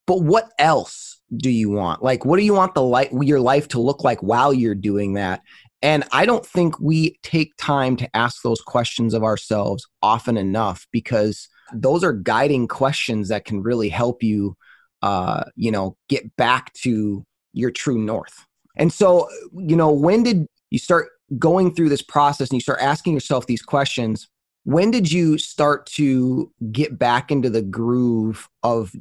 but 0.07 0.23
what 0.23 0.51
else 0.59 1.21
do 1.37 1.51
you 1.51 1.71
want? 1.71 2.03
Like 2.03 2.25
what 2.25 2.37
do 2.37 2.45
you 2.45 2.55
want 2.55 2.75
the 2.75 2.83
light 2.83 3.11
your 3.13 3.41
life 3.41 3.69
to 3.69 3.81
look 3.81 4.05
like 4.05 4.23
while 4.23 4.55
you're 4.55 4.75
doing 4.75 5.15
that 5.15 5.43
and 5.83 6.05
I 6.13 6.27
don't 6.27 6.45
think 6.45 6.79
we 6.81 7.19
take 7.23 7.57
time 7.59 7.97
to 7.97 8.17
ask 8.17 8.43
those 8.43 8.61
questions 8.61 9.15
of 9.15 9.23
ourselves 9.23 9.87
often 10.03 10.37
enough 10.37 10.87
because 10.91 11.49
those 11.73 12.03
are 12.03 12.13
guiding 12.13 12.69
questions 12.69 13.29
that 13.29 13.45
can 13.45 13.63
really 13.63 13.89
help 13.89 14.23
you, 14.23 14.57
uh, 15.03 15.45
you 15.55 15.71
know, 15.71 15.97
get 16.09 16.35
back 16.37 16.73
to 16.75 17.25
your 17.53 17.71
true 17.71 17.99
north. 17.99 18.47
And 18.77 18.93
so, 18.93 19.29
you 19.55 19.77
know, 19.77 19.91
when 19.91 20.23
did 20.23 20.47
you 20.71 20.79
start 20.79 21.09
going 21.39 21.75
through 21.75 21.89
this 21.89 22.03
process 22.03 22.51
and 22.51 22.57
you 22.57 22.61
start 22.61 22.81
asking 22.81 23.15
yourself 23.15 23.47
these 23.47 23.63
questions? 23.63 24.29
When 24.65 24.91
did 24.91 25.11
you 25.11 25.39
start 25.39 25.87
to 25.93 26.53
get 26.73 26.99
back 26.99 27.31
into 27.31 27.51
the 27.51 27.63
groove 27.63 28.49
of 28.63 28.93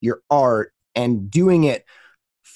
your 0.00 0.20
art 0.30 0.72
and 0.94 1.30
doing 1.30 1.64
it 1.64 1.84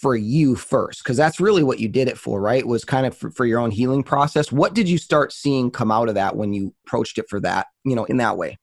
for 0.01 0.17
you 0.17 0.55
first 0.55 1.03
because 1.03 1.17
that's 1.17 1.41
really 1.41 1.63
what 1.63 1.81
you 1.81 1.89
did 1.89 2.09
it 2.09 2.19
for 2.19 2.41
right? 2.41 2.67
Was 2.67 2.85
kind 2.85 3.07
of 3.07 3.17
for, 3.17 3.31
for, 3.31 3.47
your 3.47 3.59
own 3.59 3.71
healing 3.71 4.03
process. 4.03 4.53
What 4.53 4.75
did 4.75 4.89
you 4.89 4.99
start 4.99 5.33
seeing 5.33 5.71
come 5.71 5.91
out 5.91 6.09
of 6.09 6.15
that 6.15 6.37
when 6.37 6.53
you 6.53 6.75
approached 6.87 7.19
it 7.19 7.29
for 7.29 7.41
that 7.41 7.67
you 7.85 7.97
know 7.97 8.05
in 8.05 8.19
that 8.19 8.37
way? 8.37 8.59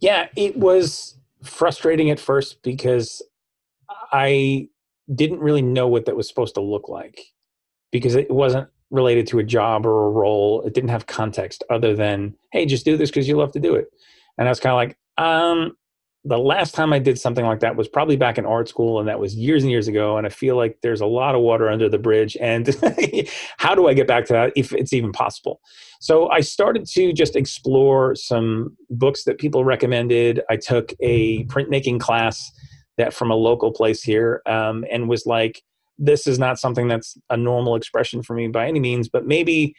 Yeah 0.00 0.28
it 0.36 0.56
was 0.56 1.16
frustrating 1.42 2.10
at 2.10 2.18
first 2.18 2.62
because 2.62 3.20
i 4.10 4.66
didn't 5.14 5.40
really 5.40 5.60
know 5.60 5.86
what 5.86 6.06
that 6.06 6.16
was 6.16 6.26
supposed 6.26 6.54
to 6.54 6.62
look 6.62 6.88
like 6.88 7.20
because 7.92 8.14
it 8.14 8.30
wasn't 8.30 8.66
related 8.90 9.26
to 9.26 9.38
a 9.38 9.44
job 9.44 9.84
or 9.84 10.06
a 10.06 10.10
role. 10.10 10.62
It 10.62 10.72
didn't 10.72 10.90
have 10.90 11.06
context 11.06 11.64
other 11.68 11.94
than 11.94 12.34
hey 12.52 12.64
just 12.64 12.84
do 12.84 12.96
this 12.96 13.10
because 13.10 13.28
you 13.28 13.36
love 13.36 13.52
to 13.52 13.60
do 13.60 13.74
it. 13.74 13.86
And 14.38 14.48
i 14.48 14.50
was 14.50 14.60
kind 14.60 14.72
of 14.72 14.76
like 14.76 14.96
um 15.18 15.76
the 16.26 16.38
last 16.38 16.74
time 16.74 16.92
I 16.92 16.98
did 16.98 17.18
something 17.18 17.44
like 17.44 17.60
that 17.60 17.76
was 17.76 17.86
probably 17.86 18.16
back 18.16 18.38
in 18.38 18.46
art 18.46 18.68
school, 18.68 18.98
and 18.98 19.06
that 19.08 19.20
was 19.20 19.34
years 19.34 19.62
and 19.62 19.70
years 19.70 19.88
ago. 19.88 20.16
And 20.16 20.26
I 20.26 20.30
feel 20.30 20.56
like 20.56 20.78
there's 20.82 21.02
a 21.02 21.06
lot 21.06 21.34
of 21.34 21.42
water 21.42 21.68
under 21.68 21.88
the 21.88 21.98
bridge. 21.98 22.36
And 22.40 22.74
how 23.58 23.74
do 23.74 23.88
I 23.88 23.94
get 23.94 24.06
back 24.06 24.24
to 24.26 24.32
that 24.32 24.52
if 24.56 24.72
it's 24.72 24.94
even 24.94 25.12
possible? 25.12 25.60
So 26.00 26.30
I 26.30 26.40
started 26.40 26.86
to 26.86 27.12
just 27.12 27.36
explore 27.36 28.14
some 28.14 28.74
books 28.88 29.24
that 29.24 29.38
people 29.38 29.64
recommended. 29.64 30.40
I 30.48 30.56
took 30.56 30.94
a 31.00 31.44
printmaking 31.44 32.00
class 32.00 32.50
that 32.96 33.12
from 33.12 33.30
a 33.30 33.36
local 33.36 33.70
place 33.72 34.02
here, 34.02 34.40
um, 34.46 34.84
and 34.90 35.08
was 35.08 35.26
like, 35.26 35.62
this 35.98 36.26
is 36.26 36.38
not 36.38 36.58
something 36.58 36.88
that's 36.88 37.18
a 37.28 37.36
normal 37.36 37.76
expression 37.76 38.22
for 38.22 38.34
me 38.34 38.48
by 38.48 38.66
any 38.66 38.80
means, 38.80 39.08
but 39.08 39.26
maybe 39.26 39.74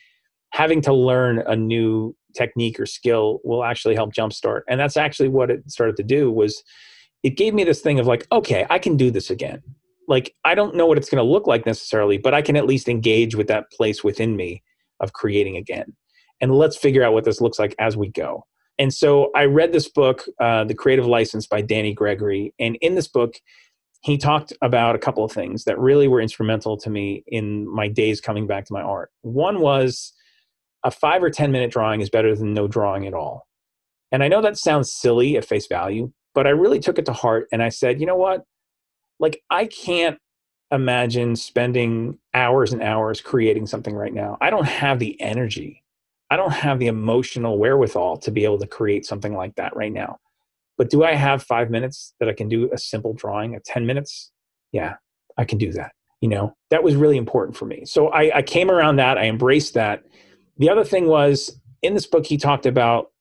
having 0.51 0.81
to 0.81 0.93
learn 0.93 1.39
a 1.47 1.55
new 1.55 2.15
technique 2.35 2.79
or 2.79 2.85
skill 2.85 3.39
will 3.43 3.63
actually 3.63 3.95
help 3.95 4.13
jumpstart. 4.13 4.61
And 4.69 4.79
that's 4.79 4.97
actually 4.97 5.29
what 5.29 5.49
it 5.49 5.69
started 5.69 5.95
to 5.97 6.03
do 6.03 6.31
was 6.31 6.63
it 7.23 7.37
gave 7.37 7.53
me 7.53 7.63
this 7.63 7.81
thing 7.81 7.99
of 7.99 8.07
like, 8.07 8.27
okay, 8.31 8.65
I 8.69 8.79
can 8.79 8.97
do 8.97 9.09
this 9.09 9.29
again. 9.29 9.61
Like 10.07 10.35
I 10.45 10.53
don't 10.53 10.75
know 10.75 10.85
what 10.85 10.97
it's 10.97 11.09
going 11.09 11.23
to 11.23 11.29
look 11.29 11.47
like 11.47 11.65
necessarily, 11.65 12.17
but 12.17 12.33
I 12.33 12.41
can 12.41 12.55
at 12.55 12.67
least 12.67 12.87
engage 12.87 13.35
with 13.35 13.47
that 13.47 13.71
place 13.71 14.03
within 14.03 14.35
me 14.35 14.61
of 14.99 15.13
creating 15.13 15.57
again. 15.57 15.95
And 16.41 16.53
let's 16.53 16.77
figure 16.77 17.03
out 17.03 17.13
what 17.13 17.23
this 17.23 17.41
looks 17.41 17.57
like 17.57 17.75
as 17.79 17.97
we 17.97 18.09
go. 18.09 18.45
And 18.77 18.93
so 18.93 19.31
I 19.35 19.45
read 19.45 19.71
this 19.71 19.89
book, 19.89 20.25
uh, 20.39 20.65
The 20.65 20.73
Creative 20.73 21.05
License 21.05 21.47
by 21.47 21.61
Danny 21.61 21.93
Gregory. 21.93 22.53
And 22.59 22.77
in 22.81 22.95
this 22.95 23.07
book, 23.07 23.35
he 24.03 24.17
talked 24.17 24.53
about 24.61 24.95
a 24.95 24.99
couple 24.99 25.23
of 25.23 25.31
things 25.31 25.63
that 25.63 25.79
really 25.79 26.07
were 26.07 26.21
instrumental 26.21 26.77
to 26.77 26.89
me 26.89 27.23
in 27.27 27.67
my 27.73 27.87
days 27.87 28.21
coming 28.21 28.45
back 28.45 28.65
to 28.65 28.73
my 28.73 28.81
art. 28.81 29.11
One 29.21 29.61
was 29.61 30.13
a 30.85 30.91
five 30.91 31.23
or 31.23 31.29
10 31.29 31.51
minute 31.51 31.71
drawing 31.71 31.99
is 31.99 32.09
better 32.09 32.33
than 32.35 32.53
no 32.53 32.67
drawing 32.67 33.05
at 33.07 33.13
all. 33.13 33.47
And 34.11 34.23
I 34.23 34.29
know 34.29 34.41
that 34.41 34.57
sounds 34.57 34.93
silly 34.93 35.35
at 35.35 35.43
face 35.43 35.67
value, 35.67 36.13
but 36.33 36.45
I 36.45 36.51
really 36.51 36.79
took 36.79 36.99
it 36.99 37.05
to 37.07 37.13
heart 37.13 37.47
and 37.51 37.61
I 37.61 37.69
said, 37.69 37.99
you 37.99 38.05
know 38.05 38.15
what? 38.15 38.43
Like, 39.19 39.41
I 39.49 39.65
can't 39.65 40.19
imagine 40.71 41.35
spending 41.35 42.19
hours 42.33 42.71
and 42.71 42.83
hours 42.83 43.19
creating 43.19 43.65
something 43.65 43.95
right 43.95 44.13
now. 44.13 44.37
I 44.41 44.51
don't 44.51 44.67
have 44.67 44.99
the 44.99 45.19
energy. 45.19 45.83
I 46.29 46.37
don't 46.37 46.51
have 46.51 46.79
the 46.79 46.87
emotional 46.87 47.57
wherewithal 47.57 48.17
to 48.17 48.31
be 48.31 48.43
able 48.43 48.59
to 48.59 48.67
create 48.67 49.05
something 49.05 49.33
like 49.33 49.55
that 49.55 49.75
right 49.75 49.91
now. 49.91 50.17
But 50.77 50.91
do 50.91 51.03
I 51.03 51.13
have 51.13 51.41
five 51.41 51.71
minutes 51.71 52.13
that 52.19 52.29
I 52.29 52.33
can 52.33 52.47
do 52.47 52.69
a 52.71 52.77
simple 52.77 53.13
drawing, 53.13 53.55
a 53.55 53.59
10 53.59 53.85
minutes? 53.85 54.31
Yeah, 54.71 54.95
I 55.37 55.45
can 55.45 55.57
do 55.57 55.71
that. 55.73 55.93
You 56.21 56.29
know, 56.29 56.55
that 56.69 56.83
was 56.83 56.95
really 56.95 57.17
important 57.17 57.57
for 57.57 57.65
me. 57.65 57.85
So 57.85 58.09
I, 58.09 58.37
I 58.37 58.41
came 58.41 58.69
around 58.69 58.97
that, 58.97 59.17
I 59.17 59.25
embraced 59.25 59.73
that, 59.75 60.03
the 60.57 60.69
other 60.69 60.83
thing 60.83 61.07
was 61.07 61.59
in 61.81 61.93
this 61.93 62.07
book, 62.07 62.25
he 62.25 62.37
talked 62.37 62.65
about 62.65 63.11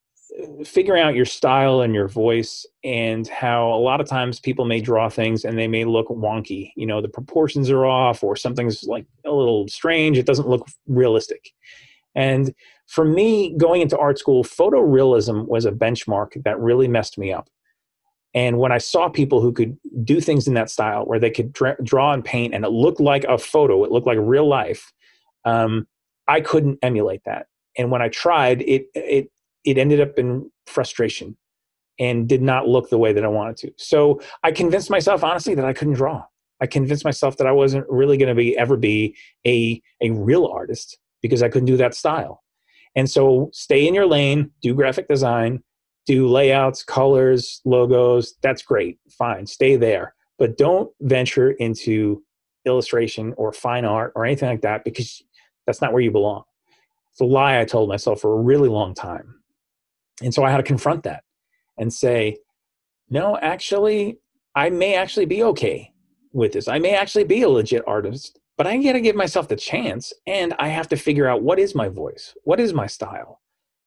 figuring 0.65 1.03
out 1.03 1.15
your 1.15 1.25
style 1.25 1.81
and 1.81 1.95
your 1.95 2.09
voice 2.09 2.67
and 2.83 3.29
how 3.29 3.69
a 3.73 3.79
lot 3.79 4.01
of 4.01 4.09
times 4.09 4.41
people 4.41 4.65
may 4.65 4.81
draw 4.81 5.09
things 5.09 5.45
and 5.45 5.57
they 5.57 5.69
may 5.69 5.85
look 5.85 6.09
wonky. 6.09 6.73
You 6.77 6.87
know 6.87 7.01
the 7.01 7.09
proportions 7.09 7.71
are 7.71 7.87
off 7.87 8.25
or 8.25 8.35
something's 8.35 8.83
like 8.85 9.07
a 9.25 9.31
little 9.31 9.69
strange. 9.69 10.19
It 10.19 10.27
doesn't 10.27 10.49
look 10.49 10.67
realistic. 10.89 11.51
And 12.17 12.53
for 12.89 13.05
me 13.05 13.57
going 13.57 13.81
into 13.81 13.99
art 13.99 14.19
school 14.19 14.43
photorealism 14.43 15.47
was 15.47 15.67
a 15.67 15.73
benchmark 15.73 16.43
that 16.43 16.59
really 16.59 16.89
messed 16.89 17.17
me 17.17 17.33
up. 17.33 17.49
And 18.35 18.59
when 18.59 18.73
i 18.73 18.79
saw 18.79 19.09
people 19.09 19.41
who 19.41 19.53
could 19.53 19.79
do 20.03 20.21
things 20.21 20.49
in 20.49 20.55
that 20.55 20.71
style 20.71 21.05
where 21.05 21.21
they 21.21 21.31
could 21.31 21.53
draw 21.53 22.13
and 22.13 22.25
paint 22.25 22.55
and 22.55 22.65
it 22.65 22.71
looked 22.71 23.01
like 23.01 23.23
a 23.25 23.39
photo 23.39 23.85
it 23.85 23.93
looked 23.93 24.09
like 24.09 24.19
real 24.21 24.49
life 24.49 24.93
um, 25.45 25.87
I 26.29 26.41
couldn't 26.41 26.79
emulate 26.83 27.23
that. 27.25 27.47
And 27.77 27.91
when 27.91 28.03
I 28.03 28.09
tried, 28.09 28.63
it 28.63 28.87
it 28.95 29.31
it 29.65 29.79
ended 29.79 30.01
up 30.01 30.19
in 30.19 30.51
frustration 30.67 31.37
and 31.99 32.29
did 32.29 32.43
not 32.43 32.67
look 32.67 32.91
the 32.91 32.99
way 32.99 33.13
that 33.13 33.25
I 33.25 33.29
wanted 33.29 33.57
to. 33.59 33.73
So 33.77 34.21
I 34.43 34.53
convinced 34.53 34.91
myself 34.91 35.23
honestly 35.23 35.55
that 35.55 35.65
I 35.65 35.73
couldn't 35.73 35.95
draw. 35.95 36.25
I 36.61 36.67
convinced 36.67 37.05
myself 37.05 37.37
that 37.37 37.47
I 37.47 37.53
wasn't 37.53 37.87
really 37.89 38.17
going 38.17 38.29
to 38.29 38.35
be 38.35 38.57
ever 38.57 38.77
be 38.77 39.17
a 39.47 39.81
a 40.01 40.11
real 40.11 40.47
artist 40.47 40.99
because 41.23 41.43
I 41.43 41.49
couldn't 41.49 41.67
do 41.67 41.77
that 41.79 41.95
style. 41.95 42.43
And 42.97 43.11
so 43.11 43.51
stay 43.53 43.87
in 43.89 43.95
your 43.95 44.07
lane, 44.07 44.51
do 44.63 44.75
graphic 44.75 45.09
design, 45.09 45.63
do 46.07 46.29
layouts, 46.29 46.85
colors, 46.85 47.61
logos, 47.65 48.35
that's 48.43 48.63
great. 48.63 48.99
Fine, 49.11 49.47
stay 49.47 49.77
there. 49.77 50.15
But 50.39 50.59
don't 50.59 50.91
venture 51.01 51.53
into 51.53 52.23
illustration 52.67 53.35
or 53.37 53.53
fine 53.53 53.85
art 53.85 54.13
or 54.15 54.25
anything 54.25 54.49
like 54.49 54.63
that 54.63 54.85
because 54.85 55.23
that's 55.67 55.81
not 55.81 55.93
where 55.93 56.03
you 56.03 56.11
belong. 56.11 56.45
It's 57.13 57.21
a 57.21 57.25
lie 57.25 57.61
I 57.61 57.65
told 57.65 57.89
myself 57.89 58.21
for 58.21 58.39
a 58.39 58.43
really 58.43 58.69
long 58.69 58.95
time. 58.95 59.41
And 60.23 60.33
so 60.33 60.45
I 60.45 60.51
had 60.51 60.59
to 60.59 60.63
confront 60.63 61.05
that 61.05 61.23
and 61.79 61.93
say, 61.93 62.37
no, 63.09 63.37
actually, 63.39 64.19
I 64.55 64.71
may 64.71 64.95
actually 64.95 65.27
be 65.27 65.43
okay 65.45 65.93
with 66.33 66.53
this. 66.53 66.69
I 66.69 66.79
may 66.79 66.95
actually 66.95 67.25
be 67.25 67.43
a 67.43 67.49
legit 67.49 67.83
artist, 67.87 68.41
but 68.57 68.67
I 68.67 68.77
got 68.79 68.93
to 68.93 69.01
give 69.01 69.17
myself 69.17 69.49
the 69.49 69.57
chance 69.57 70.13
and 70.27 70.55
I 70.59 70.69
have 70.69 70.89
to 70.89 70.97
figure 70.97 71.29
out 71.29 71.43
what 71.43 71.59
is 71.59 71.75
my 71.75 71.89
voice? 71.89 72.35
What 72.45 72.61
is 72.61 72.73
my 72.73 72.87
style? 72.87 73.41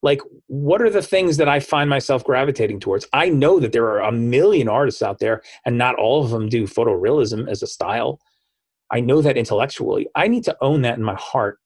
Like, 0.04 0.22
what 0.48 0.82
are 0.82 0.90
the 0.90 1.02
things 1.02 1.38
that 1.38 1.50
I 1.50 1.60
find 1.60 1.90
myself 1.90 2.24
gravitating 2.24 2.80
towards? 2.80 3.08
I 3.14 3.30
know 3.30 3.60
that 3.60 3.72
there 3.72 3.86
are 3.86 4.02
a 4.02 4.12
million 4.12 4.70
artists 4.70 5.02
out 5.02 5.20
there, 5.20 5.42
and 5.66 5.78
not 5.78 5.96
all 5.96 6.24
of 6.24 6.30
them 6.30 6.50
do 6.50 6.66
photorealism 6.66 7.50
as 7.50 7.64
a 7.64 7.68
style. 7.68 8.20
I 8.92 9.00
know 9.00 9.22
that 9.22 9.38
intellectually. 9.38 10.08
I 10.16 10.28
need 10.28 10.44
to 10.44 10.56
own 10.62 10.84
that 10.84 10.98
in 10.98 11.04
my 11.04 11.16
heart 11.16 11.60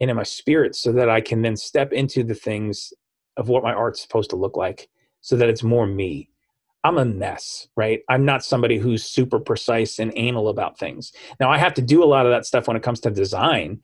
and 0.00 0.10
in 0.10 0.16
my 0.16 0.22
spirit 0.22 0.74
so 0.74 0.92
that 0.92 1.08
I 1.08 1.20
can 1.20 1.42
then 1.42 1.56
step 1.56 1.92
into 1.92 2.22
the 2.22 2.34
things 2.34 2.92
of 3.36 3.48
what 3.48 3.62
my 3.62 3.72
art's 3.72 4.00
supposed 4.00 4.30
to 4.30 4.36
look 4.36 4.56
like 4.56 4.88
so 5.20 5.36
that 5.36 5.48
it's 5.48 5.62
more 5.62 5.86
me. 5.86 6.30
I'm 6.82 6.96
a 6.96 7.04
mess, 7.04 7.68
right? 7.76 8.00
I'm 8.08 8.24
not 8.24 8.42
somebody 8.42 8.78
who's 8.78 9.04
super 9.04 9.38
precise 9.38 9.98
and 9.98 10.12
anal 10.16 10.48
about 10.48 10.78
things. 10.78 11.12
Now, 11.38 11.50
I 11.50 11.58
have 11.58 11.74
to 11.74 11.82
do 11.82 12.02
a 12.02 12.06
lot 12.06 12.24
of 12.24 12.32
that 12.32 12.46
stuff 12.46 12.66
when 12.66 12.76
it 12.76 12.82
comes 12.82 13.00
to 13.00 13.10
design, 13.10 13.80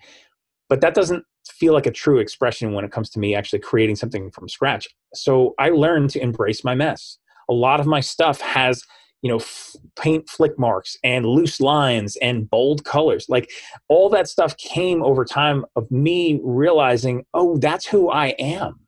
but 0.68 0.80
that 0.80 0.94
doesn't 0.94 1.24
feel 1.46 1.74
like 1.74 1.86
a 1.86 1.92
true 1.92 2.18
expression 2.18 2.72
when 2.72 2.84
it 2.84 2.92
comes 2.92 3.10
to 3.10 3.18
me 3.18 3.34
actually 3.34 3.58
creating 3.58 3.96
something 3.96 4.30
from 4.30 4.48
scratch. 4.48 4.88
So 5.14 5.54
I 5.58 5.68
learned 5.68 6.10
to 6.10 6.22
embrace 6.22 6.64
my 6.64 6.74
mess. 6.74 7.18
A 7.50 7.52
lot 7.52 7.80
of 7.80 7.86
my 7.86 8.00
stuff 8.00 8.40
has 8.40 8.82
you 9.22 9.30
know 9.30 9.38
f- 9.38 9.76
paint 9.98 10.28
flick 10.28 10.58
marks 10.58 10.96
and 11.02 11.26
loose 11.26 11.60
lines 11.60 12.16
and 12.16 12.48
bold 12.48 12.84
colors. 12.84 13.26
Like 13.28 13.50
all 13.88 14.08
that 14.10 14.28
stuff 14.28 14.56
came 14.56 15.02
over 15.02 15.24
time 15.24 15.64
of 15.74 15.90
me 15.90 16.40
realizing 16.42 17.24
oh 17.34 17.56
that's 17.58 17.86
who 17.86 18.10
i 18.10 18.28
am. 18.38 18.80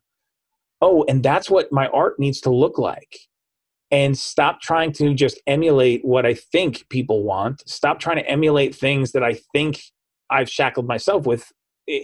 Oh 0.81 1.05
and 1.07 1.23
that's 1.23 1.49
what 1.49 1.71
my 1.71 1.87
art 1.87 2.19
needs 2.19 2.41
to 2.41 2.49
look 2.49 2.77
like. 2.77 3.17
And 3.91 4.15
stop 4.17 4.61
trying 4.61 4.91
to 4.93 5.13
just 5.13 5.41
emulate 5.47 6.05
what 6.05 6.25
i 6.25 6.33
think 6.33 6.87
people 6.89 7.23
want. 7.23 7.67
Stop 7.67 7.99
trying 7.99 8.17
to 8.17 8.29
emulate 8.29 8.75
things 8.75 9.11
that 9.13 9.23
i 9.23 9.39
think 9.53 9.81
i've 10.29 10.49
shackled 10.49 10.87
myself 10.87 11.25
with 11.25 11.51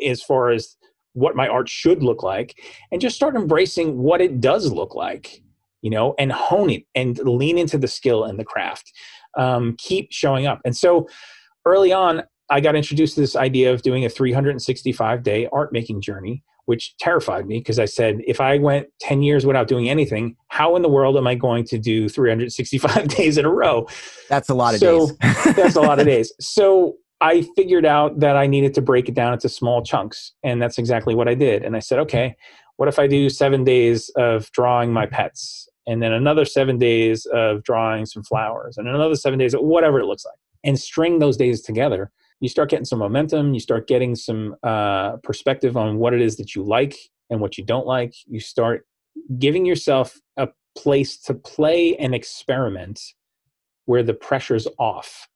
as 0.06 0.22
far 0.22 0.50
as 0.50 0.76
what 1.14 1.36
my 1.36 1.48
art 1.48 1.70
should 1.70 2.04
look 2.04 2.24
like 2.24 2.60
and 2.92 3.00
just 3.00 3.16
start 3.16 3.36
embracing 3.36 3.98
what 3.98 4.20
it 4.20 4.42
does 4.42 4.72
look 4.72 4.96
like 4.96 5.42
you 5.86 5.92
know, 5.92 6.16
and 6.18 6.32
hone 6.32 6.72
it 6.72 6.84
and 6.96 7.20
lean 7.20 7.60
into 7.60 7.78
the 7.78 7.88
skill 7.88 8.24
and 8.24 8.40
the 8.40 8.44
craft. 8.44 8.92
Um, 9.38 9.76
keep 9.78 10.12
showing 10.12 10.48
up. 10.48 10.60
And 10.66 10.76
so 10.76 11.08
early 11.64 11.94
on, 11.94 12.24
I 12.50 12.60
got 12.60 12.76
introduced 12.76 13.14
to 13.16 13.22
this 13.22 13.36
idea 13.36 13.72
of 13.72 13.84
doing 13.84 14.04
a 14.04 14.10
365 14.10 15.22
day 15.22 15.48
art 15.54 15.72
making 15.72 16.02
journey, 16.02 16.44
which 16.66 16.98
terrified 16.98 17.46
me 17.46 17.60
because 17.60 17.78
I 17.78 17.86
said, 17.86 18.22
if 18.26 18.42
I 18.42 18.58
went 18.58 18.88
10 19.02 19.22
years 19.22 19.46
without 19.46 19.68
doing 19.68 19.88
anything, 19.88 20.36
how 20.48 20.76
in 20.76 20.82
the 20.82 20.90
world 20.90 21.18
am 21.18 21.28
I 21.28 21.36
going 21.36 21.66
to 21.66 21.78
do 21.78 22.10
365 22.10 23.08
days 23.10 23.38
in 23.38 23.46
a 23.46 23.52
row? 23.52 23.88
That's 24.28 24.50
a 24.50 24.56
lot 24.56 24.74
of 24.74 24.80
so, 24.80 25.10
days. 25.10 25.18
that's 25.56 25.76
a 25.76 25.82
lot 25.82 26.00
of 26.00 26.08
days. 26.08 26.34
So 26.40 26.96
I 27.22 27.44
figured 27.56 27.86
out 27.86 28.22
that 28.22 28.36
I 28.36 28.48
needed 28.48 28.74
to 28.74 28.82
break 28.82 29.08
it 29.08 29.14
down 29.14 29.34
into 29.34 29.50
small 29.50 29.84
chunks. 29.84 30.34
And 30.42 30.60
that's 30.60 30.80
exactly 30.80 31.14
what 31.14 31.28
I 31.28 31.36
did. 31.36 31.64
And 31.64 31.76
I 31.76 31.80
said, 31.80 32.00
okay, 32.00 32.36
what 32.78 32.90
if 32.90 33.00
I 33.00 33.08
do 33.08 33.30
seven 33.30 33.64
days 33.64 34.10
of 34.18 34.52
drawing 34.52 34.92
my 34.92 35.06
pets? 35.06 35.70
And 35.88 36.02
then 36.02 36.12
another 36.12 36.46
seven 36.46 36.78
days 36.78 37.26
of 37.34 37.64
drawing 37.64 38.06
some 38.06 38.24
flowers 38.24 38.78
and 38.78 38.88
another 38.88 39.16
seven 39.16 39.40
days 39.40 39.54
of 39.54 39.62
whatever 39.62 40.00
it 40.00 40.06
looks 40.06 40.26
like 40.26 40.38
and 40.64 40.80
string 40.80 41.20
those 41.20 41.38
days 41.38 41.62
together 41.62 42.12
you 42.40 42.50
start 42.50 42.70
getting 42.70 42.86
some 42.86 43.00
momentum 43.00 43.54
you 43.54 43.60
start 43.60 43.88
getting 43.88 44.16
some 44.16 44.56
uh, 44.64 45.18
perspective 45.18 45.78
on 45.78 45.98
what 45.98 46.14
it 46.14 46.22
is 46.22 46.38
that 46.38 46.56
you 46.56 46.64
like 46.64 46.96
and 47.30 47.40
what 47.40 47.58
you 47.58 47.64
don't 47.64 47.88
like. 47.88 48.14
You 48.28 48.40
start 48.40 48.86
giving 49.40 49.66
yourself 49.66 50.20
a 50.38 50.50
place 50.76 51.18
to 51.22 51.34
play 51.34 51.96
and 51.98 52.14
experiment 52.14 53.00
where 53.86 54.04
the 54.04 54.14
pressure's 54.14 54.68
off 54.78 55.28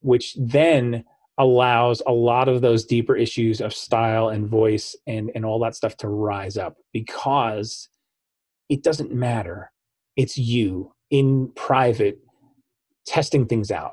which 0.00 0.36
then 0.38 1.02
allows 1.38 2.02
a 2.06 2.12
lot 2.12 2.46
of 2.46 2.60
those 2.60 2.84
deeper 2.84 3.16
issues 3.16 3.62
of 3.62 3.72
style 3.72 4.28
and 4.28 4.46
voice 4.46 4.94
and, 5.06 5.30
and 5.34 5.46
all 5.46 5.58
that 5.58 5.74
stuff 5.74 5.96
to 5.96 6.08
rise 6.08 6.58
up 6.58 6.76
because 6.92 7.88
it 8.68 8.82
doesn't 8.82 9.12
matter. 9.12 9.70
It's 10.16 10.38
you 10.38 10.92
in 11.10 11.52
private 11.54 12.18
testing 13.06 13.46
things 13.46 13.70
out, 13.70 13.92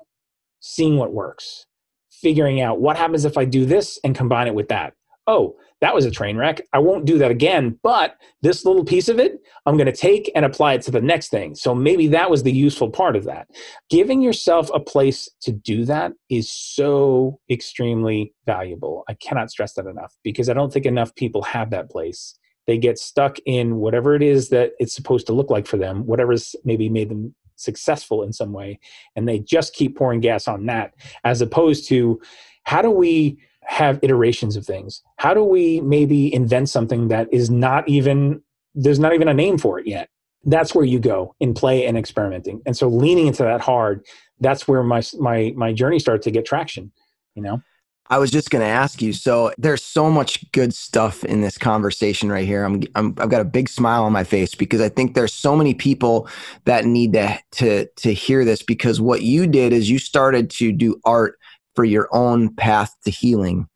seeing 0.60 0.98
what 0.98 1.14
works, 1.14 1.66
figuring 2.12 2.62
out 2.62 2.80
what 2.80 2.98
happens 2.98 3.26
if 3.26 3.38
I 3.38 3.46
do 3.46 3.66
this 3.66 4.00
and 4.04 4.16
combine 4.16 4.48
it 4.48 4.56
with 4.56 4.70
that. 4.70 4.94
Oh, 5.28 5.56
that 5.82 5.96
was 5.96 6.06
a 6.06 6.12
train 6.12 6.38
wreck. 6.38 6.62
I 6.74 6.80
won't 6.80 7.06
do 7.06 7.18
that 7.18 7.32
again, 7.32 7.80
but 7.84 8.16
this 8.42 8.66
little 8.66 8.84
piece 8.84 9.08
of 9.10 9.20
it, 9.20 9.40
I'm 9.66 9.78
going 9.78 9.88
to 9.88 9.96
take 9.96 10.32
and 10.36 10.46
apply 10.46 10.74
it 10.74 10.82
to 10.84 10.92
the 10.92 11.02
next 11.02 11.30
thing. 11.30 11.56
So 11.56 11.74
maybe 11.74 12.08
that 12.08 12.30
was 12.30 12.44
the 12.44 12.52
useful 12.52 12.90
part 12.90 13.16
of 13.16 13.24
that. 13.26 13.48
Giving 13.90 14.22
yourself 14.22 14.70
a 14.74 14.80
place 14.80 15.28
to 15.42 15.52
do 15.52 15.86
that 15.86 16.14
is 16.30 16.52
so 16.52 17.40
extremely 17.50 18.34
valuable. 18.46 19.04
I 19.10 19.16
cannot 19.16 19.50
stress 19.52 19.74
that 19.74 19.88
enough 19.88 20.14
because 20.24 20.50
I 20.50 20.54
don't 20.54 20.72
think 20.72 20.86
enough 20.86 21.16
people 21.16 21.44
have 21.44 21.72
that 21.72 21.90
place 21.90 22.38
they 22.68 22.78
get 22.78 22.98
stuck 22.98 23.38
in 23.46 23.78
whatever 23.78 24.16
it 24.16 24.22
is 24.22 24.50
that 24.50 24.74
it's 24.80 24.94
supposed 24.94 25.28
to 25.28 25.34
look 25.34 25.50
like 25.50 25.68
for 25.68 25.78
them 25.78 26.06
whatever's 26.06 26.56
maybe 26.64 26.90
made 26.90 27.10
them 27.10 27.34
successful 27.56 28.24
in 28.24 28.34
some 28.34 28.54
way 28.54 28.80
and 29.16 29.28
they 29.28 29.40
just 29.40 29.74
keep 29.74 29.96
pouring 29.96 30.20
gas 30.20 30.48
on 30.48 30.66
that 30.66 30.94
as 31.24 31.42
opposed 31.42 31.88
to 31.88 32.20
how 32.64 32.82
do 32.82 32.90
we 32.90 33.38
have 33.64 34.00
iterations 34.02 34.56
of 34.56 34.66
things? 34.66 35.02
How 35.18 35.34
do 35.34 35.44
we 35.44 35.82
maybe 35.82 36.34
invent 36.34 36.68
something 36.68 37.08
that 37.10 37.28
is 37.32 37.50
not 37.50 37.88
even 37.88 38.42
there's 38.74 39.00
not 39.00 39.14
even 39.14 39.28
a 39.28 39.34
name 39.34 39.58
for 39.58 39.80
it 39.80 39.88
yet? 39.88 40.10
That's 40.46 40.74
where 40.74 40.86
you 40.86 41.00
go 41.00 41.36
in 41.40 41.54
play 41.54 41.86
and 41.86 41.98
experimenting. 41.98 42.62
And 42.66 42.76
so 42.76 42.88
leaning 42.88 43.28
into 43.28 43.44
that 43.44 43.62
hard 43.62 44.04
that's 44.42 44.68
where 44.68 44.84
my 44.84 45.02
my 45.20 45.54
my 45.56 45.72
journey 45.72 46.00
started 46.00 46.24
to 46.24 46.32
get 46.32 46.46
traction 46.46 46.92
you 47.36 47.42
know 47.42 47.62
I 48.10 48.18
was 48.18 48.30
just 48.30 48.50
going 48.50 48.62
to 48.62 48.68
ask 48.68 49.02
you. 49.02 49.14
So 49.14 49.54
there's 49.58 49.84
so 49.84 50.10
much 50.10 50.52
good 50.52 50.74
stuff 50.74 51.24
in 51.24 51.42
this 51.42 51.58
conversation 51.58 52.30
right 52.30 52.46
here. 52.46 52.66
I'm, 52.66 52.84
I'm 52.96 53.16
I've 53.18 53.30
got 53.30 53.42
a 53.42 53.46
big 53.46 53.70
smile 53.70 54.04
on 54.04 54.12
my 54.12 54.26
face 54.26 54.54
because 54.54 54.82
I 54.82 54.90
think 54.90 55.14
there's 55.14 55.34
so 55.34 55.56
many 55.56 55.74
people 55.74 56.28
that 56.66 56.86
need 56.86 57.14
to 57.14 57.40
to 57.52 57.86
to 57.86 58.14
hear 58.14 58.44
this 58.44 58.64
because 58.64 59.00
what 59.00 59.22
you 59.22 59.48
did 59.48 59.72
is 59.72 59.90
you 59.90 59.98
started 59.98 60.50
to 60.52 60.74
do 60.74 61.00
art 61.06 61.38
for 61.76 61.86
your 61.86 62.10
own 62.12 62.54
path 62.56 62.94
to 63.06 63.12
healing 63.12 63.68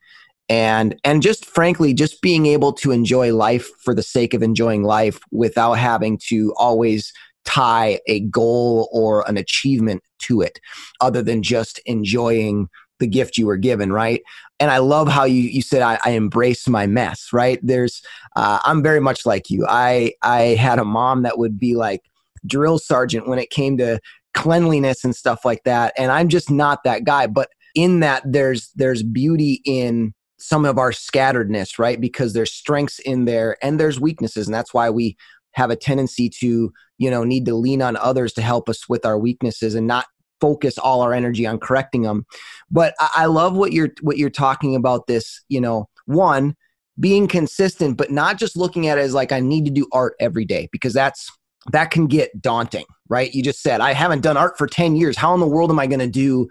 and 0.50 1.00
and 1.04 1.22
just 1.22 1.46
frankly 1.46 1.94
just 1.94 2.22
being 2.22 2.46
able 2.46 2.74
to 2.74 2.92
enjoy 2.92 3.34
life 3.34 3.68
for 3.84 3.96
the 3.96 4.04
sake 4.04 4.34
of 4.34 4.44
enjoying 4.44 4.84
life 4.84 5.20
without 5.32 5.74
having 5.74 6.20
to 6.28 6.54
always 6.58 7.12
tie 7.46 8.00
a 8.08 8.20
goal 8.22 8.90
or 8.92 9.28
an 9.30 9.38
achievement 9.38 10.04
to 10.20 10.42
it 10.42 10.60
other 11.02 11.22
than 11.22 11.42
just 11.42 11.80
enjoying 11.86 12.68
the 13.00 13.08
gift 13.08 13.38
you 13.38 13.46
were 13.46 13.58
given, 13.58 13.92
right? 13.92 14.22
And 14.60 14.72
I 14.72 14.78
love 14.78 15.08
how 15.08 15.26
you 15.26 15.42
you 15.42 15.62
said 15.62 15.82
I, 15.82 16.00
I 16.06 16.12
embrace 16.12 16.68
my 16.68 16.88
mess, 16.88 17.30
right? 17.34 17.60
There's 17.62 18.02
uh, 18.36 18.60
I'm 18.66 18.82
very 18.82 19.00
much 19.00 19.26
like 19.26 19.50
you. 19.50 19.66
I 19.68 20.14
I 20.22 20.42
had 20.56 20.80
a 20.80 20.86
mom 20.86 21.24
that 21.24 21.38
would 21.38 21.60
be 21.60 21.76
like 21.76 22.02
drill 22.46 22.80
sergeant 22.80 23.28
when 23.28 23.40
it 23.40 23.50
came 23.50 23.78
to 23.78 24.00
cleanliness 24.34 25.04
and 25.04 25.16
stuff 25.16 25.46
like 25.46 25.64
that, 25.66 25.94
and 25.98 26.12
I'm 26.12 26.30
just 26.30 26.50
not 26.50 26.84
that 26.84 27.04
guy. 27.04 27.28
But 27.28 27.50
in 27.76 28.00
that, 28.00 28.24
there's 28.26 28.72
there's 28.76 29.04
beauty 29.04 29.62
in 29.66 30.14
some 30.38 30.66
of 30.66 30.78
our 30.78 30.92
scatteredness, 30.92 31.80
right? 31.80 32.00
Because 32.00 32.34
there's 32.34 32.52
strengths 32.52 33.00
in 33.00 33.26
there 33.26 33.58
and 33.62 33.80
there's 33.80 34.00
weaknesses, 34.00 34.48
and 34.48 34.54
that's 34.54 34.74
why 34.74 34.90
we 34.90 35.18
have 35.52 35.70
a 35.70 35.76
tendency 35.76 36.30
to 36.30 36.72
you 36.98 37.12
know 37.12 37.24
need 37.24 37.46
to 37.46 37.56
lean 37.56 37.82
on 37.82 37.98
others 37.98 38.34
to 38.34 38.42
help 38.42 38.70
us 38.70 38.88
with 38.88 39.06
our 39.06 39.18
weaknesses 39.18 39.76
and 39.76 39.88
not 39.88 40.06
focus 40.42 40.78
all 40.78 41.02
our 41.02 41.14
energy 41.14 41.46
on 41.46 41.60
correcting 41.60 42.04
them. 42.04 42.26
But 42.70 42.94
I, 43.00 43.10
I 43.16 43.26
love 43.26 43.56
what 43.56 43.74
you're 43.74 43.92
what 44.02 44.18
you're 44.18 44.30
talking 44.30 44.76
about. 44.76 45.08
This, 45.08 45.44
you 45.50 45.62
know, 45.62 45.90
one 46.06 46.56
being 47.00 47.28
consistent, 47.28 47.98
but 47.98 48.12
not 48.12 48.38
just 48.38 48.56
looking 48.56 48.88
at 48.88 48.98
it 48.98 49.02
as 49.02 49.14
like 49.14 49.32
I 49.32 49.40
need 49.40 49.66
to 49.66 49.72
do 49.72 49.88
art 49.92 50.16
every 50.20 50.46
day 50.46 50.70
because 50.72 50.94
that's 50.94 51.32
that 51.72 51.92
can 51.92 52.08
get 52.08 52.42
daunting, 52.42 52.86
right? 53.10 53.34
You 53.34 53.44
just 53.44 53.62
said 53.62 53.82
I 53.82 53.94
haven't 53.94 54.22
done 54.22 54.38
art 54.38 54.58
for 54.58 54.68
10 54.68 54.96
years. 54.96 55.18
How 55.18 55.34
in 55.34 55.40
the 55.40 55.48
world 55.48 55.72
am 55.72 55.80
I 55.80 55.88
going 55.88 56.00
to 56.00 56.08
do 56.08 56.48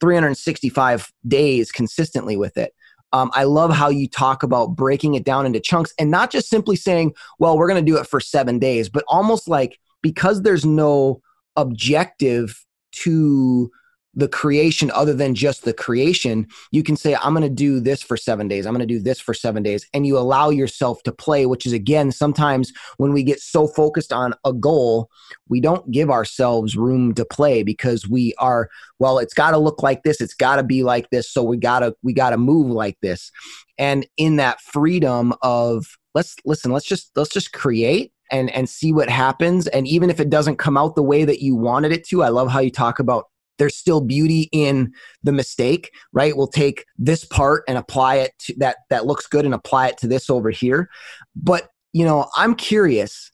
365 0.00 1.12
days 1.26 1.70
consistently 1.70 2.36
with 2.36 2.56
it? 2.56 2.72
Um, 3.12 3.30
I 3.32 3.44
love 3.44 3.72
how 3.72 3.90
you 3.90 4.08
talk 4.08 4.42
about 4.42 4.74
breaking 4.74 5.14
it 5.14 5.24
down 5.24 5.46
into 5.46 5.60
chunks 5.60 5.94
and 6.00 6.10
not 6.10 6.32
just 6.32 6.48
simply 6.48 6.74
saying, 6.74 7.14
well, 7.38 7.56
we're 7.56 7.68
going 7.68 7.84
to 7.84 7.92
do 7.92 7.96
it 7.96 8.08
for 8.08 8.18
seven 8.18 8.58
days, 8.58 8.88
but 8.88 9.04
almost 9.06 9.46
like 9.46 9.78
because 10.02 10.42
there's 10.42 10.64
no 10.64 11.20
objective 11.54 12.63
to 13.02 13.70
the 14.16 14.28
creation 14.28 14.92
other 14.92 15.12
than 15.12 15.34
just 15.34 15.64
the 15.64 15.72
creation 15.72 16.46
you 16.70 16.84
can 16.84 16.96
say 16.96 17.16
i'm 17.16 17.34
going 17.34 17.42
to 17.42 17.48
do 17.48 17.80
this 17.80 18.00
for 18.00 18.16
7 18.16 18.46
days. 18.46 18.64
I'm 18.64 18.72
going 18.72 18.86
to 18.88 18.94
do 18.94 19.00
this 19.00 19.18
for 19.18 19.34
7 19.34 19.62
days. 19.62 19.86
And 19.92 20.06
you 20.06 20.16
allow 20.16 20.50
yourself 20.50 21.02
to 21.02 21.12
play 21.12 21.46
which 21.46 21.66
is 21.66 21.72
again 21.72 22.12
sometimes 22.12 22.72
when 22.98 23.12
we 23.12 23.24
get 23.24 23.40
so 23.40 23.66
focused 23.66 24.12
on 24.12 24.34
a 24.44 24.52
goal 24.52 25.10
we 25.48 25.60
don't 25.60 25.90
give 25.90 26.10
ourselves 26.10 26.76
room 26.76 27.12
to 27.14 27.24
play 27.24 27.64
because 27.64 28.08
we 28.08 28.34
are 28.38 28.68
well 29.00 29.18
it's 29.18 29.34
got 29.34 29.50
to 29.50 29.58
look 29.58 29.82
like 29.82 30.04
this. 30.04 30.20
It's 30.20 30.34
got 30.34 30.56
to 30.56 30.62
be 30.62 30.82
like 30.84 31.10
this. 31.10 31.30
So 31.30 31.42
we 31.42 31.56
got 31.56 31.80
to 31.80 31.96
we 32.02 32.12
got 32.12 32.30
to 32.30 32.38
move 32.38 32.70
like 32.70 32.98
this. 33.02 33.32
And 33.78 34.06
in 34.16 34.36
that 34.36 34.60
freedom 34.60 35.34
of 35.42 35.86
let's 36.14 36.36
listen 36.44 36.70
let's 36.70 36.86
just 36.86 37.10
let's 37.16 37.30
just 37.30 37.52
create 37.52 38.12
and 38.34 38.50
and 38.50 38.68
see 38.68 38.92
what 38.92 39.08
happens. 39.08 39.66
And 39.68 39.86
even 39.86 40.10
if 40.10 40.20
it 40.20 40.28
doesn't 40.28 40.56
come 40.56 40.76
out 40.76 40.96
the 40.96 41.02
way 41.02 41.24
that 41.24 41.40
you 41.40 41.54
wanted 41.54 41.92
it 41.92 42.06
to 42.08 42.22
i 42.22 42.28
love 42.28 42.50
how 42.50 42.60
you 42.60 42.70
talk 42.70 42.98
about 42.98 43.26
there's 43.58 43.76
still 43.76 44.00
beauty 44.00 44.48
in 44.50 44.92
the 45.22 45.32
mistake 45.32 45.92
right? 46.12 46.36
We'll 46.36 46.48
take 46.48 46.84
this 46.98 47.24
part 47.24 47.62
and 47.68 47.78
apply 47.78 48.16
it 48.16 48.32
to 48.40 48.54
that 48.58 48.78
that 48.90 49.06
looks 49.06 49.26
good 49.26 49.44
and 49.44 49.54
apply 49.54 49.88
it 49.88 49.98
to 49.98 50.08
this 50.08 50.28
over 50.28 50.50
here. 50.50 50.90
But 51.36 51.68
you 51.92 52.04
know 52.04 52.28
i'm 52.36 52.54
curious. 52.54 53.30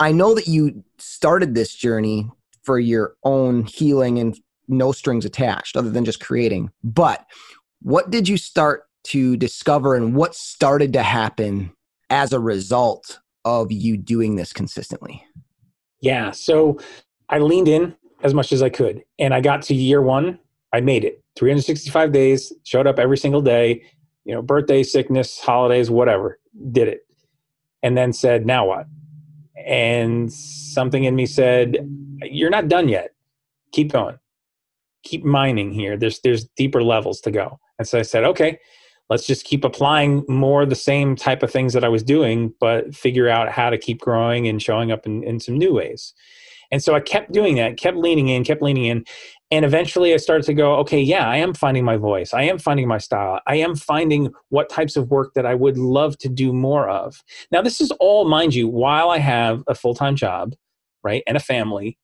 I 0.00 0.10
know 0.10 0.34
that 0.34 0.48
you 0.48 0.82
started 0.98 1.54
this 1.54 1.74
journey 1.74 2.28
for 2.64 2.80
your 2.80 3.14
own 3.24 3.64
healing 3.64 4.18
and 4.18 4.36
no 4.68 4.90
strings 4.92 5.24
attached 5.24 5.76
other 5.76 5.90
than 5.90 6.04
just 6.04 6.20
creating. 6.20 6.70
But 6.82 7.24
what 7.82 8.10
did 8.10 8.28
you 8.28 8.36
start 8.36 8.84
to 9.08 9.36
discover 9.36 9.94
and 9.94 10.14
what 10.14 10.34
started 10.34 10.92
to 10.94 11.02
happen 11.02 11.72
as 12.10 12.32
a 12.32 12.40
result 12.40 13.18
of 13.44 13.70
you 13.72 13.96
doing 13.96 14.36
this 14.36 14.52
consistently 14.52 15.24
yeah 16.00 16.30
so 16.30 16.78
i 17.28 17.38
leaned 17.38 17.68
in 17.68 17.94
as 18.22 18.34
much 18.34 18.52
as 18.52 18.62
I 18.62 18.68
could. 18.68 19.02
And 19.18 19.34
I 19.34 19.40
got 19.40 19.62
to 19.62 19.74
year 19.74 20.00
one, 20.00 20.38
I 20.72 20.80
made 20.80 21.04
it 21.04 21.22
365 21.38 22.12
days, 22.12 22.52
showed 22.64 22.86
up 22.86 22.98
every 22.98 23.18
single 23.18 23.42
day, 23.42 23.82
you 24.24 24.34
know, 24.34 24.42
birthday, 24.42 24.82
sickness, 24.82 25.40
holidays, 25.40 25.90
whatever, 25.90 26.38
did 26.70 26.88
it. 26.88 27.06
And 27.82 27.96
then 27.96 28.12
said, 28.12 28.46
now 28.46 28.66
what? 28.66 28.86
And 29.66 30.32
something 30.32 31.04
in 31.04 31.16
me 31.16 31.26
said, 31.26 31.88
you're 32.22 32.50
not 32.50 32.68
done 32.68 32.88
yet. 32.88 33.10
Keep 33.72 33.92
going. 33.92 34.18
Keep 35.04 35.24
mining 35.24 35.72
here. 35.72 35.96
There's 35.96 36.20
there's 36.20 36.44
deeper 36.56 36.82
levels 36.82 37.20
to 37.22 37.30
go. 37.32 37.58
And 37.78 37.88
so 37.88 37.98
I 37.98 38.02
said, 38.02 38.22
okay, 38.24 38.58
let's 39.12 39.26
just 39.26 39.44
keep 39.44 39.62
applying 39.62 40.24
more 40.26 40.64
the 40.64 40.74
same 40.74 41.14
type 41.14 41.42
of 41.42 41.50
things 41.50 41.74
that 41.74 41.84
I 41.84 41.88
was 41.88 42.02
doing, 42.02 42.54
but 42.58 42.94
figure 42.94 43.28
out 43.28 43.50
how 43.50 43.68
to 43.68 43.76
keep 43.76 44.00
growing 44.00 44.48
and 44.48 44.60
showing 44.60 44.90
up 44.90 45.04
in, 45.04 45.22
in 45.22 45.38
some 45.38 45.58
new 45.58 45.74
ways. 45.74 46.14
And 46.70 46.82
so 46.82 46.94
I 46.94 47.00
kept 47.00 47.30
doing 47.30 47.56
that, 47.56 47.76
kept 47.76 47.98
leaning 47.98 48.28
in, 48.28 48.42
kept 48.42 48.62
leaning 48.62 48.86
in. 48.86 49.04
And 49.50 49.66
eventually 49.66 50.14
I 50.14 50.16
started 50.16 50.46
to 50.46 50.54
go, 50.54 50.76
okay, 50.76 50.98
yeah, 50.98 51.28
I 51.28 51.36
am 51.36 51.52
finding 51.52 51.84
my 51.84 51.98
voice. 51.98 52.32
I 52.32 52.44
am 52.44 52.58
finding 52.58 52.88
my 52.88 52.96
style. 52.96 53.38
I 53.46 53.56
am 53.56 53.76
finding 53.76 54.32
what 54.48 54.70
types 54.70 54.96
of 54.96 55.10
work 55.10 55.34
that 55.34 55.44
I 55.44 55.54
would 55.54 55.76
love 55.76 56.16
to 56.20 56.30
do 56.30 56.54
more 56.54 56.88
of. 56.88 57.22
Now, 57.50 57.60
this 57.60 57.82
is 57.82 57.90
all, 58.00 58.24
mind 58.24 58.54
you, 58.54 58.66
while 58.66 59.10
I 59.10 59.18
have 59.18 59.62
a 59.66 59.74
full 59.74 59.94
time 59.94 60.16
job, 60.16 60.54
right, 61.02 61.22
and 61.26 61.36
a 61.36 61.40
family. 61.40 61.98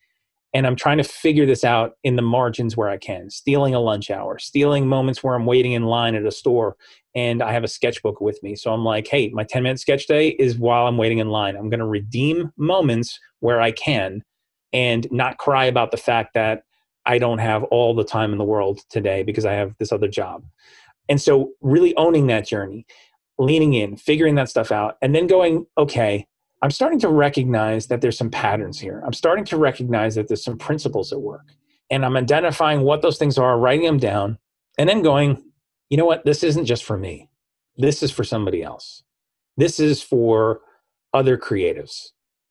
And 0.54 0.66
I'm 0.66 0.76
trying 0.76 0.96
to 0.98 1.04
figure 1.04 1.44
this 1.44 1.62
out 1.62 1.96
in 2.04 2.16
the 2.16 2.22
margins 2.22 2.76
where 2.76 2.88
I 2.88 2.96
can, 2.96 3.28
stealing 3.28 3.74
a 3.74 3.80
lunch 3.80 4.10
hour, 4.10 4.38
stealing 4.38 4.86
moments 4.86 5.22
where 5.22 5.34
I'm 5.34 5.44
waiting 5.44 5.72
in 5.72 5.82
line 5.84 6.14
at 6.14 6.24
a 6.24 6.30
store 6.30 6.76
and 7.14 7.42
I 7.42 7.52
have 7.52 7.64
a 7.64 7.68
sketchbook 7.68 8.20
with 8.20 8.42
me. 8.42 8.54
So 8.54 8.72
I'm 8.72 8.84
like, 8.84 9.08
hey, 9.08 9.30
my 9.30 9.44
10 9.44 9.62
minute 9.62 9.80
sketch 9.80 10.06
day 10.06 10.28
is 10.28 10.58
while 10.58 10.86
I'm 10.86 10.98
waiting 10.98 11.18
in 11.18 11.28
line. 11.28 11.56
I'm 11.56 11.70
going 11.70 11.80
to 11.80 11.86
redeem 11.86 12.52
moments 12.56 13.18
where 13.40 13.60
I 13.60 13.72
can 13.72 14.22
and 14.72 15.06
not 15.10 15.38
cry 15.38 15.64
about 15.64 15.90
the 15.90 15.96
fact 15.96 16.34
that 16.34 16.62
I 17.06 17.18
don't 17.18 17.38
have 17.38 17.64
all 17.64 17.94
the 17.94 18.04
time 18.04 18.32
in 18.32 18.38
the 18.38 18.44
world 18.44 18.80
today 18.90 19.22
because 19.22 19.46
I 19.46 19.54
have 19.54 19.74
this 19.78 19.92
other 19.92 20.08
job. 20.08 20.44
And 21.08 21.20
so, 21.20 21.52
really 21.62 21.96
owning 21.96 22.26
that 22.26 22.46
journey, 22.46 22.86
leaning 23.38 23.72
in, 23.72 23.96
figuring 23.96 24.34
that 24.34 24.50
stuff 24.50 24.70
out, 24.70 24.98
and 25.00 25.14
then 25.14 25.26
going, 25.26 25.64
okay, 25.78 26.26
I'm 26.60 26.70
starting 26.70 26.98
to 27.00 27.08
recognize 27.08 27.86
that 27.86 28.02
there's 28.02 28.18
some 28.18 28.30
patterns 28.30 28.78
here. 28.78 29.02
I'm 29.06 29.14
starting 29.14 29.44
to 29.46 29.56
recognize 29.56 30.16
that 30.16 30.28
there's 30.28 30.44
some 30.44 30.58
principles 30.58 31.12
at 31.12 31.20
work. 31.20 31.46
And 31.90 32.04
I'm 32.04 32.16
identifying 32.16 32.82
what 32.82 33.00
those 33.00 33.16
things 33.16 33.38
are, 33.38 33.58
writing 33.58 33.86
them 33.86 33.98
down, 33.98 34.38
and 34.76 34.88
then 34.88 35.00
going, 35.00 35.42
you 35.90 35.96
know 35.96 36.06
what? 36.06 36.24
This 36.24 36.42
isn't 36.44 36.66
just 36.66 36.84
for 36.84 36.98
me. 36.98 37.28
This 37.76 38.02
is 38.02 38.10
for 38.10 38.24
somebody 38.24 38.62
else. 38.62 39.02
This 39.56 39.80
is 39.80 40.02
for 40.02 40.60
other 41.14 41.38
creatives, 41.38 42.08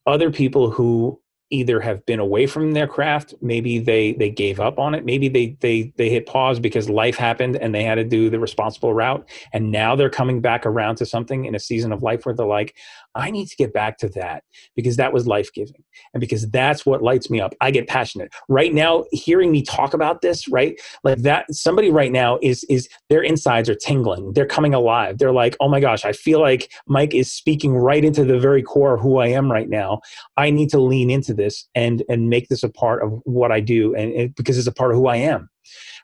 other 0.07 0.31
people 0.31 0.71
who 0.71 1.21
either 1.49 1.79
have 1.79 2.05
been 2.05 2.19
away 2.19 2.45
from 2.45 2.71
their 2.71 2.87
craft 2.87 3.33
maybe 3.41 3.79
they 3.79 4.13
they 4.13 4.29
gave 4.29 4.59
up 4.59 4.77
on 4.79 4.93
it 4.93 5.05
maybe 5.05 5.27
they 5.29 5.57
they 5.61 5.93
they 5.97 6.09
hit 6.09 6.25
pause 6.25 6.59
because 6.59 6.89
life 6.89 7.15
happened 7.15 7.55
and 7.55 7.73
they 7.73 7.83
had 7.83 7.95
to 7.95 8.03
do 8.03 8.29
the 8.29 8.39
responsible 8.39 8.93
route 8.93 9.27
and 9.53 9.71
now 9.71 9.95
they're 9.95 10.09
coming 10.09 10.41
back 10.41 10.65
around 10.65 10.95
to 10.95 11.05
something 11.05 11.45
in 11.45 11.55
a 11.55 11.59
season 11.59 11.91
of 11.91 12.03
life 12.03 12.25
where 12.25 12.35
they're 12.35 12.45
like 12.45 12.75
i 13.15 13.31
need 13.31 13.47
to 13.47 13.55
get 13.55 13.73
back 13.73 13.97
to 13.97 14.09
that 14.09 14.43
because 14.75 14.97
that 14.97 15.13
was 15.13 15.27
life-giving 15.27 15.83
and 16.13 16.21
because 16.21 16.49
that's 16.49 16.85
what 16.85 17.01
lights 17.01 17.29
me 17.29 17.39
up. 17.39 17.53
I 17.61 17.71
get 17.71 17.87
passionate. 17.87 18.33
Right 18.49 18.73
now 18.73 19.05
hearing 19.11 19.51
me 19.51 19.61
talk 19.61 19.93
about 19.93 20.21
this 20.21 20.47
right 20.47 20.79
like 21.03 21.19
that 21.19 21.53
somebody 21.53 21.91
right 21.91 22.11
now 22.11 22.39
is 22.41 22.63
is 22.65 22.89
their 23.09 23.21
insides 23.21 23.69
are 23.69 23.75
tingling. 23.75 24.33
They're 24.33 24.45
coming 24.45 24.73
alive. 24.73 25.17
They're 25.17 25.31
like 25.31 25.55
oh 25.59 25.69
my 25.69 25.79
gosh 25.79 26.05
i 26.05 26.11
feel 26.11 26.39
like 26.39 26.71
mike 26.87 27.13
is 27.13 27.31
speaking 27.31 27.75
right 27.75 28.03
into 28.03 28.23
the 28.23 28.39
very 28.39 28.61
core 28.61 28.95
of 28.95 29.01
who 29.01 29.17
i 29.17 29.27
am 29.27 29.51
right 29.51 29.69
now. 29.69 30.01
I 30.35 30.49
need 30.49 30.69
to 30.69 30.79
lean 30.79 31.09
into 31.09 31.33
this 31.37 31.67
and 31.75 32.03
and 32.09 32.29
make 32.29 32.49
this 32.49 32.63
a 32.63 32.69
part 32.69 33.03
of 33.03 33.21
what 33.23 33.51
I 33.51 33.59
do 33.59 33.95
and 33.95 34.35
because 34.35 34.57
it's 34.57 34.67
a 34.67 34.71
part 34.71 34.91
of 34.91 34.97
who 34.97 35.07
I 35.07 35.17
am 35.17 35.49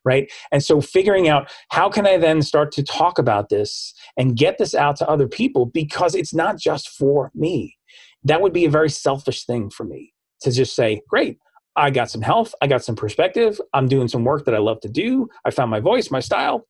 right? 0.05 0.29
And 0.51 0.61
so 0.61 0.81
figuring 0.81 1.29
out 1.29 1.49
how 1.69 1.87
can 1.87 2.05
I 2.05 2.17
then 2.17 2.41
start 2.41 2.73
to 2.73 2.83
talk 2.83 3.17
about 3.17 3.47
this 3.47 3.93
and 4.17 4.35
get 4.35 4.57
this 4.57 4.75
out 4.75 4.97
to 4.97 5.07
other 5.07 5.29
people 5.29 5.65
because 5.65 6.13
it's 6.13 6.33
not 6.33 6.59
just 6.59 6.89
for 6.89 7.31
me. 7.33 7.77
That 8.25 8.41
would 8.41 8.51
be 8.51 8.65
a 8.65 8.69
very 8.69 8.89
selfish 8.89 9.45
thing 9.45 9.69
for 9.69 9.85
me 9.85 10.13
to 10.41 10.51
just 10.51 10.75
say 10.75 11.01
great 11.07 11.39
I 11.75 11.89
got 11.89 12.09
some 12.09 12.21
health 12.21 12.53
I 12.61 12.67
got 12.67 12.83
some 12.83 12.95
perspective 12.95 13.59
I'm 13.73 13.87
doing 13.87 14.07
some 14.09 14.25
work 14.25 14.43
that 14.45 14.55
I 14.55 14.59
love 14.59 14.81
to 14.81 14.89
do 14.89 15.29
I 15.45 15.51
found 15.51 15.71
my 15.71 15.79
voice 15.79 16.11
my 16.11 16.19
style 16.19 16.67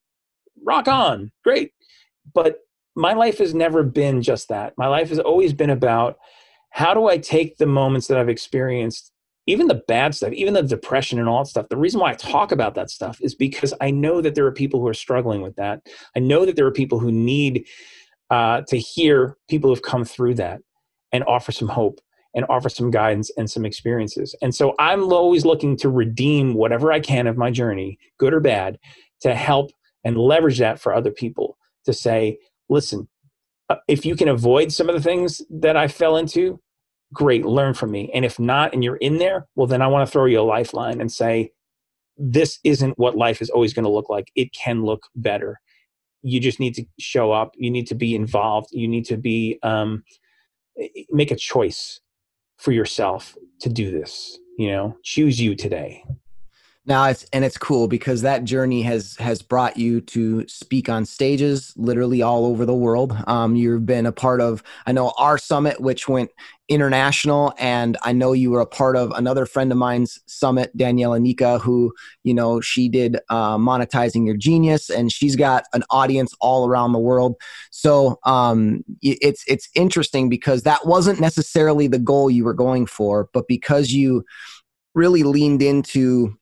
rock 0.66 0.88
on 0.88 1.32
great. 1.44 1.72
But 2.34 2.60
my 2.96 3.14
life 3.14 3.40
has 3.40 3.54
never 3.54 3.84
been 3.84 4.22
just 4.22 4.50
that. 4.50 4.74
My 4.78 4.88
life 4.88 5.10
has 5.10 5.20
always 5.20 5.54
been 5.54 5.70
about 5.70 6.18
how 6.74 6.96
do 6.96 7.08
I 7.08 7.20
take 7.20 7.58
the 7.58 7.68
moments 7.68 8.08
that 8.08 8.18
I've 8.18 8.30
experienced, 8.30 9.12
even 9.46 9.68
the 9.68 9.84
bad 9.88 10.16
stuff, 10.16 10.34
even 10.34 10.56
the 10.56 10.64
depression 10.64 11.20
and 11.20 11.30
all 11.30 11.44
that 11.44 11.50
stuff? 11.50 11.70
The 11.70 11.78
reason 11.78 12.00
why 12.00 12.10
I 12.10 12.16
talk 12.16 12.52
about 12.52 12.74
that 12.74 12.90
stuff 12.90 13.20
is 13.22 13.36
because 13.36 13.76
I 13.80 13.92
know 13.92 14.22
that 14.22 14.34
there 14.34 14.48
are 14.48 14.52
people 14.52 14.80
who 14.80 14.88
are 14.88 14.94
struggling 14.96 15.44
with 15.44 15.56
that. 15.58 15.82
I 16.16 16.20
know 16.20 16.48
that 16.48 16.56
there 16.56 16.66
are 16.66 16.72
people 16.72 16.98
who 16.98 17.12
need 17.12 17.68
uh, 18.32 18.62
to 18.70 18.80
hear 18.80 19.38
people 19.48 19.70
who've 19.70 19.84
come 19.84 20.04
through 20.04 20.34
that 20.36 20.62
and 21.12 21.24
offer 21.26 21.52
some 21.52 21.68
hope 21.68 22.02
and 22.34 22.44
offer 22.50 22.70
some 22.70 22.90
guidance 22.90 23.30
and 23.38 23.52
some 23.52 23.66
experiences. 23.66 24.36
And 24.42 24.56
so 24.56 24.74
I'm 24.80 25.14
always 25.14 25.46
looking 25.46 25.78
to 25.78 25.90
redeem 25.90 26.56
whatever 26.56 26.92
I 26.92 27.02
can 27.02 27.28
of 27.28 27.38
my 27.38 27.52
journey, 27.52 28.00
good 28.18 28.34
or 28.34 28.40
bad, 28.40 28.80
to 29.22 29.36
help 29.36 29.70
and 30.04 30.18
leverage 30.18 30.58
that 30.58 30.80
for 30.80 30.92
other 30.92 31.12
people 31.12 31.56
to 31.86 31.94
say, 31.94 32.40
listen, 32.68 33.08
uh, 33.70 33.76
if 33.88 34.06
you 34.06 34.16
can 34.16 34.28
avoid 34.28 34.72
some 34.72 34.90
of 34.90 34.96
the 34.96 35.02
things 35.02 35.42
that 35.50 35.78
I 35.78 35.88
fell 35.88 36.18
into, 36.18 36.60
great, 37.14 37.46
learn 37.46 37.74
from 37.74 37.92
me. 37.92 38.12
And 38.14 38.26
if 38.26 38.40
not, 38.40 38.74
and 38.74 38.84
you're 38.84 38.98
in 38.98 39.18
there, 39.20 39.48
well, 39.56 39.68
then 39.68 39.82
I 39.82 39.88
want 39.88 40.08
to 40.08 40.12
throw 40.12 40.26
you 40.26 40.40
a 40.40 40.42
lifeline 40.42 41.00
and 41.00 41.12
say, 41.12 41.52
this 42.18 42.60
isn't 42.64 42.98
what 42.98 43.18
life 43.18 43.42
is 43.42 43.50
always 43.50 43.74
going 43.74 43.86
to 43.86 43.92
look 43.92 44.10
like. 44.10 44.32
It 44.36 44.54
can 44.54 44.84
look 44.84 45.08
better. 45.16 45.60
You 46.22 46.40
just 46.40 46.60
need 46.60 46.76
to 46.76 46.86
show 47.00 47.32
up. 47.32 47.54
You 47.56 47.72
need 47.72 47.88
to 47.88 47.96
be 47.96 48.16
involved. 48.16 48.70
You 48.72 48.88
need 48.88 49.06
to 49.06 49.18
be, 49.18 49.60
um, 49.64 50.04
make 51.12 51.32
a 51.32 51.36
choice 51.36 52.00
for 52.58 52.72
yourself 52.72 53.36
to 53.62 53.70
do 53.70 53.92
this. 53.92 54.38
You 54.58 54.70
know, 54.72 54.98
choose 55.04 55.42
you 55.42 55.56
today. 55.56 56.04
Now 56.86 57.06
it's 57.06 57.26
and 57.32 57.46
it's 57.46 57.58
cool 57.58 57.88
because 57.88 58.24
that 58.24 58.44
journey 58.44 58.82
has 58.82 59.16
has 59.16 59.42
brought 59.42 59.78
you 59.78 60.02
to 60.02 60.46
speak 60.50 60.90
on 60.90 61.06
stages 61.06 61.74
literally 61.78 62.22
all 62.22 62.46
over 62.46 62.66
the 62.66 62.74
world. 62.74 63.16
Um, 63.26 63.56
you've 63.56 63.86
been 63.86 64.06
a 64.06 64.12
part 64.12 64.42
of 64.42 64.62
I 64.86 64.92
know 64.92 65.14
our 65.18 65.38
summit, 65.38 65.80
which 65.80 66.10
went 66.10 66.32
international, 66.68 67.54
and 67.58 67.98
I 68.04 68.12
know 68.12 68.34
you 68.34 68.52
were 68.52 68.60
a 68.60 68.66
part 68.66 68.98
of 68.98 69.12
another 69.12 69.46
friend 69.46 69.72
of 69.72 69.78
mine's 69.78 70.20
summit, 70.26 70.76
Daniela 70.76 71.22
Nika, 71.22 71.58
who 71.60 71.94
you 72.26 72.34
know 72.34 72.60
she 72.60 72.90
did 72.90 73.18
uh, 73.30 73.58
monetizing 73.58 74.26
your 74.26 74.36
genius, 74.36 74.90
and 74.90 75.10
she's 75.10 75.38
got 75.38 75.64
an 75.72 75.86
audience 75.90 76.36
all 76.42 76.68
around 76.68 76.92
the 76.92 77.00
world. 77.00 77.36
So 77.72 78.20
um, 78.26 78.84
it's 79.02 79.46
it's 79.48 79.70
interesting 79.74 80.28
because 80.28 80.64
that 80.64 80.86
wasn't 80.86 81.22
necessarily 81.22 81.88
the 81.88 82.00
goal 82.00 82.30
you 82.30 82.44
were 82.44 82.54
going 82.54 82.88
for, 82.88 83.30
but 83.32 83.48
because 83.48 83.92
you 83.92 84.26
really 84.96 85.24
leaned 85.24 85.62
into 85.62 86.38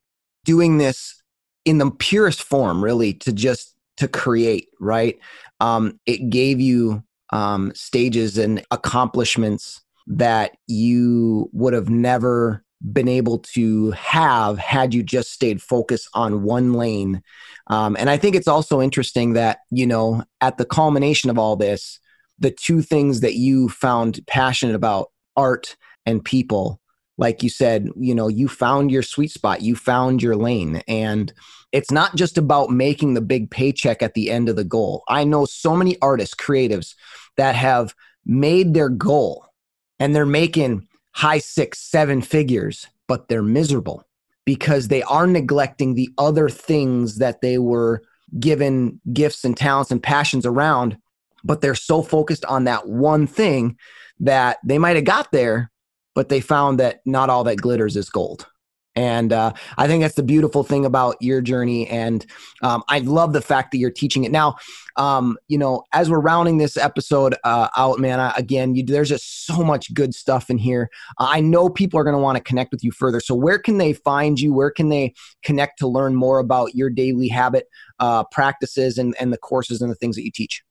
doing 0.46 0.78
this 0.78 1.22
in 1.66 1.78
the 1.78 1.92
purest 1.92 2.44
form, 2.44 2.84
really, 2.84 3.14
to 3.14 3.32
just 3.32 3.76
to 3.98 4.08
create, 4.08 4.70
right? 4.80 5.20
Um, 5.60 6.00
it 6.06 6.30
gave 6.30 6.60
you 6.60 7.04
um, 7.32 7.72
stages 7.76 8.38
and 8.38 8.64
accomplishments 8.72 9.82
that 10.08 10.58
you 10.68 11.50
would 11.54 11.74
have 11.74 11.90
never 11.90 12.64
been 12.92 13.08
able 13.08 13.38
to 13.38 13.92
have 13.92 14.58
had 14.58 14.94
you 14.94 15.04
just 15.04 15.32
stayed 15.32 15.62
focused 15.62 16.10
on 16.16 16.44
one 16.44 16.74
lane. 16.74 17.22
Um, 17.68 17.96
and 18.00 18.10
I 18.10 18.18
think 18.18 18.36
it's 18.36 18.48
also 18.48 18.82
interesting 18.82 19.34
that, 19.34 19.60
you 19.70 19.86
know, 19.86 20.24
at 20.42 20.58
the 20.58 20.66
culmination 20.66 21.30
of 21.30 21.38
all 21.38 21.56
this, 21.56 22.00
the 22.40 22.50
two 22.52 22.82
things 22.82 23.20
that 23.22 23.36
you 23.36 23.70
found 23.70 24.20
passionate 24.26 24.76
about 24.76 25.12
art 25.38 25.78
and 26.08 26.26
people 26.26 26.81
like 27.18 27.44
you 27.44 27.50
said, 27.50 27.90
you 27.98 28.16
know, 28.16 28.28
you 28.28 28.48
found 28.48 28.92
your 28.92 29.04
sweet 29.04 29.32
spot, 29.32 29.62
you 29.62 29.76
found 29.76 30.24
your 30.24 30.36
lane. 30.36 30.82
And 30.88 31.32
it's 31.72 31.92
not 31.92 32.16
just 32.16 32.38
about 32.38 32.70
making 32.70 33.14
the 33.14 33.22
big 33.22 33.52
paycheck 33.52 34.02
at 34.02 34.14
the 34.14 34.30
end 34.30 34.50
of 34.50 34.56
the 34.56 34.64
goal. 34.64 35.04
I 35.08 35.24
know 35.24 35.46
so 35.46 35.76
many 35.76 35.98
artists, 36.02 36.36
creatives 36.36 36.96
that 37.38 37.56
have 37.56 37.94
made 38.26 38.74
their 38.74 38.90
goal 38.90 39.46
and 40.00 40.16
they're 40.16 40.26
making 40.26 40.88
high 41.12 41.40
six, 41.40 41.80
seven 41.80 42.22
figures, 42.22 42.88
but 43.08 43.28
they're 43.28 43.44
miserable 43.44 44.04
because 44.46 44.88
they 44.88 45.04
are 45.04 45.28
neglecting 45.28 45.94
the 45.94 46.10
other 46.18 46.50
things 46.50 47.18
that 47.18 47.42
they 47.42 47.58
were 47.58 48.02
given 48.40 49.00
gifts 49.14 49.44
and 49.44 49.56
talents 49.56 49.92
and 49.92 50.02
passions 50.02 50.46
around, 50.46 50.98
but 51.44 51.62
they're 51.62 51.76
so 51.76 52.02
focused 52.02 52.46
on 52.46 52.64
that 52.64 52.88
one 52.88 53.28
thing 53.28 53.78
that 54.20 54.58
they 54.64 54.78
might 54.78 54.96
have 54.96 55.06
got 55.06 55.32
there, 55.32 55.72
but 56.16 56.30
they 56.30 56.42
found 56.42 56.80
that 56.80 57.02
not 57.06 57.30
all 57.30 57.44
that 57.46 57.58
glitters 57.58 57.96
is 57.96 58.10
gold. 58.10 58.48
And 58.96 59.32
uh, 59.32 59.54
I 59.78 59.88
think 59.88 60.02
that's 60.02 60.16
the 60.16 60.24
beautiful 60.24 60.64
thing 60.64 60.86
about 60.86 61.16
your 61.22 61.40
journey. 61.42 61.88
And 61.88 62.26
um, 62.62 62.84
I 62.90 63.00
love 63.00 63.32
the 63.32 63.42
fact 63.42 63.72
that 63.72 63.78
you're 63.78 63.90
teaching 63.90 64.26
it. 64.26 64.32
Now, 64.32 64.58
um, 64.98 65.38
you 65.48 65.58
know, 65.58 65.84
as 65.94 66.10
we're 66.10 66.20
rounding 66.20 66.58
this 66.58 66.76
episode 66.76 67.36
uh, 67.46 67.70
out, 67.78 68.00
man, 68.00 68.20
I, 68.20 68.34
again, 68.36 68.76
you, 68.76 68.84
there's 68.84 69.08
just 69.08 69.46
so 69.46 69.64
much 69.64 69.94
good 69.94 70.14
stuff 70.14 70.50
in 70.50 70.58
here. 70.58 70.90
I 71.18 71.40
know 71.40 71.70
people 71.70 72.00
are 72.00 72.04
going 72.04 72.16
to 72.18 72.22
want 72.22 72.38
to 72.38 72.44
connect 72.44 72.72
with 72.72 72.84
you 72.84 72.92
further. 72.92 73.22
So, 73.22 73.34
where 73.34 73.60
can 73.60 73.78
they 73.78 73.94
find 73.94 74.38
you? 74.40 74.54
Where 74.54 74.72
can 74.72 74.90
they 74.90 75.14
connect 75.44 75.80
to 75.80 75.88
learn 75.88 76.16
more 76.16 76.40
about 76.40 76.76
your 76.76 76.90
daily 76.90 77.30
habit 77.30 77.68
uh, 78.00 78.26
practices 78.26 78.98
and, 78.98 79.16
and 79.20 79.32
the 79.32 79.38
courses 79.38 79.82
and 79.82 79.90
the 79.90 79.96
things 79.96 80.18
that 80.18 80.26
you 80.26 80.32
teach? 80.32 80.64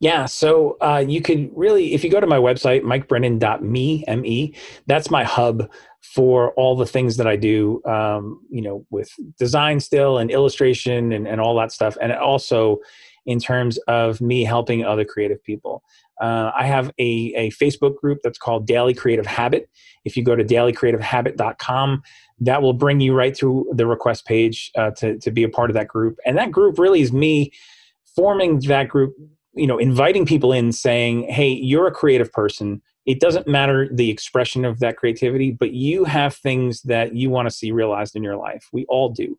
Yeah, 0.00 0.26
so 0.26 0.76
uh, 0.80 1.04
you 1.06 1.22
can 1.22 1.50
really, 1.54 1.94
if 1.94 2.04
you 2.04 2.10
go 2.10 2.20
to 2.20 2.26
my 2.26 2.36
website, 2.36 2.82
mikebrennan.me, 2.82 4.04
M-E, 4.06 4.54
that's 4.86 5.10
my 5.10 5.24
hub 5.24 5.70
for 6.02 6.52
all 6.52 6.76
the 6.76 6.86
things 6.86 7.16
that 7.16 7.26
I 7.26 7.36
do, 7.36 7.82
um, 7.84 8.40
you 8.50 8.62
know, 8.62 8.84
with 8.90 9.10
design 9.38 9.80
still 9.80 10.18
and 10.18 10.30
illustration 10.30 11.12
and, 11.12 11.26
and 11.26 11.40
all 11.40 11.54
that 11.56 11.72
stuff. 11.72 11.96
And 12.00 12.12
also 12.12 12.78
in 13.26 13.40
terms 13.40 13.78
of 13.88 14.20
me 14.20 14.44
helping 14.44 14.84
other 14.84 15.04
creative 15.04 15.42
people. 15.42 15.82
Uh, 16.20 16.50
I 16.56 16.64
have 16.64 16.88
a, 16.98 17.32
a 17.36 17.50
Facebook 17.50 17.96
group 17.96 18.20
that's 18.22 18.38
called 18.38 18.66
Daily 18.66 18.94
Creative 18.94 19.26
Habit. 19.26 19.68
If 20.04 20.16
you 20.16 20.22
go 20.22 20.36
to 20.36 20.44
dailycreativehabit.com, 20.44 22.02
that 22.40 22.62
will 22.62 22.72
bring 22.72 23.00
you 23.00 23.14
right 23.14 23.36
through 23.36 23.70
the 23.74 23.86
request 23.86 24.24
page 24.24 24.70
uh, 24.76 24.92
to, 24.92 25.18
to 25.18 25.30
be 25.30 25.42
a 25.42 25.48
part 25.48 25.70
of 25.70 25.74
that 25.74 25.88
group. 25.88 26.18
And 26.24 26.38
that 26.38 26.52
group 26.52 26.78
really 26.78 27.00
is 27.00 27.12
me 27.12 27.50
forming 28.14 28.60
that 28.60 28.88
group 28.88 29.14
you 29.56 29.66
know 29.66 29.78
inviting 29.78 30.26
people 30.26 30.52
in 30.52 30.72
saying 30.72 31.26
hey 31.28 31.48
you're 31.48 31.86
a 31.86 31.92
creative 31.92 32.32
person. 32.32 32.82
It 33.06 33.20
doesn't 33.20 33.46
matter 33.46 33.88
the 33.92 34.10
expression 34.10 34.64
of 34.64 34.80
that 34.80 34.96
creativity 34.96 35.50
but 35.52 35.72
you 35.72 36.04
have 36.04 36.34
things 36.34 36.82
that 36.82 37.14
you 37.14 37.30
want 37.30 37.48
to 37.48 37.54
see 37.54 37.72
realized 37.72 38.16
in 38.16 38.22
your 38.22 38.36
life. 38.36 38.68
We 38.72 38.84
all 38.88 39.08
do. 39.08 39.38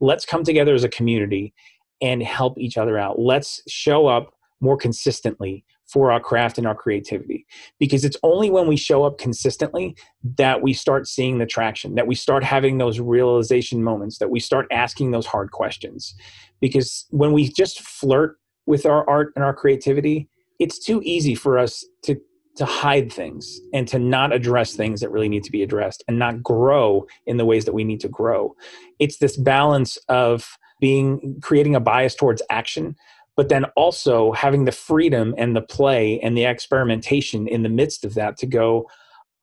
Let's 0.00 0.24
come 0.24 0.44
together 0.44 0.74
as 0.74 0.84
a 0.84 0.88
community 0.88 1.52
and 2.00 2.22
help 2.22 2.58
each 2.58 2.78
other 2.78 2.98
out. 2.98 3.18
Let's 3.18 3.60
show 3.66 4.06
up 4.06 4.32
more 4.60 4.76
consistently 4.76 5.64
for 5.88 6.12
our 6.12 6.20
craft 6.20 6.58
and 6.58 6.66
our 6.66 6.74
creativity. 6.74 7.46
Because 7.78 8.04
it's 8.04 8.16
only 8.22 8.50
when 8.50 8.66
we 8.66 8.76
show 8.76 9.04
up 9.04 9.18
consistently 9.18 9.96
that 10.36 10.60
we 10.62 10.72
start 10.72 11.08
seeing 11.08 11.38
the 11.38 11.46
traction 11.46 11.94
that 11.94 12.06
we 12.06 12.14
start 12.14 12.44
having 12.44 12.78
those 12.78 13.00
realization 13.00 13.82
moments 13.82 14.18
that 14.18 14.30
we 14.30 14.40
start 14.40 14.66
asking 14.70 15.10
those 15.10 15.26
hard 15.26 15.50
questions. 15.50 16.14
Because 16.60 17.06
when 17.10 17.32
we 17.32 17.48
just 17.48 17.80
flirt 17.80 18.36
with 18.68 18.86
our 18.86 19.08
art 19.08 19.32
and 19.34 19.44
our 19.44 19.54
creativity, 19.54 20.28
it's 20.58 20.78
too 20.78 21.00
easy 21.02 21.34
for 21.34 21.58
us 21.58 21.84
to 22.02 22.16
to 22.56 22.64
hide 22.64 23.12
things 23.12 23.60
and 23.72 23.86
to 23.86 24.00
not 24.00 24.32
address 24.32 24.74
things 24.74 25.00
that 25.00 25.12
really 25.12 25.28
need 25.28 25.44
to 25.44 25.52
be 25.52 25.62
addressed 25.62 26.02
and 26.08 26.18
not 26.18 26.42
grow 26.42 27.06
in 27.24 27.36
the 27.36 27.44
ways 27.44 27.64
that 27.64 27.72
we 27.72 27.84
need 27.84 28.00
to 28.00 28.08
grow. 28.08 28.52
It's 28.98 29.18
this 29.18 29.36
balance 29.36 29.96
of 30.08 30.58
being 30.80 31.38
creating 31.40 31.76
a 31.76 31.80
bias 31.80 32.14
towards 32.14 32.42
action 32.50 32.94
but 33.36 33.48
then 33.48 33.64
also 33.76 34.32
having 34.32 34.64
the 34.64 34.72
freedom 34.72 35.32
and 35.38 35.54
the 35.54 35.62
play 35.62 36.18
and 36.24 36.36
the 36.36 36.44
experimentation 36.44 37.46
in 37.46 37.62
the 37.62 37.68
midst 37.68 38.04
of 38.04 38.14
that 38.14 38.36
to 38.36 38.46
go 38.46 38.84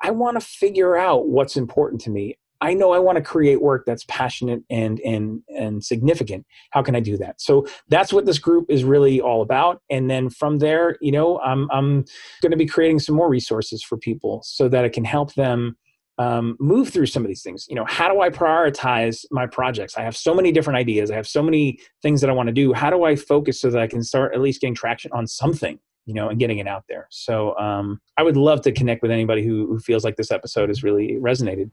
I 0.01 0.11
want 0.11 0.39
to 0.39 0.45
figure 0.45 0.97
out 0.97 1.29
what's 1.29 1.55
important 1.55 2.01
to 2.01 2.09
me. 2.09 2.37
I 2.61 2.73
know 2.73 2.91
I 2.91 2.99
want 2.99 3.17
to 3.17 3.21
create 3.21 3.61
work 3.61 3.85
that's 3.85 4.05
passionate 4.07 4.63
and 4.69 4.99
and 5.01 5.41
and 5.49 5.83
significant. 5.83 6.45
How 6.71 6.81
can 6.81 6.95
I 6.95 6.99
do 6.99 7.17
that? 7.17 7.41
So 7.41 7.67
that's 7.89 8.13
what 8.13 8.25
this 8.25 8.39
group 8.39 8.65
is 8.69 8.83
really 8.83 9.21
all 9.21 9.41
about. 9.41 9.81
And 9.89 10.09
then 10.09 10.29
from 10.29 10.59
there, 10.59 10.97
you 11.01 11.11
know, 11.11 11.39
I'm 11.39 11.69
I'm 11.71 12.05
going 12.41 12.51
to 12.51 12.57
be 12.57 12.65
creating 12.65 12.99
some 12.99 13.15
more 13.15 13.29
resources 13.29 13.83
for 13.83 13.97
people 13.97 14.41
so 14.43 14.67
that 14.69 14.85
it 14.85 14.93
can 14.93 15.05
help 15.05 15.33
them 15.33 15.77
um, 16.17 16.55
move 16.59 16.89
through 16.89 17.07
some 17.07 17.23
of 17.23 17.27
these 17.27 17.43
things. 17.43 17.65
You 17.67 17.75
know, 17.75 17.85
how 17.85 18.11
do 18.11 18.21
I 18.21 18.29
prioritize 18.29 19.25
my 19.31 19.47
projects? 19.47 19.97
I 19.97 20.01
have 20.03 20.15
so 20.15 20.33
many 20.33 20.51
different 20.51 20.77
ideas. 20.77 21.11
I 21.11 21.15
have 21.15 21.27
so 21.27 21.43
many 21.43 21.79
things 22.01 22.21
that 22.21 22.29
I 22.29 22.33
want 22.33 22.47
to 22.47 22.53
do. 22.53 22.73
How 22.73 22.89
do 22.89 23.03
I 23.03 23.15
focus 23.15 23.59
so 23.59 23.69
that 23.69 23.81
I 23.81 23.87
can 23.87 24.01
start 24.01 24.33
at 24.33 24.39
least 24.39 24.61
getting 24.61 24.75
traction 24.75 25.11
on 25.13 25.27
something? 25.27 25.79
you 26.05 26.13
know, 26.13 26.29
and 26.29 26.39
getting 26.39 26.59
it 26.59 26.67
out 26.67 26.83
there. 26.87 27.07
So 27.09 27.57
um, 27.57 27.99
I 28.17 28.23
would 28.23 28.37
love 28.37 28.61
to 28.61 28.71
connect 28.71 29.01
with 29.01 29.11
anybody 29.11 29.43
who, 29.43 29.67
who 29.67 29.79
feels 29.79 30.03
like 30.03 30.17
this 30.17 30.31
episode 30.31 30.69
has 30.69 30.83
really 30.83 31.13
resonated. 31.13 31.71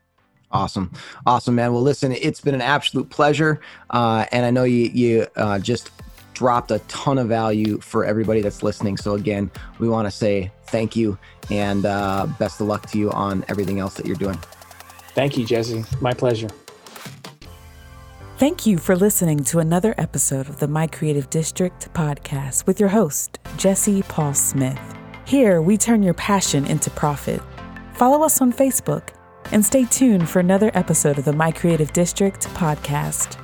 Awesome, 0.52 0.92
awesome, 1.26 1.54
man. 1.54 1.72
Well, 1.72 1.82
listen, 1.82 2.12
it's 2.12 2.40
been 2.40 2.54
an 2.54 2.60
absolute 2.60 3.08
pleasure, 3.08 3.60
uh, 3.90 4.26
and 4.32 4.44
I 4.44 4.50
know 4.50 4.64
you 4.64 4.90
you 4.92 5.26
uh, 5.36 5.58
just 5.58 5.90
dropped 6.34 6.70
a 6.70 6.78
ton 6.80 7.18
of 7.18 7.28
value 7.28 7.78
for 7.78 8.04
everybody 8.04 8.40
that's 8.40 8.62
listening. 8.62 8.96
So 8.96 9.14
again, 9.14 9.50
we 9.78 9.88
want 9.88 10.06
to 10.06 10.10
say 10.10 10.50
thank 10.66 10.96
you 10.96 11.18
and 11.50 11.86
uh, 11.86 12.26
best 12.38 12.60
of 12.60 12.66
luck 12.66 12.86
to 12.90 12.98
you 12.98 13.10
on 13.12 13.44
everything 13.48 13.78
else 13.78 13.94
that 13.94 14.06
you're 14.06 14.16
doing. 14.16 14.38
Thank 15.14 15.36
you, 15.36 15.44
Jesse. 15.44 15.84
My 16.00 16.14
pleasure. 16.14 16.48
Thank 18.38 18.66
you 18.66 18.78
for 18.78 18.96
listening 18.96 19.44
to 19.44 19.60
another 19.60 19.94
episode 19.98 20.48
of 20.48 20.58
the 20.58 20.66
My 20.66 20.86
Creative 20.88 21.30
District 21.30 21.92
podcast 21.94 22.66
with 22.66 22.80
your 22.80 22.88
host, 22.88 23.38
Jesse 23.56 24.02
Paul 24.02 24.34
Smith. 24.34 24.80
Here, 25.24 25.62
we 25.62 25.76
turn 25.76 26.02
your 26.02 26.14
passion 26.14 26.66
into 26.66 26.90
profit. 26.90 27.40
Follow 27.94 28.24
us 28.24 28.40
on 28.40 28.52
Facebook 28.52 29.10
and 29.50 29.64
stay 29.64 29.84
tuned 29.84 30.28
for 30.28 30.40
another 30.40 30.70
episode 30.74 31.18
of 31.18 31.24
the 31.24 31.32
My 31.32 31.50
Creative 31.50 31.92
District 31.92 32.46
podcast. 32.48 33.38